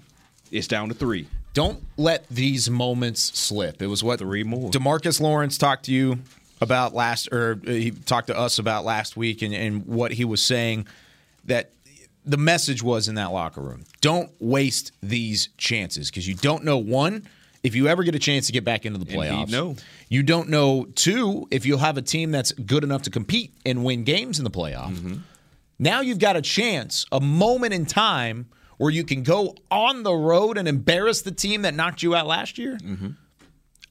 It's 0.51 0.67
down 0.67 0.87
to 0.87 0.95
three. 0.95 1.27
Don't 1.53 1.83
let 1.97 2.27
these 2.29 2.69
moments 2.69 3.37
slip. 3.37 3.81
It 3.81 3.87
was 3.87 4.03
what 4.03 4.19
Three 4.19 4.43
more. 4.43 4.71
Demarcus 4.71 5.19
Lawrence 5.19 5.57
talked 5.57 5.85
to 5.85 5.91
you 5.91 6.19
about 6.61 6.93
last, 6.93 7.31
or 7.31 7.59
he 7.63 7.91
talked 7.91 8.27
to 8.27 8.37
us 8.37 8.59
about 8.59 8.85
last 8.85 9.15
week, 9.17 9.41
and, 9.41 9.53
and 9.53 9.85
what 9.85 10.11
he 10.11 10.25
was 10.25 10.41
saying 10.41 10.87
that 11.45 11.71
the 12.25 12.37
message 12.37 12.83
was 12.83 13.07
in 13.07 13.15
that 13.15 13.31
locker 13.31 13.61
room. 13.61 13.85
Don't 14.01 14.31
waste 14.39 14.91
these 15.01 15.49
chances 15.57 16.09
because 16.09 16.27
you 16.27 16.35
don't 16.35 16.63
know 16.63 16.77
one 16.77 17.27
if 17.63 17.75
you 17.75 17.87
ever 17.87 18.03
get 18.03 18.15
a 18.15 18.19
chance 18.19 18.47
to 18.47 18.53
get 18.53 18.63
back 18.63 18.85
into 18.85 18.99
the 18.99 19.05
Indeed, 19.05 19.29
playoffs. 19.29 19.51
no. 19.51 19.75
You 20.09 20.23
don't 20.23 20.49
know 20.49 20.85
two 20.95 21.47
if 21.51 21.65
you'll 21.65 21.79
have 21.79 21.97
a 21.97 22.01
team 22.01 22.31
that's 22.31 22.51
good 22.51 22.83
enough 22.83 23.03
to 23.03 23.09
compete 23.09 23.53
and 23.65 23.83
win 23.83 24.03
games 24.03 24.39
in 24.39 24.43
the 24.43 24.51
playoffs. 24.51 24.95
Mm-hmm. 24.95 25.15
Now 25.79 26.01
you've 26.01 26.19
got 26.19 26.35
a 26.35 26.41
chance, 26.41 27.05
a 27.11 27.19
moment 27.19 27.73
in 27.73 27.85
time 27.85 28.47
where 28.77 28.91
you 28.91 29.03
can 29.03 29.23
go 29.23 29.55
on 29.69 30.03
the 30.03 30.13
road 30.13 30.57
and 30.57 30.67
embarrass 30.67 31.21
the 31.21 31.31
team 31.31 31.63
that 31.63 31.73
knocked 31.73 32.03
you 32.03 32.15
out 32.15 32.27
last 32.27 32.57
year. 32.57 32.77
Mm-hmm. 32.77 33.09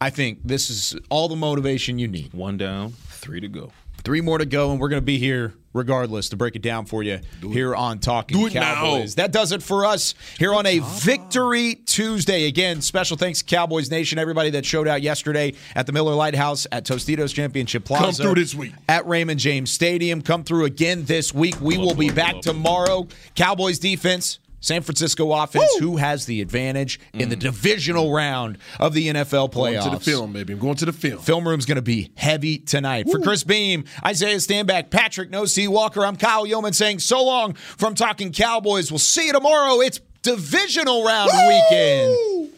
I 0.01 0.11
think 0.11 0.41
this 0.45 0.71
is 0.71 0.97
all 1.09 1.29
the 1.29 1.37
motivation 1.37 1.99
you 1.99 2.09
need. 2.09 2.33
One 2.35 2.57
down, 2.57 2.93
three 3.09 3.41
to 3.41 3.49
go. 3.49 3.73
Three 4.05 4.21
more 4.21 4.39
to 4.39 4.47
go, 4.47 4.71
and 4.71 4.79
we're 4.79 4.89
going 4.89 5.01
to 5.01 5.05
be 5.05 5.19
here 5.19 5.55
regardless 5.73 6.29
to 6.29 6.37
break 6.37 6.55
it 6.55 6.63
down 6.63 6.87
for 6.87 7.03
you 7.03 7.19
here 7.43 7.75
on 7.75 7.99
Talking 7.99 8.39
Do 8.39 8.47
it 8.47 8.55
now. 8.55 8.75
Cowboys. 8.75 9.17
That 9.17 9.33
does 9.33 9.53
it 9.53 9.63
for 9.63 9.85
us 9.85 10.15
here 10.39 10.55
on 10.55 10.65
a 10.65 10.79
Victory 10.79 11.75
Tuesday. 11.75 12.47
Again, 12.47 12.81
special 12.83 13.17
thanks 13.17 13.41
to 13.41 13.45
Cowboys 13.45 13.91
Nation, 13.91 14.19
everybody 14.19 14.51
that 14.51 14.65
showed 14.65 14.87
out 14.87 15.03
yesterday 15.03 15.55
at 15.75 15.87
the 15.87 15.93
Miller 15.93 16.15
Lite 16.15 16.37
House 16.37 16.67
at 16.71 16.85
Tostitos 16.85 17.35
Championship 17.35 17.85
Plaza. 17.85 18.23
Come 18.23 18.35
through 18.35 18.43
this 18.43 18.55
week. 18.55 18.73
At 18.89 19.07
Raymond 19.07 19.41
James 19.41 19.71
Stadium. 19.71 20.23
Come 20.23 20.45
through 20.45 20.67
again 20.67 21.05
this 21.05 21.35
week. 21.35 21.61
We 21.61 21.77
will 21.77 21.95
be 21.95 22.11
back 22.11 22.41
tomorrow. 22.43 23.09
Cowboys 23.35 23.79
defense. 23.79 24.39
San 24.61 24.83
Francisco 24.83 25.33
offense, 25.33 25.77
who 25.79 25.97
has 25.97 26.27
the 26.27 26.41
advantage 26.41 26.99
in 27.13 27.29
the 27.29 27.37
divisional 27.37 28.13
round 28.13 28.59
of 28.81 28.95
the 28.95 29.09
NFL 29.09 29.53
playoffs? 29.53 29.81
Mm. 29.81 29.85
Going 29.85 29.91
to 29.91 29.99
the 29.99 30.05
film, 30.05 30.33
baby. 30.33 30.53
I'm 30.55 30.59
going 30.59 30.77
to 30.77 30.87
the 30.87 30.93
film. 30.93 31.19
Film 31.21 31.47
room's 31.47 31.67
going 31.67 31.77
to 31.77 31.83
be 31.83 32.11
heavy 32.17 32.59
tonight. 32.59 33.09
For 33.11 33.21
Chris 33.21 33.45
Beam, 33.45 33.85
Isaiah 34.05 34.37
Stanback, 34.37 34.91
Patrick 34.91 35.31
No 35.31 35.45
C 35.45 35.69
Walker, 35.69 36.05
I'm 36.05 36.17
Kyle 36.17 36.47
Youmans 36.47 36.75
saying 36.75 36.99
so 37.01 37.25
long 37.25 37.55
from 37.55 37.95
Talking 37.95 38.33
Cowboys. 38.33 38.91
We'll 38.91 38.99
see 38.99 39.27
you 39.27 39.33
tomorrow. 39.33 39.81
It's 39.81 40.01
divisional 40.23 41.05
round 41.05 41.31
weekend. 41.49 42.53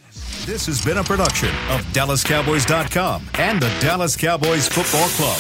This 0.47 0.65
has 0.65 0.83
been 0.83 0.97
a 0.97 1.05
production 1.05 1.51
of 1.69 1.83
DallasCowboys.com 1.93 3.29
and 3.35 3.61
the 3.61 3.69
Dallas 3.81 4.17
Cowboys 4.17 4.67
Football 4.67 5.09
Club. 5.11 5.37